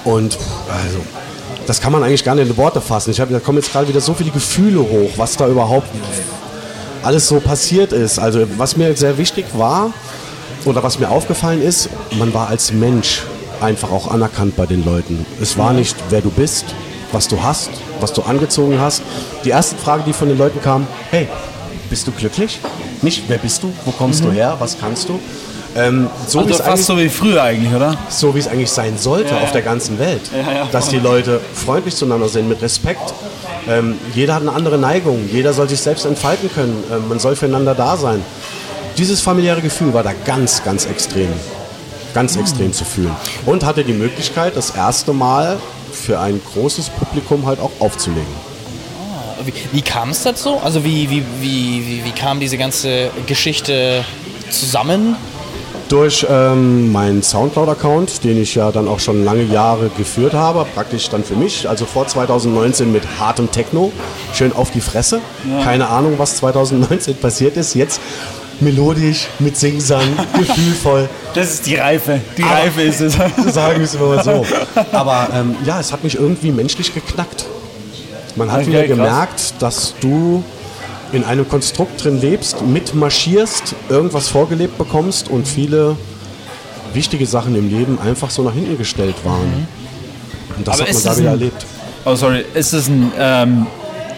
Und 0.04 0.38
also, 0.70 0.98
das 1.68 1.82
kann 1.82 1.92
man 1.92 2.04
eigentlich 2.04 2.24
gar 2.24 2.36
nicht 2.36 2.50
in 2.50 2.58
Worte 2.58 2.82
fassen. 2.82 3.12
Ich 3.12 3.20
habe, 3.20 3.34
da 3.34 3.40
kommen 3.40 3.58
jetzt 3.58 3.72
gerade 3.72 3.88
wieder 3.88 4.02
so 4.02 4.14
viele 4.14 4.32
Gefühle 4.32 4.80
hoch, 4.80 5.12
was 5.18 5.38
da 5.38 5.48
überhaupt 5.48 5.88
alles 7.04 7.28
so 7.28 7.40
passiert 7.40 7.94
ist. 7.94 8.20
Also 8.20 8.46
was 8.58 8.78
mir 8.78 8.96
sehr 8.96 9.18
wichtig 9.18 9.46
war 9.54 9.94
oder 10.66 10.84
was 10.84 11.00
mir 11.00 11.10
aufgefallen 11.10 11.62
ist, 11.62 11.90
man 12.18 12.34
war 12.34 12.48
als 12.50 12.72
Mensch 12.72 13.24
einfach 13.62 13.92
auch 13.92 14.10
anerkannt 14.10 14.56
bei 14.56 14.66
den 14.66 14.84
Leuten. 14.86 15.26
Es 15.42 15.58
war 15.58 15.74
nicht, 15.74 15.96
wer 16.10 16.22
du 16.22 16.30
bist, 16.30 16.66
was 17.12 17.28
du 17.28 17.42
hast, 17.42 17.70
was 18.00 18.14
du 18.14 18.22
angezogen 18.24 18.80
hast. 18.80 19.04
Die 19.46 19.50
erste 19.50 19.76
Frage, 19.76 20.04
die 20.06 20.14
von 20.14 20.28
den 20.30 20.38
Leuten 20.38 20.62
kam, 20.62 20.88
hey, 21.12 21.28
bist 21.90 22.08
du 22.08 22.12
glücklich? 22.12 22.60
Nicht, 23.02 23.24
wer 23.28 23.38
bist 23.38 23.64
du? 23.64 23.72
Wo 23.86 23.92
kommst 23.92 24.24
du 24.24 24.32
her? 24.32 24.56
Was 24.60 24.78
kannst 24.80 25.10
du? 25.10 25.20
Ähm, 25.76 26.10
so, 26.28 26.40
wie 26.40 26.44
Also 26.44 26.52
es 26.52 26.58
fast 26.58 26.70
eigentlich, 26.70 26.86
so 26.86 26.98
wie 26.98 27.10
früher 27.10 27.44
eigentlich, 27.44 27.74
oder? 27.74 27.96
so 28.10 28.36
wie 28.36 28.40
es 28.40 28.48
eigentlich 28.48 28.72
sein 28.72 28.98
sollte 28.98 29.36
auf 29.38 29.52
der 29.52 29.62
ganzen 29.62 30.00
Welt. 30.00 30.22
Dass 30.72 30.90
die 30.90 31.00
Leute 31.00 31.40
freundlich 31.54 31.96
zueinander 31.96 32.28
sind, 32.28 32.50
mit 32.50 32.62
Respekt. 32.62 33.14
Ähm, 33.70 33.96
jeder 34.14 34.36
hat 34.36 34.42
eine 34.42 34.52
andere 34.52 34.78
Neigung, 34.78 35.30
jeder 35.32 35.54
soll 35.54 35.70
sich 35.70 35.80
selbst 35.80 36.06
entfalten 36.06 36.50
können, 36.54 36.84
ähm, 36.92 37.08
man 37.08 37.20
soll 37.20 37.36
füreinander 37.36 37.76
da 37.76 37.96
sein. 37.96 38.22
Dieses 38.98 39.22
familiäre 39.22 39.62
Gefühl 39.62 39.94
war 39.94 40.04
da 40.04 40.12
ganz, 40.26 40.64
ganz 40.64 40.86
extrem. 40.86 41.30
Ganz 42.14 42.36
extrem 42.36 42.74
zu 42.74 42.84
fühlen. 42.84 43.16
Und 43.46 43.64
hatte 43.64 43.86
die 43.86 43.94
Möglichkeit, 43.94 44.58
das 44.58 44.72
erste 44.72 45.14
Mal 45.14 45.58
für 45.92 46.20
ein 46.20 46.42
großes 46.54 46.90
Publikum 46.90 47.46
halt 47.46 47.60
auch 47.60 47.72
aufzulegen. 47.80 48.52
Wie, 49.46 49.54
wie 49.72 49.82
kam 49.82 50.10
es 50.10 50.24
dazu? 50.24 50.58
Also 50.64 50.84
wie, 50.84 51.10
wie, 51.10 51.24
wie, 51.40 52.02
wie, 52.04 52.12
kam 52.12 52.40
diese 52.40 52.58
ganze 52.58 53.10
Geschichte 53.28 54.04
zusammen? 54.50 55.16
Durch 55.90 56.26
ähm, 56.30 56.92
meinen 56.92 57.22
Soundcloud-Account, 57.22 58.24
den 58.24 58.42
ich 58.42 58.56
ja 58.56 58.72
dann 58.72 58.88
auch 58.88 59.00
schon 59.00 59.26
lange 59.26 59.44
Jahre 59.44 59.90
geführt 59.98 60.34
habe, 60.34 60.66
praktisch 60.74 61.10
dann 61.10 61.24
für 61.24 61.36
mich, 61.36 61.68
also 61.68 61.86
vor 61.86 62.08
2019 62.08 62.92
mit 62.92 63.04
hartem 63.20 63.52
Techno, 63.52 63.92
schön 64.34 64.54
auf 64.54 64.72
die 64.72 64.80
Fresse. 64.80 65.20
Keine 65.64 65.90
Ahnung, 65.90 66.14
was 66.18 66.38
2019 66.38 67.16
passiert 67.22 67.58
ist. 67.58 67.74
Jetzt 67.74 68.00
melodisch, 68.62 69.28
mit 69.40 69.58
Singsang, 69.58 70.04
gefühlvoll, 70.38 71.10
Das 71.34 71.52
ist 71.54 71.66
die 71.66 71.76
Reife. 71.76 72.20
Die 72.38 72.42
Reife 72.44 72.82
ist 72.82 73.02
es. 73.02 73.14
sagen 73.54 73.78
wir 73.80 73.86
es 73.86 73.98
mal 74.00 74.24
so. 74.24 74.46
Aber 74.92 75.30
ähm, 75.34 75.56
ja, 75.66 75.80
es 75.80 75.92
hat 75.92 76.04
mich 76.04 76.16
irgendwie 76.16 76.52
menschlich 76.52 76.94
geknackt. 76.94 77.46
Man 78.36 78.52
hat 78.52 78.62
Okay, 78.62 78.68
wieder 78.70 78.80
krass. 78.84 78.90
gemerkt, 78.98 79.54
dass 79.60 79.94
du 80.00 80.44
in 81.12 81.24
einem 81.26 81.48
Konstrukt 81.48 82.04
drin 82.04 82.22
lebst, 82.22 82.62
mitmarschierst, 82.62 83.76
irgendwas 83.90 84.30
vorgelebt 84.30 84.78
bekommst 84.78 85.30
und 85.30 85.46
viele 85.48 85.98
wichtige 86.94 87.26
Sachen 87.26 87.56
im 87.56 87.70
Leben 87.70 88.00
einfach 88.00 88.30
so 88.30 88.42
nach 88.44 88.54
hinten 88.54 88.78
gestellt 88.78 89.16
waren. 89.26 89.68
Und 90.58 90.68
das 90.68 90.80
Aber 90.80 90.88
hat 90.88 90.94
man 90.94 91.04
da 91.04 91.18
wieder 91.18 91.30
erlebt. 91.32 91.66
Oh, 92.06 92.16
sorry. 92.16 92.46
Ist 92.54 92.74
es 92.74 92.88
ein 92.88 93.12
ähm, 93.18 93.68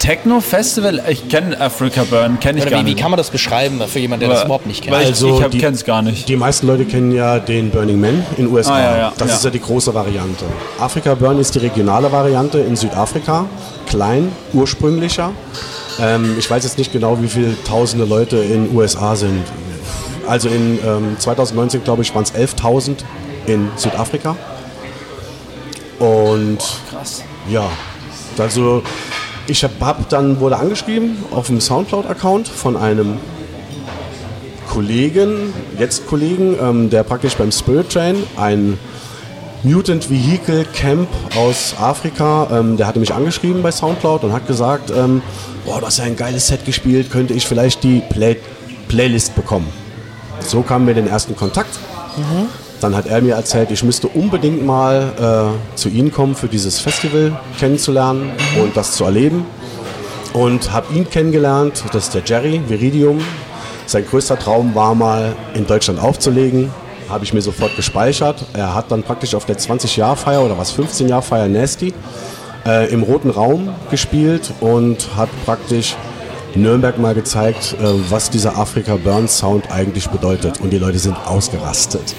Techno-Festival? 0.03 1.01
Ich 1.07 1.29
kenne 1.29 1.59
Africa 1.61 2.03
Burn, 2.03 2.37
kenne 2.41 2.59
ich 2.59 2.63
Oder 2.65 2.71
gar 2.71 2.81
wie, 2.81 2.85
wie 2.87 2.89
nicht. 2.91 3.01
kann 3.01 3.09
man 3.09 3.17
das 3.17 3.29
beschreiben 3.29 3.81
für 3.87 3.99
jemanden, 3.99 4.19
der 4.21 4.29
das 4.29 4.39
Weil- 4.39 4.45
überhaupt 4.47 4.65
nicht 4.65 4.83
kennt? 4.83 4.95
Also 4.97 5.39
ich, 5.49 5.59
kenne 5.59 5.75
es 5.77 5.85
gar 5.85 6.01
nicht. 6.01 6.27
Die 6.27 6.35
meisten 6.35 6.67
Leute 6.67 6.83
kennen 6.83 7.13
ja 7.13 7.39
den 7.39 7.69
Burning 7.69 8.01
Man 8.01 8.25
in 8.37 8.45
den 8.47 8.53
USA. 8.53 8.73
Ah, 8.75 8.81
ja, 8.81 8.97
ja. 8.97 9.13
Das 9.17 9.29
Ja. 9.29 9.35
ist 9.35 9.45
ja 9.45 9.49
die 9.49 9.61
große 9.61 9.93
Variante. 9.93 10.43
Afrika 10.77 11.15
Burn 11.15 11.39
ist 11.39 11.55
die 11.55 11.59
regionale 11.59 12.11
Variante 12.11 12.59
in 12.59 12.75
Südafrika. 12.75 13.45
Klein, 13.87 14.29
ursprünglicher. 14.51 15.31
Ähm, 16.01 16.35
ich 16.37 16.49
weiß 16.51 16.63
jetzt 16.65 16.77
nicht 16.77 16.91
genau, 16.91 17.21
wie 17.21 17.27
viele 17.29 17.55
tausende 17.63 18.03
Leute 18.03 18.37
in 18.37 18.65
den 18.67 18.75
USA 18.75 19.15
sind. 19.15 19.41
Also 20.27 20.49
in 20.49 20.79
ähm, 20.85 21.15
2019, 21.17 21.81
glaube 21.85 22.01
ich, 22.01 22.13
waren 22.13 22.23
es 22.23 22.33
11.000 22.33 22.97
in 23.47 23.69
Südafrika. 23.77 24.35
Und 25.99 26.57
Krass. 26.89 27.23
ja, 27.49 27.69
also 28.37 28.83
ich 29.47 29.63
hab 29.63 30.09
dann 30.09 30.39
wurde 30.39 30.57
angeschrieben 30.57 31.17
auf 31.31 31.47
dem 31.47 31.59
Soundcloud-Account 31.59 32.47
von 32.47 32.77
einem 32.77 33.17
Kollegen, 34.69 35.53
jetzt 35.77 36.07
Kollegen, 36.07 36.55
ähm, 36.59 36.89
der 36.89 37.03
praktisch 37.03 37.35
beim 37.35 37.51
Spirit 37.51 37.89
Train 37.89 38.23
ein 38.37 38.79
Mutant 39.63 40.09
Vehicle 40.09 40.65
Camp 40.73 41.07
aus 41.37 41.75
Afrika, 41.79 42.47
ähm, 42.51 42.77
der 42.77 42.87
hatte 42.87 42.99
mich 42.99 43.13
angeschrieben 43.13 43.61
bei 43.61 43.71
Soundcloud 43.71 44.23
und 44.23 44.33
hat 44.33 44.47
gesagt, 44.47 44.91
ähm, 44.91 45.21
boah, 45.65 45.79
du 45.79 45.85
hast 45.85 45.99
ja 45.99 46.05
ein 46.05 46.15
geiles 46.15 46.47
Set 46.47 46.65
gespielt, 46.65 47.11
könnte 47.11 47.33
ich 47.33 47.47
vielleicht 47.47 47.83
die 47.83 48.01
Play 48.09 48.37
Playlist 48.87 49.35
bekommen. 49.35 49.67
So 50.39 50.61
kamen 50.61 50.85
wir 50.85 50.93
den 50.93 51.07
ersten 51.07 51.35
Kontakt. 51.35 51.79
Dann 52.83 52.97
hat 52.97 53.05
er 53.07 53.21
mir 53.21 53.35
erzählt, 53.35 53.71
ich 53.71 53.81
müsste 53.81 54.09
unbedingt 54.09 54.65
mal 54.65 55.53
äh, 55.73 55.77
zu 55.77 55.87
Ihnen 55.87 56.11
kommen 56.11 56.35
für 56.35 56.49
dieses 56.49 56.81
Festival 56.81 57.31
kennenzulernen 57.57 58.31
und 58.61 58.75
das 58.75 58.91
zu 58.91 59.05
erleben. 59.05 59.45
Und 60.33 60.73
habe 60.73 60.93
ihn 60.93 61.09
kennengelernt, 61.09 61.81
das 61.93 62.07
ist 62.07 62.13
der 62.13 62.23
Jerry 62.25 62.61
Viridium. 62.67 63.21
Sein 63.85 64.05
größter 64.05 64.37
Traum 64.37 64.75
war 64.75 64.95
mal 64.95 65.33
in 65.53 65.65
Deutschland 65.65 65.97
aufzulegen. 65.97 66.71
Habe 67.07 67.23
ich 67.23 67.33
mir 67.33 67.41
sofort 67.41 67.73
gespeichert. 67.77 68.43
Er 68.51 68.75
hat 68.75 68.91
dann 68.91 69.01
praktisch 69.01 69.33
auf 69.33 69.45
der 69.45 69.57
20-Jahr-Feier 69.57 70.43
oder 70.43 70.57
was 70.57 70.77
15-Jahr-Feier 70.77 71.47
Nasty 71.47 71.93
äh, 72.65 72.91
im 72.91 73.03
Roten 73.03 73.29
Raum 73.29 73.69
gespielt 73.91 74.51
und 74.59 75.15
hat 75.15 75.29
praktisch 75.45 75.95
Nürnberg 76.53 76.97
mal 76.97 77.15
gezeigt, 77.15 77.77
äh, 77.79 77.85
was 78.09 78.29
dieser 78.29 78.57
Afrika 78.57 78.97
Burn 78.97 79.29
Sound 79.29 79.71
eigentlich 79.71 80.09
bedeutet. 80.09 80.59
Und 80.59 80.71
die 80.71 80.79
Leute 80.79 80.99
sind 80.99 81.15
ausgerastet. 81.25 82.13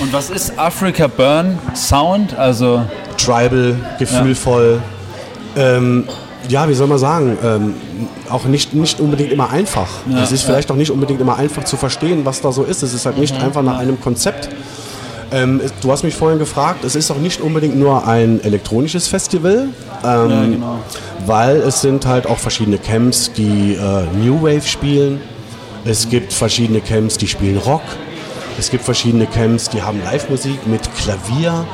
Und 0.00 0.12
was 0.12 0.30
ist 0.30 0.58
Africa 0.58 1.06
Burn 1.08 1.58
Sound? 1.74 2.36
Also, 2.38 2.82
tribal, 3.18 3.76
gefühlvoll. 3.98 4.80
Ähm, 5.56 6.04
ja, 6.48 6.68
wie 6.68 6.74
soll 6.74 6.86
man 6.86 6.98
sagen, 6.98 7.36
ähm, 7.44 7.74
auch 8.30 8.44
nicht, 8.44 8.72
nicht 8.72 8.98
unbedingt 8.98 9.30
immer 9.30 9.50
einfach. 9.50 9.88
es 10.22 10.32
ist 10.32 10.42
vielleicht 10.42 10.70
auch 10.70 10.76
nicht 10.76 10.90
unbedingt 10.90 11.20
immer 11.20 11.36
einfach 11.36 11.64
zu 11.64 11.76
verstehen, 11.76 12.24
was 12.24 12.40
da 12.40 12.50
so 12.50 12.62
ist. 12.62 12.82
Es 12.82 12.94
ist 12.94 13.04
halt 13.04 13.18
nicht 13.18 13.40
einfach 13.42 13.62
nach 13.62 13.78
einem 13.78 14.00
Konzept. 14.00 14.48
Ähm, 15.32 15.60
du 15.82 15.92
hast 15.92 16.02
mich 16.02 16.14
vorhin 16.16 16.38
gefragt, 16.38 16.82
es 16.84 16.96
ist 16.96 17.10
auch 17.10 17.18
nicht 17.18 17.40
unbedingt 17.40 17.78
nur 17.78 18.06
ein 18.08 18.42
elektronisches 18.42 19.06
Festival, 19.06 19.68
ähm, 20.02 20.30
Ja, 20.30 20.44
genau. 20.44 20.78
weil 21.26 21.56
es 21.58 21.82
sind 21.82 22.04
halt 22.06 22.26
auch 22.26 22.38
verschiedene 22.38 22.78
Camps, 22.78 23.30
die 23.32 23.74
äh, 23.74 24.06
New 24.16 24.42
Wave 24.42 24.66
spielen. 24.66 25.20
Es 25.84 26.08
gibt 26.08 26.32
verschiedene 26.32 26.80
Camps, 26.80 27.16
die 27.16 27.28
spielen 27.28 27.58
Rock. 27.58 27.82
Es 28.58 28.70
gibt 28.70 28.84
verschiedene 28.84 29.26
Camps, 29.26 29.70
die 29.70 29.82
haben 29.82 30.02
Live-Musik 30.04 30.66
mit 30.66 30.82
Klavier. 30.96 31.66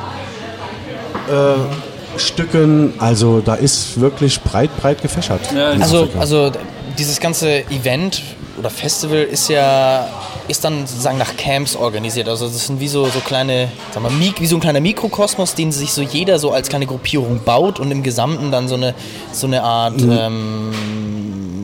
Äh, 1.29 2.97
also 2.97 3.41
da 3.41 3.55
ist 3.55 3.99
wirklich 3.99 4.41
breit, 4.41 4.75
breit 4.77 5.01
gefächert. 5.01 5.41
Ja, 5.55 5.69
Also, 5.69 6.03
Afrika. 6.03 6.19
also 6.19 6.51
dieses 6.97 7.19
ganze 7.19 7.59
Event 7.69 8.23
oder 8.57 8.69
Festival 8.69 9.19
ist 9.19 9.49
ja 9.49 10.07
ist 10.47 10.63
dann 10.63 10.87
sozusagen 10.87 11.17
nach 11.17 11.35
Camps 11.35 11.75
organisiert. 11.75 12.29
Also 12.29 12.47
das 12.47 12.67
sind 12.67 12.79
wie 12.79 12.87
so, 12.87 13.05
so 13.05 13.19
kleine, 13.19 13.69
sag 13.91 14.01
mal, 14.01 14.11
wie 14.17 14.47
so 14.47 14.55
ein 14.55 14.61
kleiner 14.61 14.79
Mikrokosmos, 14.79 15.55
den 15.55 15.71
sich 15.71 15.91
so 15.91 16.01
jeder 16.01 16.39
so 16.39 16.51
als 16.51 16.69
kleine 16.69 16.85
Gruppierung 16.85 17.41
baut 17.43 17.79
und 17.79 17.91
im 17.91 18.03
Gesamten 18.03 18.51
dann 18.51 18.67
so 18.67 18.75
eine 18.75 18.93
so 19.33 19.47
eine 19.47 19.63
Art 19.63 20.01
ähm, 20.01 20.71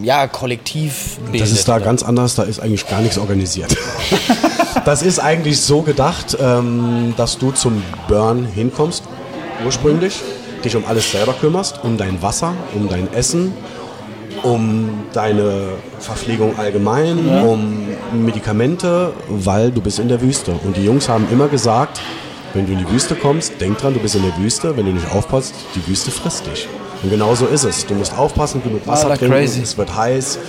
ja, 0.04 0.28
Kollektiv 0.28 1.18
bildet. 1.32 1.42
Das 1.42 1.52
ist 1.52 1.68
da 1.68 1.80
ganz 1.80 2.04
anders, 2.04 2.36
da 2.36 2.44
ist 2.44 2.60
eigentlich 2.60 2.88
gar 2.88 3.02
nichts 3.02 3.18
organisiert. 3.18 3.76
das 4.86 5.02
ist 5.02 5.20
eigentlich 5.20 5.62
so 5.62 5.82
gedacht, 5.82 6.38
ähm, 6.40 7.14
dass 7.18 7.38
du 7.38 7.52
zum 7.52 7.82
Burn 8.08 8.46
hinkommst, 8.46 9.04
ursprünglich, 9.66 10.22
dich 10.64 10.76
um 10.76 10.86
alles 10.86 11.12
selber 11.12 11.34
kümmerst, 11.34 11.84
um 11.84 11.98
dein 11.98 12.22
Wasser, 12.22 12.54
um 12.76 12.90
dein 12.90 13.12
Essen, 13.14 13.54
um 14.44 15.04
deine 15.14 15.70
Verpflegung 16.00 16.58
allgemein, 16.58 17.18
um 17.44 17.88
Medikamente, 18.14 19.14
weil 19.30 19.72
du 19.72 19.82
bist 19.82 20.00
in 20.00 20.08
der 20.08 20.22
Wüste. 20.22 20.54
Und 20.64 20.78
die 20.78 20.84
Jungs 20.84 21.08
haben 21.08 21.28
immer 21.32 21.48
gesagt, 21.48 22.02
wenn 22.54 22.66
du 22.66 22.74
in 22.74 22.80
die 22.80 22.90
Wüste 22.90 23.16
kommst, 23.16 23.60
denk 23.60 23.78
dran, 23.78 23.94
du 23.94 24.00
bist 24.00 24.16
in 24.16 24.24
der 24.24 24.38
Wüste, 24.38 24.76
wenn 24.78 24.86
du 24.86 24.92
nicht 24.92 25.12
aufpasst, 25.12 25.54
die 25.76 25.88
Wüste 25.88 26.12
frisst 26.12 26.46
dich. 26.46 26.68
Und 27.04 27.10
genau 27.10 27.36
so 27.36 27.46
ist 27.46 27.66
es. 27.66 27.86
Du 27.86 27.94
musst 27.94 28.18
aufpassen, 28.18 28.64
genug 28.64 28.88
Wasser 28.88 29.08
Alter, 29.08 29.20
trinken, 29.20 29.36
crazy. 29.38 29.62
es 29.62 29.78
wird 29.78 29.96
heiß. 29.96 30.40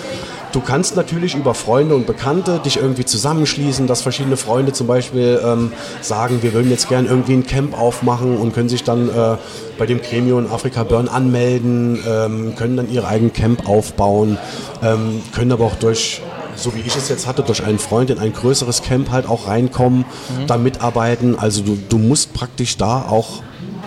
Du 0.53 0.61
kannst 0.61 0.95
natürlich 0.95 1.35
über 1.35 1.53
Freunde 1.53 1.97
und 1.97 2.07
Bekannte 2.07 2.61
dich 2.61 2.77
irgendwie 2.77 3.05
zusammenschließen, 3.05 3.89
dass 3.89 4.03
verschiedene 4.03 4.37
Freunde 4.37 4.73
zum 4.73 4.87
Beispiel 4.87 5.41
ähm, 5.45 5.73
sagen, 6.01 6.45
wir 6.45 6.53
würden 6.53 6.71
jetzt 6.71 6.89
gern 6.89 7.07
irgendwie 7.07 7.33
ein 7.33 7.45
Camp 7.45 7.77
aufmachen 7.77 8.37
und 8.37 8.55
können 8.55 8.69
sich 8.69 8.85
dann 8.85 9.09
äh, 9.09 9.37
bei 9.79 9.87
dem 9.87 10.01
Gremium 10.01 10.47
Afrika 10.53 10.85
Burn 10.85 11.09
anmelden, 11.09 11.99
ähm, 12.09 12.55
können 12.55 12.77
dann 12.77 12.89
ihre 12.89 13.09
eigenen 13.09 13.33
Camp 13.33 13.69
aufbauen, 13.69 14.39
ähm, 14.81 15.23
können 15.35 15.51
aber 15.51 15.65
auch 15.65 15.75
durch, 15.75 16.23
so 16.55 16.73
wie 16.77 16.83
ich 16.87 16.95
es 16.95 17.09
jetzt 17.09 17.27
hatte, 17.27 17.43
durch 17.43 17.65
einen 17.65 17.81
Freund 17.81 18.11
in 18.11 18.21
ein 18.21 18.33
größeres 18.33 18.83
Camp 18.83 19.11
halt 19.11 19.29
auch 19.29 19.49
reinkommen, 19.49 20.05
da 20.47 20.57
mitarbeiten. 20.57 21.37
Also 21.37 21.63
du, 21.63 21.77
du 21.89 21.99
musst 21.99 22.33
praktisch 22.33 22.77
da 22.77 23.07
auch 23.11 23.43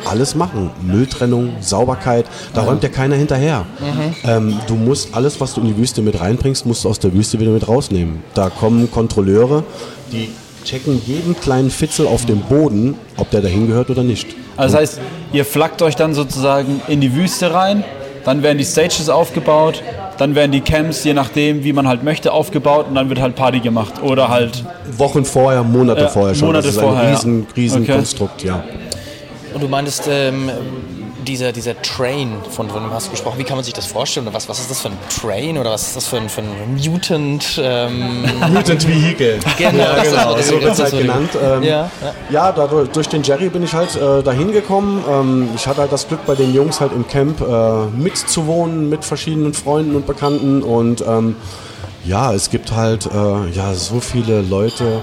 alles 0.05 0.35
machen. 0.35 0.69
Mülltrennung, 0.81 1.53
Sauberkeit, 1.61 2.25
da 2.53 2.61
räumt 2.61 2.83
ja 2.83 2.89
keiner 2.89 3.15
hinterher. 3.15 3.65
Ähm, 4.23 4.59
du 4.67 4.75
musst 4.75 5.13
alles, 5.13 5.39
was 5.39 5.53
du 5.53 5.61
in 5.61 5.67
die 5.67 5.77
Wüste 5.77 6.01
mit 6.01 6.19
reinbringst, 6.19 6.65
musst 6.65 6.85
du 6.85 6.89
aus 6.89 6.99
der 6.99 7.13
Wüste 7.13 7.39
wieder 7.39 7.51
mit 7.51 7.67
rausnehmen. 7.67 8.23
Da 8.33 8.49
kommen 8.49 8.89
Kontrolleure, 8.91 9.63
die 10.11 10.29
checken 10.63 11.01
jeden 11.05 11.39
kleinen 11.39 11.69
Fitzel 11.69 12.07
auf 12.07 12.25
dem 12.25 12.41
Boden, 12.41 12.95
ob 13.15 13.29
der 13.31 13.41
dahin 13.41 13.67
gehört 13.67 13.89
oder 13.89 14.03
nicht. 14.03 14.27
Also 14.57 14.73
das 14.73 14.81
heißt, 14.81 15.01
ihr 15.33 15.45
flackt 15.45 15.81
euch 15.81 15.95
dann 15.95 16.13
sozusagen 16.13 16.81
in 16.87 16.99
die 16.99 17.13
Wüste 17.15 17.53
rein, 17.53 17.83
dann 18.25 18.43
werden 18.43 18.57
die 18.57 18.65
Stages 18.65 19.07
aufgebaut, 19.07 19.81
dann 20.17 20.35
werden 20.35 20.51
die 20.51 20.61
Camps, 20.61 21.03
je 21.03 21.13
nachdem, 21.13 21.63
wie 21.63 21.71
man 21.73 21.87
halt 21.87 22.03
möchte, 22.03 22.33
aufgebaut 22.33 22.87
und 22.89 22.95
dann 22.95 23.07
wird 23.07 23.21
halt 23.21 23.35
Party 23.35 23.59
gemacht. 23.59 24.01
Oder 24.03 24.27
halt, 24.29 24.63
Wochen 24.97 25.23
vorher, 25.23 25.63
Monate 25.63 26.01
Ja, 26.01 26.07
vorher 26.09 26.35
schon. 26.35 26.47
Monate 26.47 26.67
das 26.67 26.75
ist 26.75 26.81
vorher, 26.81 27.01
ein 27.01 27.07
ja. 27.07 27.15
riesen, 27.15 27.47
riesen 27.55 27.83
Okay. 27.83 27.93
Konstrukt, 27.93 28.43
ja. 28.43 28.63
Und 29.57 29.63
du 29.63 29.69
meintest, 29.69 30.03
ähm, 30.07 30.51
dieser, 31.25 31.51
dieser 31.51 31.81
Train, 31.81 32.33
von, 32.51 32.69
von 32.69 32.83
dem 32.83 32.91
hast 32.93 33.07
du 33.07 33.11
gesprochen, 33.11 33.39
wie 33.39 33.43
kann 33.43 33.57
man 33.57 33.63
sich 33.63 33.73
das 33.73 33.87
vorstellen? 33.87 34.27
Oder 34.27 34.35
was, 34.35 34.47
was 34.47 34.59
ist 34.59 34.69
das 34.69 34.81
für 34.81 34.89
ein 34.89 34.97
Train 35.19 35.57
oder 35.57 35.71
was 35.71 35.87
ist 35.87 35.95
das 35.95 36.05
für 36.05 36.17
ein, 36.17 36.29
für 36.29 36.41
ein 36.41 36.75
Mutant? 36.75 37.59
Ähm, 37.59 38.21
Mutant 38.53 38.87
Vehicle. 38.87 39.39
Genau, 39.57 39.77
ja, 39.83 39.93
ist 39.95 40.11
genau. 40.11 40.37
so- 40.37 40.43
So 40.43 40.61
wird 40.61 40.73
es 40.73 40.79
halt 40.79 40.91
so- 40.91 40.97
genannt. 40.99 41.29
Ähm, 41.43 41.63
Ja, 41.63 41.69
ja. 42.01 42.13
ja, 42.29 42.51
dadurch, 42.51 42.89
durch 42.89 43.09
den 43.09 43.23
Jerry 43.23 43.49
bin 43.49 43.63
ich 43.63 43.73
halt 43.73 43.95
äh, 43.95 44.21
dahin 44.21 44.51
gekommen. 44.51 45.03
Ähm, 45.09 45.49
ich 45.55 45.65
hatte 45.65 45.81
halt 45.81 45.91
das 45.91 46.07
Glück, 46.07 46.23
bei 46.27 46.35
den 46.35 46.53
Jungs 46.53 46.79
halt 46.79 46.91
im 46.93 47.07
Camp 47.07 47.41
äh, 47.41 47.85
mitzuwohnen 47.97 48.89
mit 48.89 49.03
verschiedenen 49.03 49.55
Freunden 49.55 49.95
und 49.95 50.05
Bekannten. 50.05 50.61
Und 50.61 51.01
ähm, 51.01 51.35
ja, 52.05 52.31
es 52.31 52.51
gibt 52.51 52.73
halt 52.73 53.07
äh, 53.07 53.49
ja, 53.55 53.73
so 53.73 54.01
viele 54.01 54.41
Leute, 54.43 55.01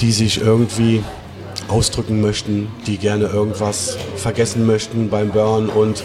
die 0.00 0.10
sich 0.10 0.40
irgendwie 0.40 1.04
ausdrücken 1.68 2.20
möchten, 2.20 2.68
die 2.86 2.96
gerne 2.96 3.26
irgendwas 3.26 3.96
vergessen 4.16 4.66
möchten 4.66 5.08
beim 5.10 5.30
Burn 5.30 5.68
und 5.68 6.04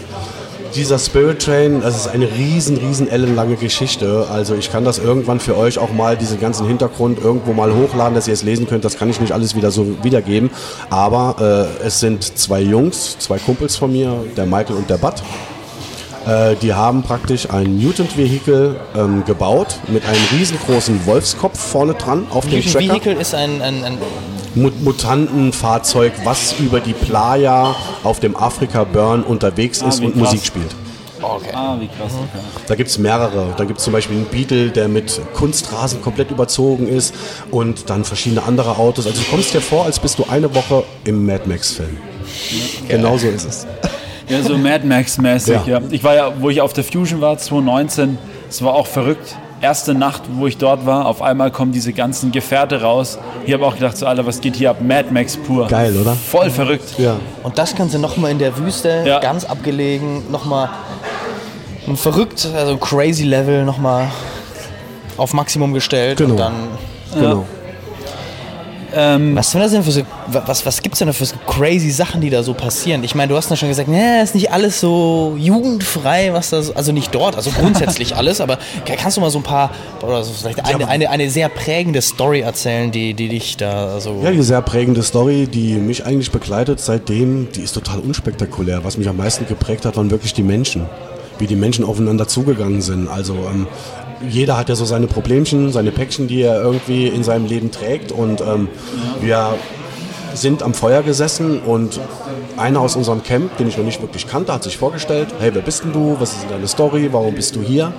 dieser 0.74 0.98
Spirit 0.98 1.42
Train, 1.42 1.82
das 1.82 1.96
ist 1.96 2.08
eine 2.08 2.30
riesen, 2.32 2.78
riesen 2.78 3.08
ellenlange 3.08 3.56
Geschichte. 3.56 4.26
Also 4.30 4.54
ich 4.54 4.72
kann 4.72 4.84
das 4.84 4.98
irgendwann 4.98 5.38
für 5.38 5.56
euch 5.56 5.78
auch 5.78 5.92
mal, 5.92 6.16
diesen 6.16 6.40
ganzen 6.40 6.66
Hintergrund 6.66 7.18
irgendwo 7.22 7.52
mal 7.52 7.74
hochladen, 7.74 8.14
dass 8.14 8.26
ihr 8.26 8.34
es 8.34 8.42
lesen 8.42 8.66
könnt. 8.66 8.84
Das 8.84 8.96
kann 8.96 9.10
ich 9.10 9.20
nicht 9.20 9.32
alles 9.32 9.54
wieder 9.54 9.70
so 9.70 10.02
wiedergeben. 10.02 10.50
Aber 10.88 11.68
äh, 11.82 11.86
es 11.86 12.00
sind 12.00 12.38
zwei 12.38 12.60
Jungs, 12.60 13.18
zwei 13.18 13.38
Kumpels 13.38 13.76
von 13.76 13.92
mir, 13.92 14.24
der 14.36 14.46
Michael 14.46 14.76
und 14.76 14.88
der 14.88 14.96
Bud. 14.96 15.14
Äh, 16.26 16.56
die 16.62 16.72
haben 16.72 17.02
praktisch 17.02 17.50
ein 17.50 17.76
Mutant-Vehikel 17.76 18.76
ähm, 18.96 19.24
gebaut 19.24 19.78
mit 19.88 20.04
einem 20.06 20.20
riesengroßen 20.38 21.04
Wolfskopf 21.06 21.58
vorne 21.58 21.94
dran 21.94 22.26
auf 22.30 22.46
dem 22.46 22.62
Tracker. 22.62 22.78
Vehicle 22.78 23.12
ist 23.14 23.34
ein, 23.34 23.60
ein, 23.60 23.84
ein 23.84 23.98
Mutantenfahrzeug, 24.54 26.12
was 26.24 26.54
über 26.58 26.80
die 26.80 26.92
Playa 26.92 27.74
auf 28.04 28.20
dem 28.20 28.36
Afrika 28.36 28.84
Burn 28.84 29.22
unterwegs 29.22 29.82
ist 29.82 30.00
wie 30.00 30.06
und 30.06 30.12
krass. 30.12 30.32
Musik 30.32 30.44
spielt. 30.44 30.74
okay. 31.22 31.50
ah, 31.54 31.76
wie 31.80 31.86
krass. 31.88 32.12
Okay. 32.12 32.44
Da 32.66 32.74
gibt 32.74 32.90
es 32.90 32.98
mehrere. 32.98 33.54
Da 33.56 33.64
gibt 33.64 33.78
es 33.78 33.84
zum 33.84 33.92
Beispiel 33.92 34.16
einen 34.16 34.26
Beetle, 34.26 34.70
der 34.70 34.88
mit 34.88 35.20
Kunstrasen 35.34 36.02
komplett 36.02 36.30
überzogen 36.30 36.88
ist 36.88 37.14
und 37.50 37.88
dann 37.90 38.04
verschiedene 38.04 38.42
andere 38.42 38.76
Autos. 38.76 39.06
Also 39.06 39.20
du 39.20 39.28
kommst 39.30 39.54
dir 39.54 39.60
vor, 39.60 39.84
als 39.86 39.98
bist 39.98 40.18
du 40.18 40.24
eine 40.28 40.54
Woche 40.54 40.84
im 41.04 41.24
Mad 41.26 41.42
Max-Film. 41.46 41.96
Genau 42.88 43.16
so 43.18 43.28
ist 43.28 43.44
es. 43.44 43.66
Ja, 44.28 44.42
so 44.42 44.56
Mad 44.56 44.86
Max-mäßig, 44.86 45.66
Ja. 45.66 45.78
ja. 45.78 45.80
Ich 45.90 46.02
war 46.04 46.14
ja, 46.14 46.32
wo 46.40 46.48
ich 46.48 46.60
auf 46.60 46.72
der 46.72 46.84
Fusion 46.84 47.20
war, 47.20 47.36
2019, 47.36 48.16
es 48.48 48.62
war 48.62 48.74
auch 48.74 48.86
verrückt. 48.86 49.36
Erste 49.62 49.94
Nacht, 49.94 50.22
wo 50.34 50.48
ich 50.48 50.58
dort 50.58 50.86
war, 50.86 51.06
auf 51.06 51.22
einmal 51.22 51.52
kommen 51.52 51.70
diese 51.70 51.92
ganzen 51.92 52.32
Gefährte 52.32 52.82
raus. 52.82 53.16
Ich 53.46 53.52
habe 53.54 53.64
auch 53.64 53.74
gedacht, 53.74 53.96
so, 53.96 54.06
Alter, 54.06 54.26
was 54.26 54.40
geht 54.40 54.56
hier 54.56 54.70
ab? 54.70 54.80
Mad 54.80 55.08
Max 55.12 55.36
pur. 55.36 55.68
Geil, 55.68 55.96
oder? 55.96 56.14
Voll 56.14 56.50
verrückt. 56.50 56.98
Ja. 56.98 57.14
Und 57.44 57.56
das 57.58 57.76
Ganze 57.76 58.00
nochmal 58.00 58.32
in 58.32 58.40
der 58.40 58.58
Wüste, 58.58 59.04
Ja. 59.06 59.20
ganz 59.20 59.44
abgelegen, 59.44 60.28
nochmal 60.32 60.68
ein 61.86 61.96
verrückt, 61.96 62.48
also 62.56 62.76
crazy 62.76 63.22
Level 63.22 63.64
nochmal 63.64 64.08
auf 65.16 65.32
Maximum 65.32 65.72
gestellt 65.72 66.18
Genau. 66.18 66.30
und 66.32 66.38
dann 66.40 66.54
Genau. 67.14 67.44
Ähm, 68.94 69.36
was, 69.36 69.50
sind 69.50 69.60
das 69.60 69.72
denn 69.72 69.82
für 69.82 69.90
so, 69.90 70.02
was, 70.28 70.64
was 70.66 70.82
gibt 70.82 70.94
es 70.94 70.98
denn 70.98 71.06
da 71.06 71.12
für 71.12 71.24
so 71.24 71.36
crazy 71.46 71.90
Sachen, 71.90 72.20
die 72.20 72.30
da 72.30 72.42
so 72.42 72.54
passieren? 72.54 73.02
Ich 73.04 73.14
meine, 73.14 73.30
du 73.30 73.36
hast 73.36 73.50
ja 73.50 73.56
schon 73.56 73.68
gesagt, 73.68 73.88
nee, 73.88 74.22
ist 74.22 74.34
nicht 74.34 74.52
alles 74.52 74.80
so 74.80 75.36
jugendfrei, 75.38 76.32
was 76.32 76.50
das, 76.50 76.74
also 76.74 76.92
nicht 76.92 77.14
dort, 77.14 77.36
also 77.36 77.50
grundsätzlich 77.50 78.16
alles, 78.16 78.40
aber 78.40 78.58
kannst 78.84 79.16
du 79.16 79.20
mal 79.20 79.30
so 79.30 79.38
ein 79.38 79.44
paar, 79.44 79.70
oder 80.02 80.22
so 80.24 80.32
vielleicht 80.32 80.64
eine, 80.64 80.88
eine, 80.88 81.10
eine 81.10 81.30
sehr 81.30 81.48
prägende 81.48 82.02
Story 82.02 82.40
erzählen, 82.40 82.90
die, 82.90 83.14
die 83.14 83.28
dich 83.28 83.56
da 83.56 84.00
so. 84.00 84.20
Ja, 84.22 84.30
die 84.30 84.42
sehr 84.42 84.62
prägende 84.62 85.02
Story, 85.02 85.46
die 85.46 85.74
mich 85.74 86.04
eigentlich 86.04 86.30
begleitet 86.30 86.80
seitdem, 86.80 87.48
die 87.52 87.60
ist 87.60 87.72
total 87.72 88.00
unspektakulär. 88.00 88.84
Was 88.84 88.98
mich 88.98 89.08
am 89.08 89.16
meisten 89.16 89.46
geprägt 89.46 89.84
hat, 89.84 89.96
waren 89.96 90.10
wirklich 90.10 90.34
die 90.34 90.42
Menschen 90.42 90.86
wie 91.38 91.46
die 91.48 91.56
Menschen 91.56 91.84
aufeinander 91.84 92.28
zugegangen 92.28 92.80
sind. 92.80 93.08
Also 93.08 93.34
ähm, 93.34 93.66
jeder 94.28 94.56
hat 94.56 94.68
ja 94.68 94.74
so 94.74 94.84
seine 94.84 95.06
Problemchen, 95.06 95.72
seine 95.72 95.90
Päckchen, 95.90 96.28
die 96.28 96.42
er 96.42 96.60
irgendwie 96.60 97.08
in 97.08 97.22
seinem 97.24 97.46
Leben 97.46 97.70
trägt. 97.70 98.12
Und 98.12 98.40
ähm, 98.40 98.68
wir 99.20 99.54
sind 100.34 100.62
am 100.62 100.74
Feuer 100.74 101.02
gesessen 101.02 101.60
und 101.60 102.00
einer 102.56 102.80
aus 102.80 102.96
unserem 102.96 103.22
Camp, 103.22 103.56
den 103.58 103.68
ich 103.68 103.76
noch 103.76 103.84
nicht 103.84 104.00
wirklich 104.00 104.26
kannte, 104.26 104.52
hat 104.52 104.62
sich 104.62 104.78
vorgestellt, 104.78 105.28
hey, 105.38 105.50
wer 105.54 105.62
bist 105.62 105.84
denn 105.84 105.92
du? 105.92 106.16
Was 106.18 106.32
ist 106.32 106.42
denn 106.42 106.50
deine 106.50 106.68
Story? 106.68 107.08
Warum 107.12 107.34
bist 107.34 107.56
du 107.56 107.62
hier? 107.62 107.92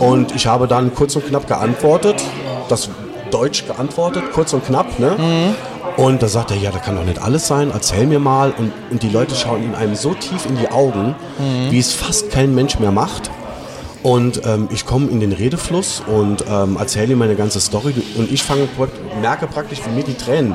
Und 0.00 0.34
ich 0.34 0.46
habe 0.46 0.66
dann 0.66 0.94
kurz 0.94 1.16
und 1.16 1.26
knapp 1.26 1.46
geantwortet, 1.46 2.22
das 2.68 2.88
Deutsch 3.30 3.66
geantwortet, 3.66 4.24
kurz 4.32 4.52
und 4.52 4.64
knapp, 4.64 4.98
ne? 4.98 5.16
Mhm. 5.18 5.54
Und 5.96 6.22
da 6.22 6.28
sagt 6.28 6.50
er, 6.50 6.58
ja, 6.58 6.70
das 6.70 6.82
kann 6.82 6.96
doch 6.96 7.04
nicht 7.04 7.22
alles 7.22 7.46
sein, 7.46 7.70
erzähl 7.72 8.06
mir 8.06 8.18
mal. 8.18 8.52
Und, 8.58 8.72
und 8.90 9.02
die 9.02 9.08
Leute 9.08 9.34
schauen 9.34 9.62
ihn 9.62 9.74
einem 9.74 9.94
so 9.94 10.12
tief 10.12 10.44
in 10.46 10.56
die 10.58 10.68
Augen, 10.70 11.14
mhm. 11.38 11.70
wie 11.70 11.78
es 11.78 11.92
fast 11.92 12.30
kein 12.30 12.54
Mensch 12.54 12.78
mehr 12.78 12.92
macht. 12.92 13.30
Und 14.06 14.42
ähm, 14.46 14.68
ich 14.70 14.86
komme 14.86 15.08
in 15.08 15.18
den 15.18 15.32
Redefluss 15.32 16.00
und 16.06 16.44
ähm, 16.48 16.76
erzähle 16.78 17.14
ihm 17.14 17.18
meine 17.18 17.34
ganze 17.34 17.58
Story 17.58 17.92
und 18.16 18.30
ich 18.30 18.40
fange, 18.40 18.68
merke 19.20 19.48
praktisch, 19.48 19.80
wie 19.84 19.90
mir 19.90 20.04
die 20.04 20.14
Tränen 20.14 20.54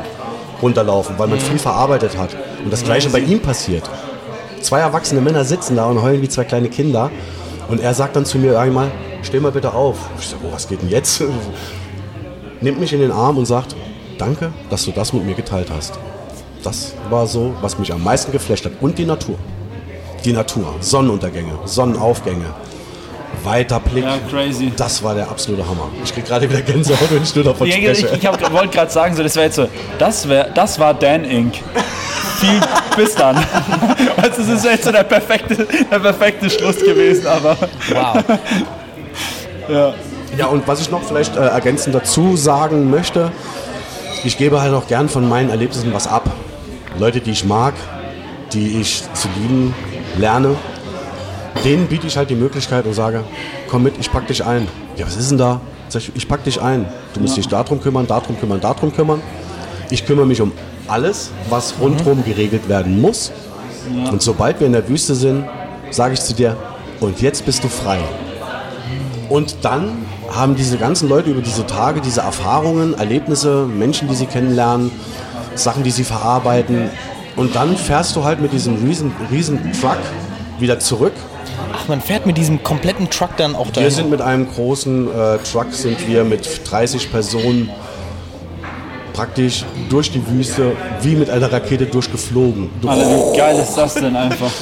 runterlaufen, 0.62 1.16
weil 1.20 1.28
man 1.28 1.38
mhm. 1.38 1.42
viel 1.42 1.60
verarbeitet 1.60 2.18
hat. 2.18 2.30
Und 2.64 2.72
das 2.72 2.82
gleiche 2.82 3.10
bei 3.10 3.20
ihm 3.20 3.42
passiert. 3.42 3.90
Zwei 4.62 4.80
erwachsene 4.80 5.20
Männer 5.20 5.44
sitzen 5.44 5.76
da 5.76 5.88
und 5.88 6.02
heulen 6.02 6.22
wie 6.22 6.30
zwei 6.30 6.46
kleine 6.46 6.70
Kinder. 6.70 7.12
Und 7.68 7.82
er 7.82 7.94
sagt 7.94 8.16
dann 8.16 8.24
zu 8.24 8.38
mir 8.38 8.58
einmal, 8.58 8.90
steh 9.22 9.42
mal 9.42 9.52
bitte 9.52 9.74
auf. 9.74 9.98
Ich 10.18 10.30
sage, 10.30 10.44
oh, 10.48 10.54
was 10.54 10.70
geht 10.70 10.82
denn 10.82 10.90
jetzt? 10.90 11.22
Nimmt 12.62 12.80
mich 12.80 12.94
in 12.94 13.02
den 13.02 13.12
Arm 13.12 13.38
und 13.38 13.48
sagt, 13.48 13.76
danke, 14.18 14.54
dass 14.70 14.86
du 14.86 14.92
das 14.92 15.12
mit 15.12 15.26
mir 15.26 15.36
geteilt 15.36 15.68
hast. 15.76 16.00
Das 16.64 16.94
war 17.10 17.28
so, 17.28 17.54
was 17.60 17.78
mich 17.78 17.92
am 17.92 18.02
meisten 18.02 18.32
geflasht 18.32 18.64
hat. 18.64 18.72
Und 18.80 18.98
die 18.98 19.06
Natur. 19.06 19.36
Die 20.24 20.32
Natur. 20.32 20.74
Sonnenuntergänge, 20.80 21.52
Sonnenaufgänge 21.66 22.46
weiter 23.44 23.80
Blick. 23.80 24.04
Ja, 24.04 24.18
crazy. 24.30 24.72
Das 24.76 25.02
war 25.04 25.16
der 25.16 25.30
absolute 25.30 25.68
Hammer. 25.68 25.90
Ich 26.04 26.14
krieg 26.14 26.26
gerade 26.26 26.50
wieder 26.50 26.62
Gänsehaut, 26.62 27.12
wenn 27.12 27.24
ich 27.24 27.36
nur 27.36 27.44
davon 27.44 27.70
spreche. 27.70 27.92
Ich, 27.92 28.24
ich 28.24 28.52
wollte 28.52 28.70
gerade 28.70 28.92
sagen, 28.92 29.16
so, 29.16 29.24
das 29.24 29.36
wäre 29.36 29.46
jetzt 29.46 29.56
so, 29.56 29.68
das, 29.98 30.28
wär, 30.28 30.46
das 30.46 30.80
war 30.80 30.94
Dan 30.94 31.24
Inc. 31.26 31.56
Viel 32.40 32.60
bis 32.96 33.16
dann. 33.16 33.36
also, 34.18 34.42
das 34.42 34.48
ist 34.48 34.66
jetzt 34.66 34.84
so 34.84 34.92
der 34.92 35.04
perfekte, 35.04 35.68
der 35.92 36.00
perfekte 36.00 36.50
Schluss 36.50 36.78
gewesen, 36.78 37.28
aber. 37.28 37.58
Wow. 37.92 38.24
ja. 39.70 39.94
Ja, 40.38 40.46
und 40.46 40.66
was 40.68 40.80
ich 40.80 40.90
noch 40.90 41.04
vielleicht 41.04 41.36
äh, 41.36 41.42
ergänzend 41.42 41.94
dazu 41.94 42.38
sagen 42.38 42.90
möchte, 42.90 43.32
ich 44.24 44.38
gebe 44.38 44.62
halt 44.62 44.74
auch 44.74 44.88
gern 44.88 45.10
von 45.10 45.28
meinen 45.28 45.50
Erlebnissen 45.50 45.94
was 45.94 46.08
ab. 46.08 46.30
Leute, 46.98 47.20
die 47.20 47.32
ich 47.32 47.44
mag, 47.44 47.74
die 48.54 48.80
ich 48.80 49.04
zu 49.14 49.28
lieben 49.36 49.74
lerne 50.18 50.56
denen 51.64 51.88
biete 51.88 52.08
ich 52.08 52.18
halt 52.18 52.30
die 52.30 52.36
Möglichkeit 52.36 52.86
und 52.86 52.94
sage, 52.94 53.24
komm 53.70 53.84
mit, 53.84 53.98
ich 54.00 54.12
pack 54.12 54.28
dich 54.28 54.44
ein. 54.44 54.68
Ja, 54.96 55.06
was 55.06 55.18
ist 55.18 55.32
denn 55.32 55.38
da? 55.38 55.62
Sag 55.90 56.02
ich, 56.02 56.12
ich 56.16 56.28
pack 56.28 56.44
dich 56.44 56.62
ein. 56.62 56.86
Du 57.14 57.20
musst 57.20 57.38
dich 57.38 57.48
darum 57.48 57.82
kümmern, 57.82 58.08
darum 58.08 58.40
kümmern, 58.40 58.62
darum 58.62 58.94
kümmern. 58.94 59.22
Ich 59.90 60.06
kümmere 60.06 60.26
mich 60.26 60.42
um 60.42 60.52
alles, 60.88 61.32
was 61.50 61.76
rundherum 61.80 62.24
geregelt 62.24 62.70
werden 62.70 63.02
muss. 63.02 63.32
Und 64.12 64.22
sobald 64.22 64.60
wir 64.60 64.68
in 64.68 64.74
der 64.74 64.88
Wüste 64.88 65.16
sind, 65.16 65.46
sage 65.90 66.14
ich 66.14 66.22
zu 66.22 66.34
dir, 66.34 66.56
und 67.00 67.22
jetzt 67.22 67.46
bist 67.46 67.64
du 67.64 67.68
frei. 67.68 68.00
Und 69.30 69.58
dann 69.64 70.06
haben 70.30 70.56
diese 70.56 70.78
ganzen 70.78 71.10
Leute 71.10 71.30
über 71.30 71.42
diese 71.42 71.66
Tage 71.66 72.00
diese 72.00 72.22
Erfahrungen, 72.22 72.94
Erlebnisse, 72.94 73.66
Menschen, 73.66 74.08
die 74.08 74.16
sie 74.16 74.26
kennenlernen, 74.26 74.92
Sachen, 75.56 75.84
die 75.84 75.92
sie 75.92 76.04
verarbeiten. 76.04 76.90
Und 77.36 77.56
dann 77.56 77.76
fährst 77.76 78.16
du 78.16 78.24
halt 78.24 78.42
mit 78.42 78.54
diesem 78.54 78.76
riesen, 78.86 79.12
riesen 79.32 79.72
Truck 79.74 79.98
wieder 80.60 80.80
zurück 80.80 81.14
Ach, 81.74 81.88
man 81.88 82.02
fährt 82.02 82.26
mit 82.26 82.38
diesem 82.38 82.64
kompletten 82.64 83.10
Truck 83.10 83.38
dann 83.38 83.56
auch 83.56 83.70
da. 83.72 83.82
Wir 83.82 83.92
sind 83.92 84.10
mit 84.10 84.22
einem 84.22 84.48
großen 84.52 85.08
äh, 85.08 85.38
Truck 85.40 85.74
sind 85.74 86.08
wir 86.08 86.24
mit 86.24 86.70
30 86.70 87.12
Personen 87.12 87.70
praktisch 89.14 89.66
durch 89.90 90.12
die 90.12 90.26
Wüste 90.28 90.74
wie 91.02 91.16
mit 91.16 91.30
einer 91.30 91.52
Rakete 91.52 91.86
durchgeflogen. 91.86 92.70
Alter, 92.86 93.10
wie 93.10 93.38
geil 93.38 93.58
ist 93.60 93.76
das 93.76 93.94
denn 93.96 94.16
einfach? 94.16 94.52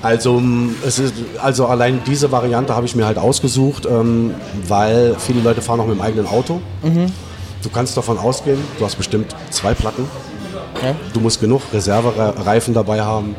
Also, 0.00 0.40
es 0.86 1.00
ist, 1.00 1.14
also 1.42 1.66
allein 1.66 2.00
diese 2.06 2.30
Variante 2.30 2.74
habe 2.76 2.86
ich 2.86 2.94
mir 2.94 3.04
halt 3.04 3.18
ausgesucht, 3.18 3.84
ähm, 3.84 4.32
weil 4.68 5.16
viele 5.18 5.40
Leute 5.40 5.60
fahren 5.60 5.80
auch 5.80 5.86
mit 5.86 5.96
dem 5.96 6.02
eigenen 6.02 6.26
Auto. 6.28 6.60
Mhm. 6.82 7.12
Du 7.62 7.68
kannst 7.68 7.96
davon 7.96 8.16
ausgehen, 8.16 8.58
du 8.78 8.84
hast 8.84 8.94
bestimmt 8.94 9.34
zwei 9.50 9.74
Platten. 9.74 10.08
Okay. 10.76 10.94
Du 11.12 11.20
musst 11.20 11.40
genug 11.40 11.62
Reservereifen 11.72 12.74
dabei 12.74 13.00
haben. 13.00 13.34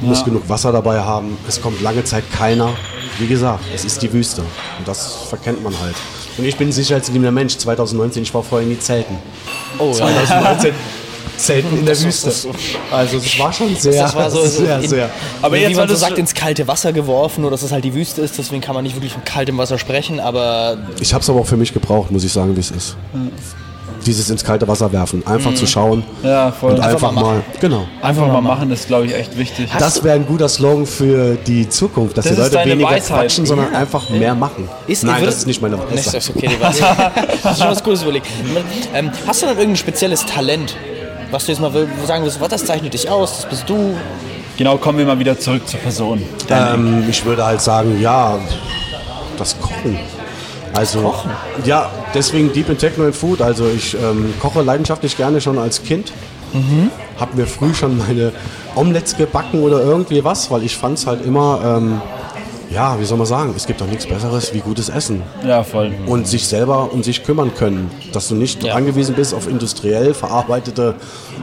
Du 0.00 0.06
musst 0.06 0.24
genug 0.24 0.48
Wasser 0.48 0.72
dabei 0.72 1.00
haben. 1.00 1.36
Es 1.48 1.60
kommt 1.60 1.80
lange 1.80 2.04
Zeit 2.04 2.24
keiner. 2.32 2.74
Wie 3.18 3.26
gesagt, 3.26 3.64
es 3.74 3.84
ist 3.84 4.02
die 4.02 4.12
Wüste. 4.12 4.42
Und 4.42 4.86
das 4.86 5.14
verkennt 5.28 5.62
man 5.62 5.78
halt. 5.78 5.94
Und 6.36 6.44
ich 6.44 6.56
bin 6.56 6.68
ein 6.68 6.72
sicherheitsliebender 6.72 7.30
Mensch. 7.30 7.56
2019, 7.56 8.24
ich 8.24 8.34
war 8.34 8.42
vorher 8.42 8.66
nie 8.66 8.78
Zelten. 8.78 9.16
Oh, 9.78 9.92
2019 9.92 10.70
ja. 10.70 10.74
Zelten 11.36 11.78
in 11.78 11.86
der 11.86 12.00
Wüste. 12.00 12.32
Also 12.90 13.16
es 13.16 13.38
war 13.38 13.52
schon 13.52 13.74
sehr, 13.76 14.02
das 14.02 14.14
war 14.14 14.30
so, 14.30 14.42
sehr, 14.46 14.80
in, 14.80 14.88
sehr. 14.88 15.10
Aber 15.42 15.56
jetzt, 15.56 15.70
wie 15.70 15.74
man 15.74 15.88
so 15.88 15.94
sagt, 15.94 16.18
ins 16.18 16.34
kalte 16.34 16.66
Wasser 16.68 16.92
geworfen 16.92 17.44
oder 17.44 17.52
dass 17.52 17.62
es 17.62 17.72
halt 17.72 17.84
die 17.84 17.94
Wüste 17.94 18.20
ist, 18.20 18.38
deswegen 18.38 18.60
kann 18.60 18.74
man 18.74 18.84
nicht 18.84 18.94
wirklich 18.94 19.12
von 19.12 19.24
kaltem 19.24 19.58
Wasser 19.58 19.78
sprechen, 19.78 20.20
aber... 20.20 20.78
Ich 21.00 21.12
habe 21.12 21.22
es 21.22 21.30
aber 21.30 21.40
auch 21.40 21.46
für 21.46 21.56
mich 21.56 21.72
gebraucht, 21.72 22.10
muss 22.10 22.24
ich 22.24 22.32
sagen, 22.32 22.54
wie 22.54 22.60
es 22.60 22.70
ist 22.70 22.96
dieses 24.06 24.30
ins 24.30 24.44
kalte 24.44 24.68
Wasser 24.68 24.92
werfen. 24.92 25.26
Einfach 25.26 25.50
mhm. 25.50 25.56
zu 25.56 25.66
schauen. 25.66 26.04
Ja, 26.22 26.52
voll. 26.52 26.72
Und 26.72 26.80
einfach, 26.80 27.08
einfach 27.08 27.12
mal, 27.12 27.22
mal, 27.22 27.42
genau. 27.60 27.86
Einfach, 28.02 28.26
mal 28.26 28.40
machen, 28.40 28.70
ist, 28.70 28.86
glaube 28.86 29.06
ich, 29.06 29.14
echt 29.14 29.38
wichtig. 29.38 29.70
das 29.78 30.02
wäre 30.04 30.16
ein 30.16 30.26
guter 30.26 30.48
Slogan 30.48 30.86
für 30.86 31.36
die 31.36 31.68
Zukunft, 31.68 32.18
dass 32.18 32.26
das 32.26 32.34
die 32.34 32.56
Leute 32.56 32.70
weniger 32.70 32.90
Weisheit. 32.90 33.20
quatschen, 33.20 33.46
sondern 33.46 33.72
ja. 33.72 33.78
einfach 33.78 34.08
mehr 34.10 34.34
machen. 34.34 34.68
Ist, 34.86 35.04
Nein, 35.04 35.24
das 35.24 35.38
ist 35.38 35.46
nicht 35.46 35.62
meine 35.62 35.78
Weisheit. 35.78 36.14
Das 36.14 36.14
ist 36.14 36.30
okay, 36.30 36.48
die 36.48 36.60
Weisheit. 36.60 37.12
hast 37.44 37.60
schon 37.60 37.68
was 37.68 37.82
Gutes 37.82 38.02
überlegt. 38.02 38.26
Ähm, 38.94 39.10
hast 39.26 39.42
du 39.42 39.46
dann 39.46 39.56
irgendein 39.56 39.76
spezielles 39.76 40.24
Talent, 40.26 40.76
was 41.30 41.46
du 41.46 41.52
jetzt 41.52 41.60
mal 41.60 41.72
sagen 42.06 42.24
willst, 42.24 42.40
was 42.40 42.48
das 42.48 42.64
zeichnet 42.64 42.94
dich 42.94 43.08
aus, 43.08 43.36
das 43.36 43.46
bist 43.46 43.68
du? 43.68 43.94
Genau, 44.56 44.76
kommen 44.76 44.98
wir 44.98 45.06
mal 45.06 45.18
wieder 45.18 45.38
zurück 45.38 45.66
zur 45.66 45.80
Person. 45.80 46.22
Ähm, 46.48 47.04
ich 47.08 47.24
würde 47.24 47.44
halt 47.44 47.60
sagen, 47.60 48.00
ja, 48.00 48.38
das 49.36 49.58
Kochen. 49.60 49.98
Also, 50.74 51.00
Kochen. 51.02 51.30
ja, 51.64 51.90
deswegen 52.14 52.52
Deep 52.52 52.68
in 52.68 52.78
Techno 52.78 53.04
and 53.04 53.14
Food. 53.14 53.40
Also, 53.40 53.66
ich 53.68 53.94
ähm, 53.94 54.34
koche 54.40 54.62
leidenschaftlich 54.62 55.16
gerne 55.16 55.40
schon 55.40 55.58
als 55.58 55.82
Kind. 55.82 56.12
Mhm. 56.52 56.90
Hab 57.18 57.34
mir 57.34 57.46
früh 57.46 57.74
schon 57.74 57.98
meine 57.98 58.32
Omelettes 58.74 59.16
gebacken 59.16 59.60
oder 59.62 59.80
irgendwie 59.80 60.24
was, 60.24 60.50
weil 60.50 60.62
ich 60.62 60.76
fand 60.76 60.98
es 60.98 61.06
halt 61.06 61.24
immer, 61.24 61.60
ähm, 61.64 62.00
ja, 62.70 62.98
wie 62.98 63.04
soll 63.04 63.18
man 63.18 63.26
sagen, 63.26 63.52
es 63.56 63.66
gibt 63.66 63.80
doch 63.80 63.86
nichts 63.86 64.06
Besseres 64.06 64.52
wie 64.52 64.60
gutes 64.60 64.88
Essen. 64.88 65.22
Ja, 65.46 65.62
voll. 65.62 65.92
Und 66.06 66.26
sich 66.26 66.46
selber 66.48 66.92
um 66.92 67.02
sich 67.02 67.22
kümmern 67.22 67.54
können. 67.54 67.90
Dass 68.12 68.28
du 68.28 68.34
nicht 68.34 68.64
ja. 68.64 68.74
angewiesen 68.74 69.14
bist 69.14 69.32
auf 69.32 69.48
industriell 69.48 70.12
verarbeitete 70.14 70.96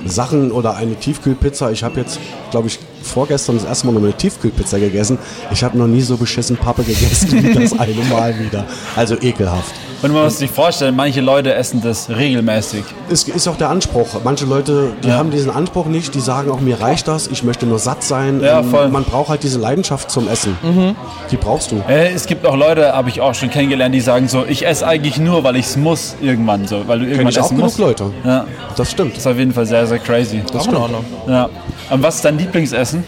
Sachen 0.06 0.52
oder 0.52 0.76
eine 0.76 0.96
Tiefkühlpizza. 0.96 1.72
Ich 1.72 1.84
habe 1.84 2.00
jetzt, 2.00 2.20
glaube 2.52 2.68
ich, 2.68 2.80
vorgestern 3.04 3.58
das 3.58 3.66
erste 3.66 3.88
Mal 3.88 3.94
noch 3.94 4.02
eine 4.02 4.14
Tiefkühlpizza 4.14 4.78
gegessen. 4.78 5.18
Ich 5.52 5.64
habe 5.64 5.78
noch 5.78 5.88
nie 5.88 6.02
so 6.02 6.18
beschissen 6.18 6.58
Pappe 6.58 6.84
gegessen 6.84 7.44
wie 7.44 7.54
das 7.54 7.74
eine 7.80 8.04
Mal 8.06 8.38
wieder. 8.40 8.66
Also 8.96 9.16
ekelhaft. 9.22 9.74
Und 10.02 10.14
man 10.14 10.24
muss 10.24 10.40
sich 10.40 10.50
vorstellen, 10.50 10.96
manche 10.96 11.22
Leute 11.22 11.54
essen 11.54 11.82
das 11.82 12.10
regelmäßig. 12.10 12.84
Es 13.10 13.24
ist 13.24 13.48
auch 13.48 13.58
der 13.58 13.70
Anspruch. 13.70 14.08
Manche 14.24 14.46
Leute, 14.46 14.94
die 15.04 15.10
ja. 15.10 15.16
haben 15.16 15.30
diesen 15.30 15.52
Anspruch 15.52 15.86
nicht, 15.86 16.16
die 16.16 16.20
sagen 16.20 16.50
auch, 16.50 16.60
mir 16.60 16.82
reicht 16.82 17.08
das, 17.08 17.28
ich 17.28 17.44
möchte 17.44 17.68
nur 17.68 17.78
satt 17.78 18.04
sein. 18.04 18.42
Ja, 18.42 18.64
voll. 18.64 18.90
Man 18.90 19.04
braucht 19.04 19.30
halt 19.30 19.44
diese 19.44 19.60
Leidenschaft 19.60 20.10
zum 20.10 20.28
Essen. 20.28 20.58
Mhm. 20.64 20.96
Die 21.30 21.38
brauchst 21.38 21.72
du. 21.72 21.84
Es 21.88 22.26
gibt 22.26 22.48
auch 22.48 22.56
Leute, 22.56 22.94
habe 22.94 23.10
ich 23.10 23.22
auch 23.22 23.36
schon 23.36 23.52
kennengelernt, 23.52 23.94
die 23.94 24.02
sagen 24.02 24.28
so, 24.28 24.44
ich 24.48 24.66
esse 24.66 24.88
eigentlich 24.88 25.18
nur, 25.18 25.44
weil 25.44 25.56
ich 25.56 25.68
es 25.68 25.78
muss 25.78 26.16
irgendwann 26.20 26.68
so, 26.68 26.88
weil 26.88 27.00
du 27.00 27.06
irgendwann 27.06 27.26
Kenn 27.26 27.30
ich 27.30 27.38
essen 27.38 27.58
auch 27.58 27.64
musst. 27.64 27.78
genug 27.78 28.00
Leute. 28.00 28.12
Ja. 28.24 28.46
Das 28.76 28.90
stimmt. 28.90 29.12
Das 29.12 29.20
ist 29.20 29.28
auf 29.28 29.38
jeden 29.38 29.54
Fall 29.54 29.68
sehr, 29.68 29.86
sehr 29.86 30.00
crazy. 30.00 30.42
Das 30.52 30.64
stimmt. 30.64 30.80
Ja. 31.28 31.50
Und 31.90 32.02
was 32.02 32.16
ist 32.16 32.26
dein 32.26 32.38
Lieblingsessen? 32.40 33.04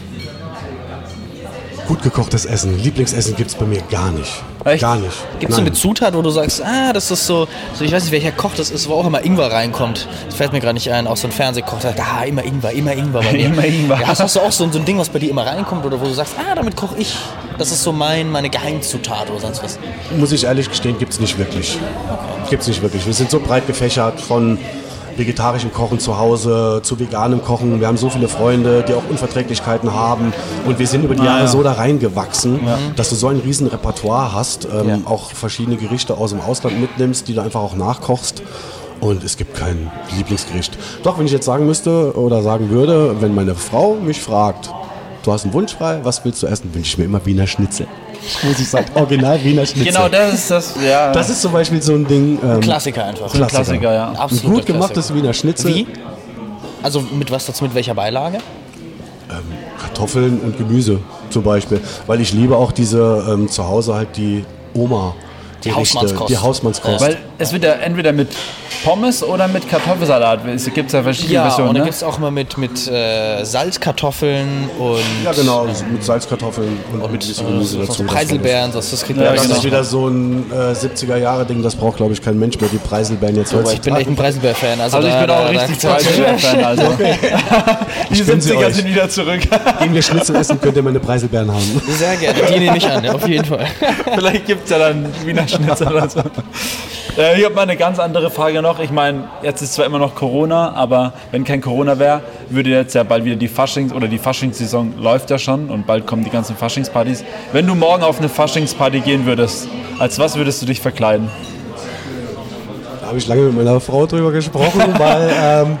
Gut 1.88 2.02
gekochtes 2.02 2.46
Essen. 2.46 2.80
Lieblingsessen 2.80 3.34
gibt 3.36 3.50
es 3.50 3.56
bei 3.56 3.66
mir 3.66 3.82
gar 3.90 4.10
nicht. 4.12 4.42
Echt? 4.64 4.82
Gar 4.82 4.96
nicht. 4.96 5.14
Gibt 5.40 5.50
es 5.50 5.56
so 5.56 5.62
eine 5.62 5.72
Zutat, 5.72 6.14
wo 6.14 6.22
du 6.22 6.30
sagst, 6.30 6.62
ah, 6.62 6.92
das 6.92 7.10
ist 7.10 7.26
so, 7.26 7.46
so, 7.74 7.84
ich 7.84 7.92
weiß 7.92 8.04
nicht, 8.04 8.12
welcher 8.12 8.32
Koch 8.32 8.52
das 8.56 8.70
ist, 8.70 8.88
wo 8.88 8.94
auch 8.94 9.06
immer 9.06 9.24
Ingwer 9.24 9.52
reinkommt. 9.52 10.08
Das 10.26 10.36
fällt 10.36 10.52
mir 10.52 10.60
gerade 10.60 10.74
nicht 10.74 10.90
ein. 10.90 11.06
Auch 11.06 11.16
so 11.16 11.28
ein 11.28 11.32
Fernsehkoch, 11.32 11.80
der 11.80 11.94
sagt, 11.94 12.00
ah, 12.00 12.24
immer 12.24 12.44
Ingwer, 12.44 12.72
immer 12.72 12.92
Ingwer 12.92 13.20
bei 13.20 13.32
mir. 13.32 13.46
immer 13.46 13.64
Ingwer. 13.64 14.00
Ja, 14.00 14.08
hast, 14.08 14.20
du 14.20 14.40
auch 14.40 14.52
so, 14.52 14.70
so 14.70 14.78
ein 14.78 14.84
Ding, 14.84 14.98
was 14.98 15.08
bei 15.08 15.18
dir 15.18 15.30
immer 15.30 15.46
reinkommt 15.46 15.84
oder 15.84 16.00
wo 16.00 16.06
du 16.06 16.12
sagst, 16.12 16.34
ah, 16.38 16.54
damit 16.54 16.76
koche 16.76 16.96
ich? 16.98 17.14
das 17.58 17.70
ist 17.70 17.82
so 17.82 17.92
mein, 17.92 18.30
meine 18.30 18.50
Geheimzutat 18.50 19.30
oder 19.30 19.40
sonst 19.40 19.62
was? 19.62 19.78
Muss 20.16 20.32
ich 20.32 20.44
ehrlich 20.44 20.68
gestehen, 20.68 20.98
gibt 20.98 21.12
es 21.12 21.20
nicht 21.20 21.38
wirklich. 21.38 21.78
Gibt 22.50 22.62
es 22.62 22.68
nicht 22.68 22.82
wirklich. 22.82 23.06
Wir 23.06 23.14
sind 23.14 23.30
so 23.30 23.40
breit 23.40 23.66
gefächert 23.66 24.20
von 24.20 24.58
vegetarischem 25.16 25.72
Kochen 25.72 25.98
zu 25.98 26.18
Hause 26.18 26.80
zu 26.82 26.98
veganem 26.98 27.42
Kochen. 27.42 27.80
Wir 27.80 27.86
haben 27.86 27.96
so 27.96 28.10
viele 28.10 28.28
Freunde, 28.28 28.84
die 28.86 28.94
auch 28.94 29.02
Unverträglichkeiten 29.08 29.92
haben. 29.94 30.32
Und 30.66 30.78
wir 30.78 30.86
sind 30.86 31.04
über 31.04 31.14
die 31.14 31.22
Ah, 31.22 31.26
Jahre 31.26 31.40
ja. 31.40 31.46
so 31.48 31.62
da 31.62 31.72
reingewachsen, 31.72 32.60
dass 32.96 33.10
du 33.10 33.14
so 33.14 33.28
ein 33.28 33.38
riesen 33.38 33.66
Repertoire 33.66 34.32
hast, 34.32 34.66
ähm, 34.66 35.06
auch 35.06 35.30
verschiedene 35.32 35.76
Gerichte 35.76 36.16
aus 36.16 36.30
dem 36.30 36.40
Ausland 36.40 36.80
mitnimmst, 36.80 37.28
die 37.28 37.34
du 37.34 37.40
einfach 37.42 37.60
auch 37.60 37.74
nachkochst. 37.76 38.42
Und 39.00 39.22
es 39.24 39.36
gibt 39.36 39.54
kein 39.56 39.90
Lieblingsgericht. 40.16 40.78
Doch, 41.02 41.18
wenn 41.18 41.26
ich 41.26 41.32
jetzt 41.32 41.44
sagen 41.46 41.66
müsste 41.66 42.16
oder 42.16 42.42
sagen 42.42 42.70
würde, 42.70 43.16
wenn 43.20 43.34
meine 43.34 43.54
Frau 43.54 43.94
mich 43.94 44.20
fragt, 44.20 44.70
du 45.24 45.32
hast 45.32 45.44
einen 45.44 45.52
Wunsch 45.52 45.74
frei, 45.74 46.00
was 46.04 46.24
willst 46.24 46.42
du 46.42 46.46
essen, 46.46 46.74
wünsche 46.74 46.88
ich 46.92 46.98
mir 46.98 47.04
immer 47.04 47.24
Wiener 47.26 47.46
Schnitzel. 47.46 47.86
Muss 48.42 48.58
ich 48.58 48.68
sagen, 48.68 48.86
original 48.94 49.42
Wiener 49.42 49.66
Schnitzel. 49.66 49.92
Genau, 49.92 50.08
das 50.08 50.34
ist 50.34 50.50
das, 50.50 50.74
ja. 50.82 51.12
Das 51.12 51.30
ist 51.30 51.40
zum 51.40 51.52
Beispiel 51.52 51.82
so 51.82 51.94
ein 51.94 52.06
Ding. 52.06 52.38
Ähm, 52.42 52.60
Klassiker 52.60 53.04
einfach. 53.04 53.34
ein 53.34 53.46
Klassiker, 53.46 53.92
ja. 53.92 54.10
ein 54.10 54.16
Absoluter 54.16 54.56
gut 54.56 54.66
gemachtes 54.66 54.94
Klassiker. 54.94 55.18
Wiener 55.18 55.32
Schnitzel. 55.32 55.74
Wie? 55.74 55.86
Also 56.82 57.00
mit 57.00 57.30
was 57.30 57.46
dazu, 57.46 57.64
mit 57.64 57.74
welcher 57.74 57.94
Beilage? 57.94 58.38
Kartoffeln 59.94 60.40
und 60.40 60.58
Gemüse 60.58 60.98
zum 61.30 61.42
Beispiel. 61.42 61.80
Weil 62.06 62.20
ich 62.20 62.32
liebe 62.32 62.56
auch 62.56 62.72
diese 62.72 63.24
ähm, 63.28 63.48
zu 63.48 63.66
Hause 63.66 63.94
halt 63.94 64.16
die 64.16 64.44
Oma. 64.74 65.14
Die 65.64 65.70
Gerichte, 65.70 65.96
Hausmannskost. 65.98 66.30
Die 66.30 66.38
Hausmannskost. 66.38 67.00
Weil 67.00 67.16
es 67.38 67.52
wird 67.52 67.64
ja 67.64 67.72
entweder 67.72 68.12
mit 68.12 68.28
Pommes 68.84 69.22
oder 69.22 69.48
mit 69.48 69.68
Kartoffelsalat. 69.68 70.46
Es 70.46 70.72
gibt 70.72 70.92
ja 70.92 71.02
verschiedene 71.02 71.34
Ja, 71.34 71.42
Versionen. 71.44 71.68
und 71.70 71.74
dann 71.76 71.82
Ne? 71.84 71.88
gibt 71.88 71.96
es 71.96 72.02
auch 72.02 72.18
mal 72.18 72.30
mit, 72.30 72.58
mit 72.58 72.86
äh, 72.88 73.42
Salzkartoffeln 73.44 74.68
und, 74.78 75.00
ja, 75.24 75.32
genau, 75.32 75.66
so 75.72 75.84
mit 75.86 76.04
Salzkartoffeln 76.04 76.78
und, 76.92 76.98
mit 77.00 77.10
ein 77.10 77.18
bisschen 77.18 77.46
Gemüse 77.46 77.78
äh, 77.78 77.80
dazu. 77.86 77.92
so 78.02 78.04
Preiselbeeren. 78.04 78.72
Das, 78.72 78.90
das 78.90 79.04
kriegt 79.04 79.18
Ja, 79.18 79.26
man 79.26 79.34
Das 79.36 79.44
genau. 79.44 79.56
ist 79.56 79.64
wieder 79.64 79.84
so 79.84 80.08
ein 80.08 80.50
äh, 80.52 80.54
70er-Jahre-Ding, 80.72 81.62
das 81.62 81.74
braucht, 81.76 81.96
glaube 81.96 82.12
ich, 82.12 82.20
kein 82.22 82.38
Mensch 82.38 82.60
mehr, 82.60 82.68
die 82.70 82.78
Preiselbeeren 82.78 83.36
jetzt 83.36 83.54
Aber 83.54 83.72
ich 83.72 83.80
bin 83.80 83.96
echt 83.96 84.08
ein 84.08 84.16
Preiselbeer-Fan. 84.16 84.80
Also, 84.80 84.96
Also 84.98 85.08
ich 85.08 85.14
da, 85.14 85.20
bin 85.22 85.30
auch 85.30 85.44
da, 85.44 85.46
richtig 85.48 85.78
Preiselbeer-Fan. 85.80 86.64
Also. 86.64 86.82
Die 88.10 88.22
gönn 88.22 88.40
sie 88.40 88.52
70er 88.52 88.66
euch. 88.66 88.74
sind 88.74 88.88
wieder 88.88 89.08
zurück. 89.08 89.40
Gehen 89.80 89.94
wir 89.94 90.02
Schnitzel 90.02 90.36
essen, 90.36 90.60
könnt 90.60 90.76
ihr 90.76 90.82
meine 90.82 91.00
Preiselbeeren 91.00 91.50
haben. 91.50 91.82
Sehr 91.88 92.16
gerne. 92.16 92.38
Die 92.52 92.58
nehme 92.60 92.76
ich 92.76 92.86
an, 92.88 93.08
auf 93.08 93.26
jeden 93.26 93.44
Fall. 93.44 93.66
Vielleicht 94.14 94.46
gibt 94.46 94.64
es 94.64 94.70
ja 94.70 94.78
dann 94.78 95.06
Wiener 95.24 95.48
Schnitzel 95.54 95.88
oder 95.88 96.08
so. 96.08 96.20
Äh, 97.16 97.38
ich 97.38 97.44
habe 97.44 97.54
mal 97.54 97.62
eine 97.62 97.76
ganz 97.76 97.98
andere 97.98 98.30
Frage 98.30 98.60
noch. 98.60 98.80
Ich 98.80 98.90
meine, 98.90 99.28
jetzt 99.42 99.62
ist 99.62 99.74
zwar 99.74 99.86
immer 99.86 99.98
noch 99.98 100.14
Corona, 100.14 100.72
aber 100.72 101.12
wenn 101.30 101.44
kein 101.44 101.60
Corona 101.60 101.98
wäre, 101.98 102.22
würde 102.50 102.70
jetzt 102.70 102.94
ja 102.94 103.04
bald 103.04 103.24
wieder 103.24 103.36
die 103.36 103.48
Faschings- 103.48 103.92
oder 103.92 104.08
die 104.08 104.18
Faschingssaison 104.18 104.94
läuft 104.98 105.30
ja 105.30 105.38
schon 105.38 105.70
und 105.70 105.86
bald 105.86 106.06
kommen 106.06 106.24
die 106.24 106.30
ganzen 106.30 106.56
Faschingspartys. 106.56 107.24
Wenn 107.52 107.66
du 107.66 107.74
morgen 107.74 108.02
auf 108.02 108.18
eine 108.18 108.28
Faschingsparty 108.28 109.00
gehen 109.00 109.26
würdest, 109.26 109.68
als 109.98 110.18
was 110.18 110.36
würdest 110.36 110.60
du 110.62 110.66
dich 110.66 110.80
verkleiden? 110.80 111.30
Da 113.00 113.08
habe 113.08 113.18
ich 113.18 113.28
lange 113.28 113.42
mit 113.42 113.56
meiner 113.56 113.80
Frau 113.80 114.06
drüber 114.06 114.32
gesprochen, 114.32 114.82
weil 114.98 115.30
ähm, 115.40 115.78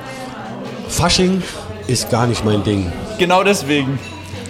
Fasching 0.88 1.42
ist 1.86 2.10
gar 2.10 2.26
nicht 2.26 2.44
mein 2.44 2.62
Ding. 2.62 2.92
Genau 3.18 3.42
deswegen. 3.42 3.98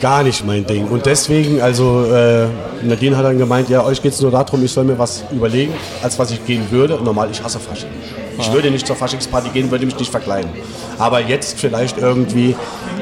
Gar 0.00 0.22
nicht 0.22 0.44
mein 0.44 0.66
Ding. 0.66 0.86
Und 0.88 1.06
deswegen, 1.06 1.60
also 1.62 2.04
äh, 2.12 2.46
Nadine 2.82 3.16
hat 3.16 3.24
dann 3.24 3.38
gemeint, 3.38 3.68
ja, 3.68 3.84
euch 3.84 4.02
geht 4.02 4.12
es 4.12 4.20
nur 4.20 4.30
darum, 4.30 4.62
ich 4.64 4.72
soll 4.72 4.84
mir 4.84 4.98
was 4.98 5.24
überlegen, 5.32 5.72
als 6.02 6.18
was 6.18 6.30
ich 6.30 6.44
gehen 6.44 6.66
würde. 6.70 6.98
Normal, 7.02 7.28
ich 7.30 7.42
hasse 7.42 7.58
Fasching. 7.58 7.88
Ich 8.38 8.52
würde 8.52 8.70
nicht 8.70 8.86
zur 8.86 8.96
Faschingsparty 8.96 9.50
gehen, 9.50 9.70
würde 9.70 9.86
mich 9.86 9.96
nicht 9.98 10.10
verkleiden. 10.10 10.50
Aber 10.98 11.20
jetzt 11.20 11.58
vielleicht 11.58 11.98
irgendwie, 11.98 12.56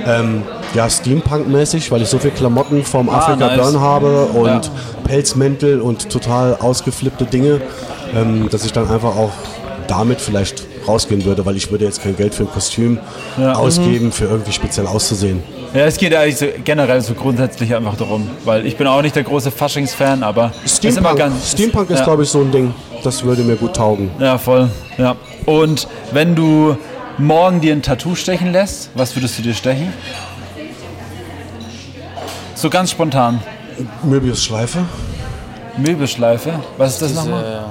ähm, 0.06 0.42
ja, 0.74 0.88
Steampunk-mäßig, 0.90 1.90
weil 1.90 2.02
ich 2.02 2.08
so 2.08 2.18
viel 2.18 2.32
Klamotten 2.32 2.84
vom 2.84 3.08
Afrika 3.08 3.46
nice. 3.46 3.58
Burn 3.58 3.80
habe 3.80 4.24
und 4.26 4.46
Ja. 4.46 4.60
Pelzmäntel 5.04 5.80
und 5.80 6.10
total 6.10 6.56
ausgeflippte 6.60 7.24
Dinge, 7.24 7.62
ähm, 8.14 8.48
dass 8.50 8.64
ich 8.64 8.72
dann 8.72 8.88
einfach 8.90 9.16
auch 9.16 9.30
damit 9.88 10.20
vielleicht 10.20 10.64
rausgehen 10.86 11.24
würde, 11.24 11.44
weil 11.44 11.56
ich 11.56 11.70
würde 11.70 11.84
jetzt 11.84 12.02
kein 12.02 12.16
Geld 12.16 12.34
für 12.34 12.44
ein 12.44 12.50
Kostüm 12.50 12.98
Ja. 13.38 13.54
ausgeben, 13.54 14.12
für 14.12 14.24
irgendwie 14.24 14.52
speziell 14.52 14.86
auszusehen. 14.86 15.42
Ja, 15.74 15.86
es 15.86 15.96
geht 15.96 16.14
eigentlich 16.14 16.36
so 16.36 16.46
generell 16.64 17.00
so 17.00 17.14
grundsätzlich 17.14 17.74
einfach 17.74 17.96
darum, 17.96 18.28
weil 18.44 18.66
ich 18.66 18.76
bin 18.76 18.86
auch 18.86 19.00
nicht 19.02 19.16
der 19.16 19.22
große 19.22 19.50
Faschings-Fan, 19.50 20.22
aber 20.22 20.52
es 20.64 20.72
ist 20.72 20.84
immer 20.84 20.92
Steampunk, 20.92 21.18
ganz. 21.18 21.50
Steampunk 21.52 21.90
ist, 21.90 21.98
ja. 22.00 22.04
glaube 22.04 22.22
ich, 22.24 22.28
so 22.28 22.40
ein 22.40 22.50
Ding. 22.52 22.74
Das 23.02 23.24
würde 23.24 23.42
mir 23.42 23.56
gut 23.56 23.74
taugen. 23.74 24.10
Ja, 24.18 24.38
voll. 24.38 24.68
Ja. 24.98 25.16
Und 25.46 25.88
wenn 26.12 26.34
du 26.34 26.76
morgen 27.18 27.60
dir 27.60 27.72
ein 27.72 27.82
Tattoo 27.82 28.14
stechen 28.14 28.52
lässt, 28.52 28.90
was 28.94 29.16
würdest 29.16 29.38
du 29.38 29.42
dir 29.42 29.54
stechen? 29.54 29.92
So 32.54 32.70
ganz 32.70 32.90
spontan. 32.90 33.40
Möbius-Schleife. 34.04 34.84
Möbelschleife. 35.78 36.60
Was 36.76 36.92
ist 36.94 37.02
das 37.02 37.14
nochmal? 37.14 37.64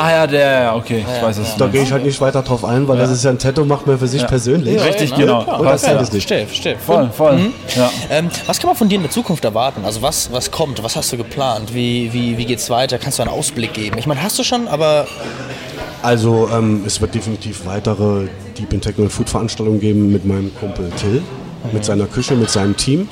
Ah 0.00 0.10
ja, 0.12 0.26
der, 0.26 0.74
okay, 0.76 1.04
ich 1.06 1.22
weiß 1.22 1.38
es. 1.38 1.56
Da 1.56 1.66
gehe 1.66 1.82
ich 1.82 1.90
halt 1.90 2.04
nicht 2.04 2.20
weiter 2.20 2.42
drauf 2.42 2.64
ein, 2.64 2.86
weil 2.86 2.98
das 2.98 3.10
ist 3.10 3.24
ja 3.24 3.30
ein 3.30 3.38
Tattoo, 3.38 3.64
macht 3.64 3.86
man 3.86 3.98
für 3.98 4.06
sich 4.06 4.24
persönlich. 4.26 4.80
Richtig, 4.82 5.10
Ja, 5.10 5.16
genau. 5.16 5.58
Und 5.58 5.64
das 5.64 5.82
ja. 5.82 5.98
ist 5.98 6.12
nicht. 6.12 6.28
Verstehe, 6.28 6.46
verstehe. 6.46 6.76
Voll, 6.78 7.10
voll. 7.10 7.50
Ja. 7.76 7.90
Ähm, 8.10 8.28
was 8.46 8.58
kann 8.58 8.68
man 8.68 8.76
von 8.76 8.88
dir 8.88 8.96
in 8.96 9.02
der 9.02 9.10
Zukunft 9.10 9.44
erwarten? 9.44 9.84
Also 9.84 10.00
was, 10.02 10.30
was 10.32 10.50
kommt? 10.50 10.82
Was 10.84 10.94
hast 10.96 11.12
du 11.12 11.16
geplant? 11.16 11.74
Wie, 11.74 12.12
wie, 12.12 12.38
wie 12.38 12.44
geht's 12.44 12.70
weiter? 12.70 12.98
Kannst 12.98 13.18
du 13.18 13.22
einen 13.22 13.32
Ausblick 13.32 13.72
geben? 13.74 13.98
Ich 13.98 14.06
meine, 14.06 14.22
hast 14.22 14.38
du 14.38 14.44
schon, 14.44 14.68
aber 14.68 15.06
Also 16.02 16.48
ähm, 16.52 16.82
es 16.86 17.00
wird 17.00 17.14
definitiv 17.14 17.66
weitere 17.66 18.28
Deep 18.56 18.72
in 18.72 18.80
Techno 18.80 19.08
Food 19.08 19.28
Veranstaltungen 19.28 19.80
geben 19.80 20.12
mit 20.12 20.24
meinem 20.24 20.54
Kumpel 20.54 20.90
Till, 21.00 21.22
mit 21.72 21.84
seiner 21.84 22.06
Küche, 22.06 22.34
mit 22.34 22.50
seinem 22.50 22.76
Team. 22.76 23.08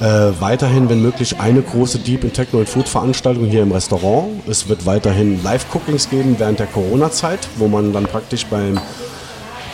Äh, 0.00 0.40
weiterhin, 0.40 0.88
wenn 0.88 1.02
möglich, 1.02 1.40
eine 1.40 1.60
große 1.60 1.98
Deep 1.98 2.22
in 2.22 2.32
Techno 2.32 2.60
und 2.60 2.68
Food 2.68 2.88
Veranstaltung 2.88 3.46
hier 3.46 3.62
im 3.62 3.72
Restaurant. 3.72 4.28
Es 4.48 4.68
wird 4.68 4.86
weiterhin 4.86 5.42
Live-Cookings 5.42 6.08
geben 6.08 6.36
während 6.38 6.60
der 6.60 6.66
Corona-Zeit, 6.66 7.48
wo 7.56 7.66
man 7.66 7.92
dann 7.92 8.04
praktisch 8.04 8.46
beim 8.46 8.80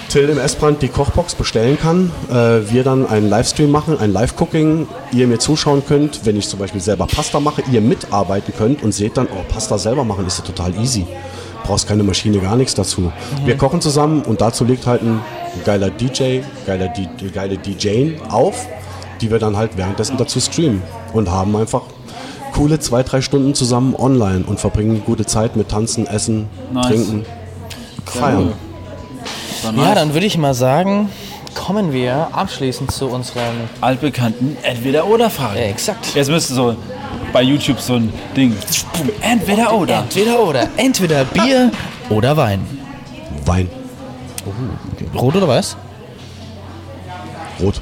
Till 0.08 0.28
im 0.28 0.38
Essbrand 0.38 0.80
die 0.80 0.88
Kochbox 0.88 1.34
bestellen 1.34 1.78
kann. 1.78 2.10
Äh, 2.30 2.70
wir 2.72 2.84
dann 2.84 3.06
einen 3.06 3.28
Livestream 3.28 3.70
machen, 3.70 3.98
ein 3.98 4.12
Live-Cooking. 4.12 4.86
Ihr 5.12 5.26
mir 5.26 5.38
zuschauen 5.38 5.82
könnt, 5.86 6.24
wenn 6.24 6.38
ich 6.38 6.48
zum 6.48 6.58
Beispiel 6.58 6.80
selber 6.80 7.06
Pasta 7.06 7.38
mache, 7.38 7.62
ihr 7.70 7.82
mitarbeiten 7.82 8.54
könnt 8.56 8.82
und 8.82 8.92
seht 8.92 9.18
dann, 9.18 9.26
oh, 9.26 9.44
Pasta 9.52 9.76
selber 9.76 10.04
machen 10.04 10.26
ist 10.26 10.38
ja 10.38 10.44
total 10.44 10.74
easy. 10.80 11.06
Brauchst 11.64 11.86
keine 11.86 12.02
Maschine, 12.02 12.38
gar 12.38 12.56
nichts 12.56 12.74
dazu. 12.74 13.10
Wir 13.44 13.56
kochen 13.56 13.80
zusammen 13.80 14.22
und 14.22 14.40
dazu 14.40 14.64
legt 14.64 14.86
halt 14.86 15.02
ein 15.02 15.20
geiler 15.64 15.90
DJ, 15.90 16.40
geiler 16.66 16.88
D 16.88 17.08
geile 17.32 17.58
DJ 17.58 18.12
auf, 18.28 18.66
die 19.20 19.30
wir 19.30 19.38
dann 19.38 19.56
halt 19.56 19.76
währenddessen 19.76 20.16
dazu 20.16 20.40
streamen 20.40 20.82
und 21.12 21.30
haben 21.30 21.54
einfach 21.56 21.82
coole 22.52 22.78
zwei, 22.78 23.02
drei 23.02 23.20
Stunden 23.20 23.54
zusammen 23.54 23.94
online 23.96 24.44
und 24.46 24.60
verbringen 24.60 25.02
gute 25.04 25.26
Zeit 25.26 25.56
mit 25.56 25.68
Tanzen, 25.68 26.06
Essen, 26.06 26.48
Nice. 26.72 26.86
Trinken, 26.86 27.26
Feiern. 28.06 28.52
ja, 29.76 29.94
dann 29.94 30.14
würde 30.14 30.26
ich 30.26 30.38
mal 30.38 30.54
sagen, 30.54 31.08
kommen 31.54 31.92
wir 31.92 32.28
abschließend 32.32 32.90
zu 32.90 33.06
unseren. 33.06 33.68
Altbekannten 33.80 34.56
Entweder-Oder-Fragen. 34.62 35.56
Ja, 35.56 35.62
exakt. 35.64 36.14
Jetzt 36.14 36.30
müsste 36.30 36.54
so 36.54 36.76
bei 37.32 37.42
YouTube 37.42 37.80
so 37.80 37.94
ein 37.94 38.12
Ding. 38.36 38.54
Entweder-Oder. 39.20 39.98
Entweder 40.00 40.40
oder. 40.40 40.68
Entweder 40.76 41.24
Bier 41.24 41.70
oder 42.10 42.36
Wein. 42.36 42.60
Wein, 43.46 43.68
Rot 45.14 45.36
oder 45.36 45.48
weiß? 45.48 45.76
Rot. 47.60 47.80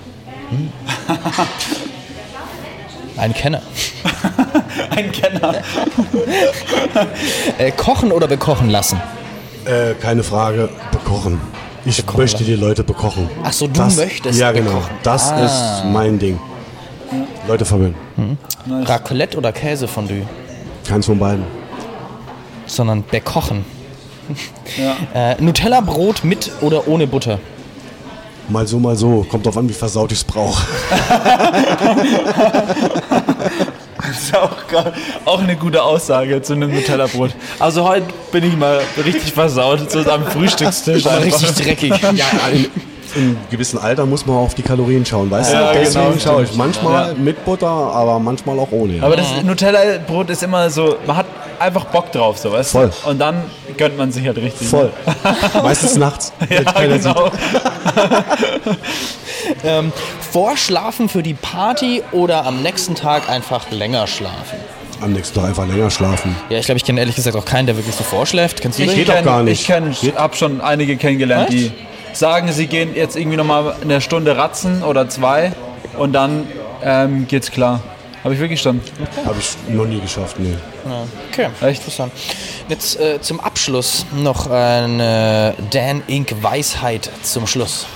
Ein 3.16 3.34
Kenner. 3.34 3.60
Ein 4.90 5.12
Kenner. 5.12 5.54
Äh, 7.58 7.70
kochen 7.72 8.12
oder 8.12 8.26
bekochen 8.26 8.70
lassen? 8.70 9.00
Äh, 9.64 9.94
keine 9.94 10.22
Frage, 10.22 10.68
bekochen. 10.90 11.40
Ich 11.84 11.98
Bekochen 11.98 12.20
möchte 12.20 12.44
die 12.44 12.54
Leute 12.54 12.82
bekochen. 12.84 13.28
Ach 13.44 13.52
so, 13.52 13.66
du 13.66 13.82
möchtest 13.82 14.38
Ja, 14.38 14.52
genau. 14.52 14.70
bekochen. 14.70 14.90
Das 15.02 15.30
Ah. 15.30 15.44
ist 15.44 15.84
mein 15.92 16.18
Ding. 16.18 16.38
Leute 17.46 17.64
verwöhnen. 17.64 17.94
Raclette 18.68 19.36
oder 19.36 19.52
Käsefondue? 19.52 20.22
Keins 20.88 21.06
von 21.06 21.18
beiden. 21.18 21.44
Sondern 22.66 23.02
bekochen. 23.04 23.64
Ja. 24.78 24.96
Äh, 25.32 25.42
Nutella-Brot 25.42 26.24
mit 26.24 26.50
oder 26.62 26.88
ohne 26.88 27.06
Butter? 27.06 27.38
Mal 28.48 28.66
so, 28.66 28.78
mal 28.78 28.96
so. 28.96 29.24
Kommt 29.28 29.46
drauf 29.46 29.56
an, 29.56 29.68
wie 29.68 29.72
versaut 29.72 30.12
ich 30.12 30.18
es 30.18 30.24
brauche. 30.24 30.66
Das 33.96 34.18
ist 34.22 34.36
auch, 34.36 34.56
auch 35.24 35.40
eine 35.40 35.56
gute 35.56 35.82
Aussage 35.82 36.42
zu 36.42 36.54
einem 36.54 36.74
Nutella-Brot. 36.74 37.30
Also 37.58 37.88
heute 37.88 38.06
bin 38.30 38.44
ich 38.44 38.56
mal 38.56 38.80
richtig 39.02 39.32
versaut, 39.32 39.90
so 39.90 40.00
am 40.10 40.26
Frühstückstisch. 40.26 41.06
Richtig 41.06 41.54
dreckig. 41.54 41.92
Ja, 42.14 42.26
in, 43.14 43.36
gewissen 43.50 43.78
Alter 43.78 44.06
muss 44.06 44.26
man 44.26 44.36
auch 44.36 44.42
auf 44.42 44.54
die 44.54 44.62
Kalorien 44.62 45.04
schauen, 45.04 45.30
weißt 45.30 45.52
Ja, 45.52 45.72
du? 45.72 45.78
Deswegen 45.80 46.04
genau, 46.12 46.20
schaue 46.20 46.44
ich 46.44 46.54
manchmal 46.54 47.08
Ja. 47.08 47.14
mit 47.14 47.44
Butter, 47.44 47.66
aber 47.66 48.18
manchmal 48.18 48.58
auch 48.58 48.70
ohne. 48.70 48.94
Ja. 48.96 49.02
Aber 49.04 49.16
das 49.16 49.26
Nutella-Brot 49.44 50.30
ist 50.30 50.42
immer 50.42 50.68
so, 50.70 50.96
man 51.06 51.16
hat 51.16 51.26
einfach 51.58 51.84
Bock 51.86 52.10
drauf, 52.12 52.38
so 52.38 52.50
weißt 52.52 52.72
Voll. 52.72 52.90
du? 53.04 53.10
Und 53.10 53.18
dann 53.18 53.42
gönnt 53.76 53.96
man 53.96 54.10
sich 54.12 54.26
halt 54.26 54.36
richtig. 54.38 54.66
Voll. 54.68 54.90
Meistens 55.62 55.96
nachts. 55.96 56.32
Ja, 56.48 56.62
genau. 56.80 57.30
Ähm, 59.64 59.92
vorschlafen 60.30 61.08
für 61.08 61.22
die 61.22 61.34
Party 61.34 62.02
oder 62.12 62.46
am 62.46 62.62
nächsten 62.62 62.94
Tag 62.94 63.28
einfach 63.28 63.70
länger 63.70 64.06
schlafen? 64.06 64.58
Am 65.00 65.12
nächsten 65.12 65.34
Tag 65.38 65.48
einfach 65.48 65.66
länger 65.66 65.90
schlafen. 65.90 66.36
Ja, 66.48 66.58
ich 66.58 66.66
glaube, 66.66 66.76
ich 66.78 66.84
kenne 66.84 67.00
ehrlich 67.00 67.16
gesagt 67.16 67.36
auch 67.36 67.44
keinen, 67.44 67.66
der 67.66 67.76
wirklich 67.76 67.94
so 67.94 68.04
vorschläft. 68.04 68.60
Kennst 68.60 68.78
du 68.78 68.84
Ich 68.84 68.90
den? 68.90 68.98
geht 68.98 69.08
doch 69.08 69.14
kenn- 69.14 69.24
gar 69.24 69.42
nicht. 69.42 69.60
Ich 69.62 69.66
kenn, 69.66 69.94
habe 70.16 70.36
schon 70.36 70.60
einige 70.60 70.96
kennengelernt, 70.96 71.50
Echt? 71.50 71.58
die 71.58 71.72
sagen, 72.12 72.52
sie 72.52 72.66
gehen 72.66 72.94
jetzt 72.94 73.16
irgendwie 73.16 73.36
nochmal 73.36 73.74
eine 73.82 74.00
Stunde 74.00 74.36
ratzen 74.36 74.82
oder 74.82 75.08
zwei 75.08 75.52
und 75.98 76.12
dann 76.12 76.46
ähm, 76.82 77.26
geht's 77.28 77.50
klar. 77.50 77.80
Habe 78.24 78.34
ich 78.34 78.40
wirklich 78.40 78.60
schon. 78.60 78.80
Habe 79.24 79.36
ich 79.40 79.56
noch 79.74 79.84
nie 79.84 80.00
geschafft, 80.00 80.38
nee. 80.38 80.54
Okay, 81.32 81.48
Echt? 81.60 81.80
interessant. 81.80 82.12
Jetzt 82.68 82.98
äh, 83.00 83.20
zum 83.20 83.40
Abschluss 83.40 84.06
noch 84.14 84.48
eine 84.48 85.54
Dan 85.70 86.02
Inc. 86.06 86.32
Weisheit 86.40 87.10
zum 87.22 87.48
Schluss. 87.48 87.86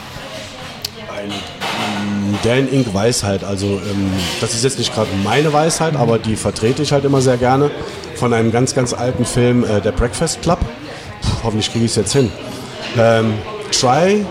Dan 2.42 2.68
Inc. 2.68 2.92
Weisheit, 2.92 3.44
also 3.44 3.66
ähm, 3.66 4.12
das 4.40 4.54
ist 4.54 4.64
jetzt 4.64 4.78
nicht 4.78 4.92
gerade 4.94 5.10
meine 5.22 5.52
Weisheit, 5.52 5.94
aber 5.94 6.18
die 6.18 6.34
vertrete 6.36 6.82
ich 6.82 6.92
halt 6.92 7.04
immer 7.04 7.20
sehr 7.20 7.36
gerne. 7.36 7.70
Von 8.16 8.32
einem 8.32 8.50
ganz, 8.50 8.74
ganz 8.74 8.94
alten 8.94 9.24
Film, 9.24 9.64
äh, 9.64 9.80
der 9.80 9.92
Breakfast 9.92 10.42
Club. 10.42 10.58
Puh, 11.22 11.28
hoffentlich 11.44 11.70
kriege 11.70 11.84
ich 11.84 11.92
es 11.92 11.96
jetzt 11.96 12.12
hin. 12.12 12.32
Ähm, 12.98 13.34
try 13.80 14.24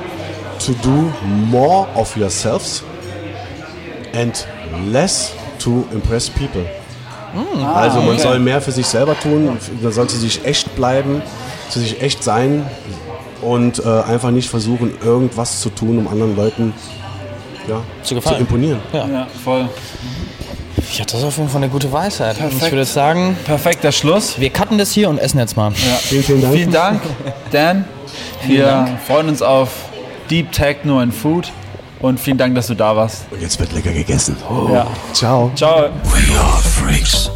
to 0.65 0.73
do 0.83 1.11
more 1.49 1.87
of 1.95 2.15
yourselves 2.15 2.83
and 4.13 4.47
less 4.91 5.33
to 5.59 5.85
impress 5.91 6.29
people. 6.29 6.65
also 7.75 7.99
man 7.99 8.11
okay. 8.11 8.19
soll 8.21 8.39
mehr 8.39 8.61
für 8.61 8.71
sich 8.71 8.87
selber 8.87 9.19
tun, 9.19 9.57
man 9.81 9.91
soll 9.91 10.07
zu 10.07 10.17
sich 10.17 10.45
echt 10.45 10.73
bleiben, 10.75 11.21
zu 11.69 11.79
sich 11.79 12.01
echt 12.01 12.23
sein 12.23 12.65
und 13.41 13.83
äh, 13.85 14.01
einfach 14.03 14.31
nicht 14.31 14.49
versuchen, 14.49 14.93
irgendwas 15.03 15.59
zu 15.59 15.69
tun, 15.69 15.97
um 15.97 16.07
anderen 16.07 16.35
Leuten 16.35 16.73
ja, 17.67 17.81
Zu 18.03 18.15
gefallen. 18.15 18.41
imponieren. 18.41 18.79
Ja, 18.93 19.27
voll. 19.43 19.67
Ja, 20.97 21.03
das 21.03 21.15
ist 21.15 21.23
auf 21.25 21.37
jeden 21.37 21.49
Fall 21.49 21.63
eine 21.63 21.71
gute 21.71 21.91
Weisheit. 21.91 22.37
Und 22.37 22.45
Ich 22.45 22.51
Perfekt. 22.51 22.71
würde 22.71 22.85
sagen, 22.85 23.37
Perfekter 23.43 23.91
Schluss. 23.91 24.39
wir 24.39 24.49
cutten 24.49 24.77
das 24.77 24.91
hier 24.91 25.09
und 25.09 25.17
essen 25.17 25.39
jetzt 25.39 25.57
mal. 25.57 25.71
Vielen, 25.71 26.23
vielen 26.23 26.41
Dank. 26.41 26.53
Vielen 26.53 26.71
Dank, 26.71 27.01
Dan. 27.51 27.85
Wir 28.45 28.99
freuen 29.05 29.29
uns 29.29 29.41
auf 29.41 29.69
Deep 30.29 30.51
Techno 30.51 30.99
and 30.99 31.13
Food 31.13 31.51
und 31.99 32.19
vielen 32.19 32.37
Dank, 32.37 32.55
dass 32.55 32.67
du 32.67 32.73
da 32.73 32.95
warst. 32.95 33.25
Und 33.31 33.41
jetzt 33.41 33.59
wird 33.59 33.73
lecker 33.73 33.91
gegessen. 33.91 34.35
Ja. 34.71 34.87
Ciao. 35.13 35.51
Ciao. 35.55 35.89
We 36.03 36.39
are 36.39 36.61
freaks. 36.61 37.31